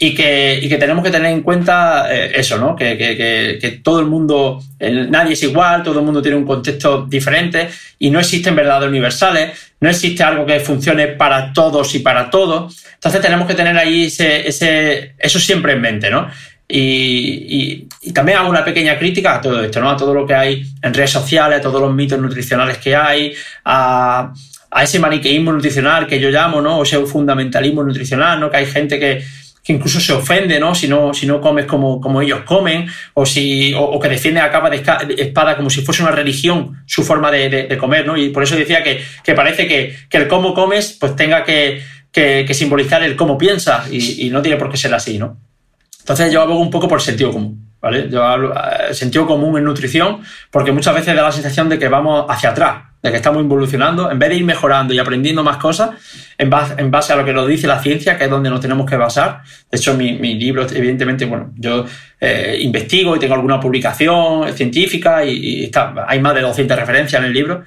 y 0.03 0.14
que, 0.14 0.64
que, 0.66 0.78
tenemos 0.78 1.05
que 1.05 1.11
tener 1.11 1.30
en 1.30 1.42
cuenta 1.42 2.07
eh, 2.11 2.32
eso, 2.34 2.57
¿no? 2.57 2.74
Que, 2.74 2.96
que, 2.96 3.80
todo 3.84 4.01
el 4.01 4.07
mundo, 4.07 4.59
nadie 4.80 5.34
es 5.34 5.42
igual, 5.42 5.82
todo 5.82 5.98
el 5.98 6.07
mundo 6.07 6.22
tiene 6.22 6.38
un 6.38 6.46
contexto 6.46 7.05
diferente 7.07 7.68
y 7.98 8.09
no 8.09 8.18
existen 8.18 8.57
verdades 8.57 8.88
universales, 8.88 9.74
no 9.78 9.90
existe 9.90 10.22
algo 10.22 10.46
que 10.46 10.59
funcione 10.61 11.09
para 11.09 11.53
todos 11.53 11.94
y 11.94 11.98
para 11.98 12.30
todos. 12.30 12.82
Entonces 12.94 13.20
tenemos 13.20 13.46
que 13.46 13.53
tener 13.53 13.76
ahí 13.76 14.07
ese, 14.07 14.48
ese, 14.48 15.16
eso 15.18 15.38
siempre 15.38 15.74
en 15.74 15.82
mente, 15.82 16.09
¿no? 16.09 16.30
Y, 16.66 17.86
y, 18.01 18.12
también 18.12 18.38
hago 18.38 18.48
una 18.48 18.64
pequeña 18.64 18.98
crítica 18.98 19.34
a 19.34 19.40
todo 19.42 19.62
esto, 19.62 19.80
¿no? 19.80 19.90
A 19.90 19.98
todo 19.98 20.14
lo 20.14 20.26
que 20.26 20.34
hay 20.34 20.64
en 20.80 20.94
redes 20.94 21.11
sociales, 21.11 21.59
a 21.59 21.62
todos 21.62 21.78
los 21.78 21.92
mitos 21.92 22.18
nutricionales 22.18 22.78
que 22.78 22.96
hay, 22.96 23.34
a, 23.66 24.32
a 24.70 24.82
ese 24.82 24.98
maniqueísmo 24.98 25.53
nutricional 25.53 26.07
que 26.07 26.18
yo 26.18 26.30
llamo, 26.30 26.62
¿no? 26.62 26.78
O 26.78 26.84
ese 26.84 26.98
fundamentalismo 27.05 27.82
nutricional, 27.82 28.40
¿no? 28.40 28.51
Que 28.51 28.59
hay 28.59 28.66
gente 28.66 28.98
que, 28.98 29.22
que 29.62 29.72
incluso 29.72 30.00
se 30.00 30.12
ofende, 30.12 30.58
¿no? 30.58 30.74
Si 30.74 30.88
no, 30.88 31.12
si 31.12 31.26
no 31.26 31.40
comes 31.40 31.66
como, 31.66 32.00
como 32.00 32.22
ellos 32.22 32.40
comen, 32.44 32.88
o, 33.14 33.26
si, 33.26 33.74
o, 33.76 33.98
que 34.00 34.08
defiende 34.08 34.40
a 34.40 34.50
capa 34.50 34.70
de 34.70 34.82
espada 35.18 35.56
como 35.56 35.70
si 35.70 35.82
fuese 35.82 36.02
una 36.02 36.12
religión 36.12 36.82
su 36.86 37.04
forma 37.04 37.30
de, 37.30 37.76
comer, 37.78 38.06
¿no? 38.06 38.16
Y 38.16 38.30
por 38.30 38.42
eso 38.42 38.56
decía 38.56 38.82
que, 38.82 39.02
parece 39.34 39.66
que, 39.66 39.96
el 40.11 40.28
cómo 40.28 40.54
comes 40.54 40.96
pues 40.98 41.14
tenga 41.16 41.44
que, 41.44 41.82
simbolizar 42.52 43.02
el 43.02 43.16
cómo 43.16 43.36
piensas 43.36 43.90
y, 43.92 44.26
y, 44.26 44.30
no 44.30 44.42
tiene 44.42 44.56
por 44.56 44.70
qué 44.70 44.76
ser 44.76 44.94
así, 44.94 45.18
¿no? 45.18 45.38
Entonces 46.00 46.32
yo 46.32 46.40
abogo 46.40 46.61
un 46.61 46.70
poco 46.70 46.88
por 46.88 47.00
sentido 47.00 47.30
común, 47.30 47.70
¿vale? 47.80 48.08
Yo 48.11 48.24
hablo 48.24 48.54
eh, 48.54 48.94
sentido 48.94 49.26
común 49.26 49.58
en 49.58 49.64
nutrición 49.64 50.22
porque 50.50 50.72
muchas 50.72 50.94
veces 50.94 51.14
da 51.14 51.22
la 51.22 51.32
sensación 51.32 51.68
de 51.68 51.78
que 51.78 51.88
vamos 51.88 52.26
hacia 52.28 52.50
atrás, 52.50 52.89
de 53.03 53.11
que 53.11 53.16
estamos 53.16 53.42
involucionando, 53.42 54.11
en 54.11 54.18
vez 54.18 54.28
de 54.28 54.36
ir 54.36 54.44
mejorando 54.44 54.92
y 54.92 54.98
aprendiendo 54.98 55.42
más 55.42 55.57
cosas 55.57 55.90
en 56.36 56.51
base, 56.51 56.74
en 56.76 56.90
base 56.90 57.12
a 57.12 57.16
lo 57.16 57.24
que 57.24 57.32
nos 57.32 57.48
dice 57.48 57.66
la 57.66 57.78
ciencia, 57.80 58.18
que 58.18 58.24
es 58.24 58.30
donde 58.30 58.51
nos 58.51 58.61
tenemos 58.61 58.88
que 58.88 58.96
basar. 58.96 59.40
De 59.70 59.78
hecho, 59.78 59.94
mi, 59.94 60.12
mi 60.12 60.34
libro, 60.34 60.66
evidentemente, 60.70 61.24
bueno, 61.24 61.53
yo 61.57 61.86
eh, 62.20 62.59
investigo 62.61 63.16
y 63.16 63.18
tengo 63.18 63.34
alguna 63.34 63.59
publicación 63.59 64.53
científica 64.55 65.24
y, 65.24 65.64
está, 65.64 65.94
hay 66.07 66.20
más 66.20 66.34
de 66.34 66.42
200 66.42 66.78
referencias 66.78 67.20
en 67.20 67.26
el 67.26 67.32
libro. 67.32 67.64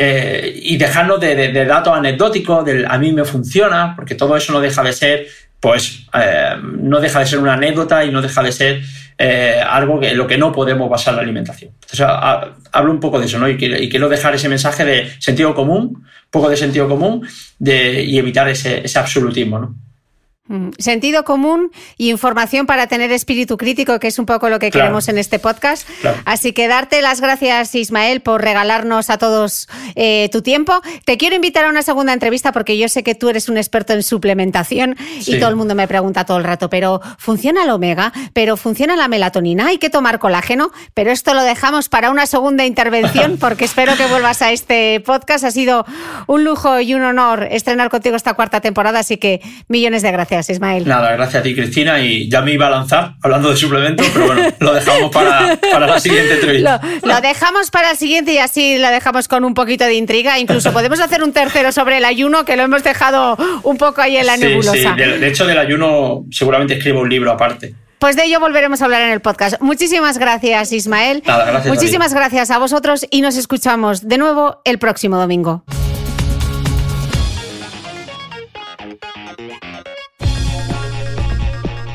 Eh, 0.00 0.60
y 0.62 0.76
dejarnos 0.76 1.20
de, 1.20 1.34
de, 1.34 1.64
datos 1.64 1.96
anecdóticos, 1.96 2.64
del 2.64 2.86
a 2.86 2.98
mí 2.98 3.12
me 3.12 3.24
funciona, 3.24 3.94
porque 3.96 4.14
todo 4.14 4.36
eso 4.36 4.52
no 4.52 4.60
deja 4.60 4.82
de 4.82 4.92
ser 4.92 5.26
pues 5.60 6.06
eh, 6.14 6.54
no 6.62 7.00
deja 7.00 7.20
de 7.20 7.26
ser 7.26 7.38
una 7.38 7.54
anécdota 7.54 8.04
y 8.04 8.10
no 8.10 8.22
deja 8.22 8.42
de 8.42 8.52
ser 8.52 8.82
eh, 9.18 9.60
algo 9.66 9.98
que, 9.98 10.10
en 10.10 10.16
lo 10.16 10.26
que 10.26 10.38
no 10.38 10.52
podemos 10.52 10.88
basar 10.88 11.14
la 11.14 11.22
alimentación. 11.22 11.72
Entonces, 11.74 12.06
hablo 12.72 12.92
un 12.92 13.00
poco 13.00 13.18
de 13.18 13.26
eso, 13.26 13.38
¿no? 13.38 13.48
Y 13.48 13.56
quiero, 13.56 14.08
dejar 14.08 14.34
ese 14.34 14.48
mensaje 14.48 14.84
de 14.84 15.10
sentido 15.18 15.54
común, 15.54 16.04
poco 16.30 16.48
de 16.48 16.56
sentido 16.56 16.88
común 16.88 17.26
de, 17.58 18.04
y 18.04 18.18
evitar 18.18 18.48
ese, 18.48 18.84
ese 18.84 18.98
absolutismo, 18.98 19.58
¿no? 19.58 19.74
Sentido 20.78 21.24
común 21.24 21.72
y 21.98 22.08
información 22.08 22.66
para 22.66 22.86
tener 22.86 23.12
espíritu 23.12 23.58
crítico, 23.58 23.98
que 23.98 24.06
es 24.06 24.18
un 24.18 24.24
poco 24.24 24.48
lo 24.48 24.58
que 24.58 24.70
queremos 24.70 25.08
en 25.08 25.18
este 25.18 25.38
podcast. 25.38 25.86
Así 26.24 26.52
que 26.52 26.68
darte 26.68 27.02
las 27.02 27.20
gracias, 27.20 27.74
Ismael, 27.74 28.22
por 28.22 28.42
regalarnos 28.42 29.10
a 29.10 29.18
todos 29.18 29.68
eh, 29.94 30.30
tu 30.32 30.40
tiempo. 30.40 30.80
Te 31.04 31.18
quiero 31.18 31.36
invitar 31.36 31.66
a 31.66 31.68
una 31.68 31.82
segunda 31.82 32.14
entrevista 32.14 32.52
porque 32.52 32.78
yo 32.78 32.88
sé 32.88 33.02
que 33.02 33.14
tú 33.14 33.28
eres 33.28 33.50
un 33.50 33.58
experto 33.58 33.92
en 33.92 34.02
suplementación 34.02 34.96
y 35.26 35.38
todo 35.38 35.50
el 35.50 35.56
mundo 35.56 35.74
me 35.74 35.86
pregunta 35.86 36.24
todo 36.24 36.38
el 36.38 36.44
rato, 36.44 36.70
pero 36.70 37.02
¿funciona 37.18 37.64
el 37.64 37.70
omega? 37.70 38.12
¿Pero 38.32 38.56
funciona 38.56 38.96
la 38.96 39.08
melatonina? 39.08 39.66
¿Hay 39.66 39.76
que 39.76 39.90
tomar 39.90 40.18
colágeno? 40.18 40.70
Pero 40.94 41.10
esto 41.10 41.34
lo 41.34 41.42
dejamos 41.42 41.90
para 41.90 42.10
una 42.10 42.24
segunda 42.24 42.64
intervención 42.64 43.36
porque 43.40 43.66
espero 43.66 43.96
que 43.96 44.06
vuelvas 44.06 44.40
a 44.40 44.50
este 44.50 45.00
podcast. 45.00 45.44
Ha 45.44 45.50
sido 45.50 45.84
un 46.26 46.44
lujo 46.44 46.80
y 46.80 46.94
un 46.94 47.02
honor 47.02 47.48
estrenar 47.50 47.90
contigo 47.90 48.16
esta 48.16 48.32
cuarta 48.32 48.62
temporada, 48.62 49.00
así 49.00 49.18
que 49.18 49.42
millones 49.68 50.00
de 50.00 50.12
gracias. 50.12 50.37
Ismael. 50.48 50.86
Nada, 50.86 51.12
gracias 51.12 51.40
a 51.40 51.42
ti, 51.42 51.54
Cristina. 51.54 52.00
Y 52.00 52.28
ya 52.28 52.42
me 52.42 52.52
iba 52.52 52.66
a 52.66 52.70
lanzar 52.70 53.14
hablando 53.22 53.50
de 53.50 53.56
suplementos, 53.56 54.06
pero 54.12 54.26
bueno, 54.26 54.42
lo 54.58 54.74
dejamos 54.74 55.10
para, 55.10 55.58
la 55.86 56.00
siguiente 56.00 56.34
entrevista. 56.34 56.80
Lo, 57.02 57.20
dejamos 57.20 57.70
para 57.70 57.90
el 57.92 57.96
siguiente 57.96 58.32
y 58.32 58.38
así 58.38 58.78
lo 58.78 58.88
dejamos 58.88 59.28
con 59.28 59.44
un 59.44 59.54
poquito 59.54 59.84
de 59.84 59.94
intriga. 59.94 60.38
Incluso 60.38 60.72
podemos 60.72 61.00
hacer 61.00 61.22
un 61.22 61.32
tercero 61.32 61.72
sobre 61.72 61.98
el 61.98 62.04
ayuno, 62.04 62.44
que 62.44 62.56
lo 62.56 62.62
hemos 62.62 62.82
dejado 62.82 63.36
un 63.62 63.76
poco 63.76 64.00
ahí 64.00 64.16
en 64.16 64.26
la 64.26 64.36
nebulosa. 64.36 64.72
Sí, 64.72 64.88
de, 64.96 65.18
de 65.18 65.28
hecho, 65.28 65.46
del 65.46 65.58
ayuno 65.58 66.24
seguramente 66.30 66.74
escribo 66.74 67.00
un 67.00 67.08
libro 67.08 67.32
aparte. 67.32 67.74
Pues 67.98 68.14
de 68.14 68.24
ello 68.24 68.38
volveremos 68.38 68.80
a 68.80 68.84
hablar 68.84 69.02
en 69.02 69.10
el 69.10 69.20
podcast. 69.20 69.60
Muchísimas 69.60 70.18
gracias, 70.18 70.72
Ismael. 70.72 71.22
Nada, 71.26 71.44
gracias 71.46 71.74
Muchísimas 71.74 72.14
gracias 72.14 72.50
a 72.50 72.58
vosotros 72.58 73.04
y 73.10 73.22
nos 73.22 73.36
escuchamos 73.36 74.06
de 74.06 74.18
nuevo 74.18 74.60
el 74.64 74.78
próximo 74.78 75.16
domingo. 75.16 75.64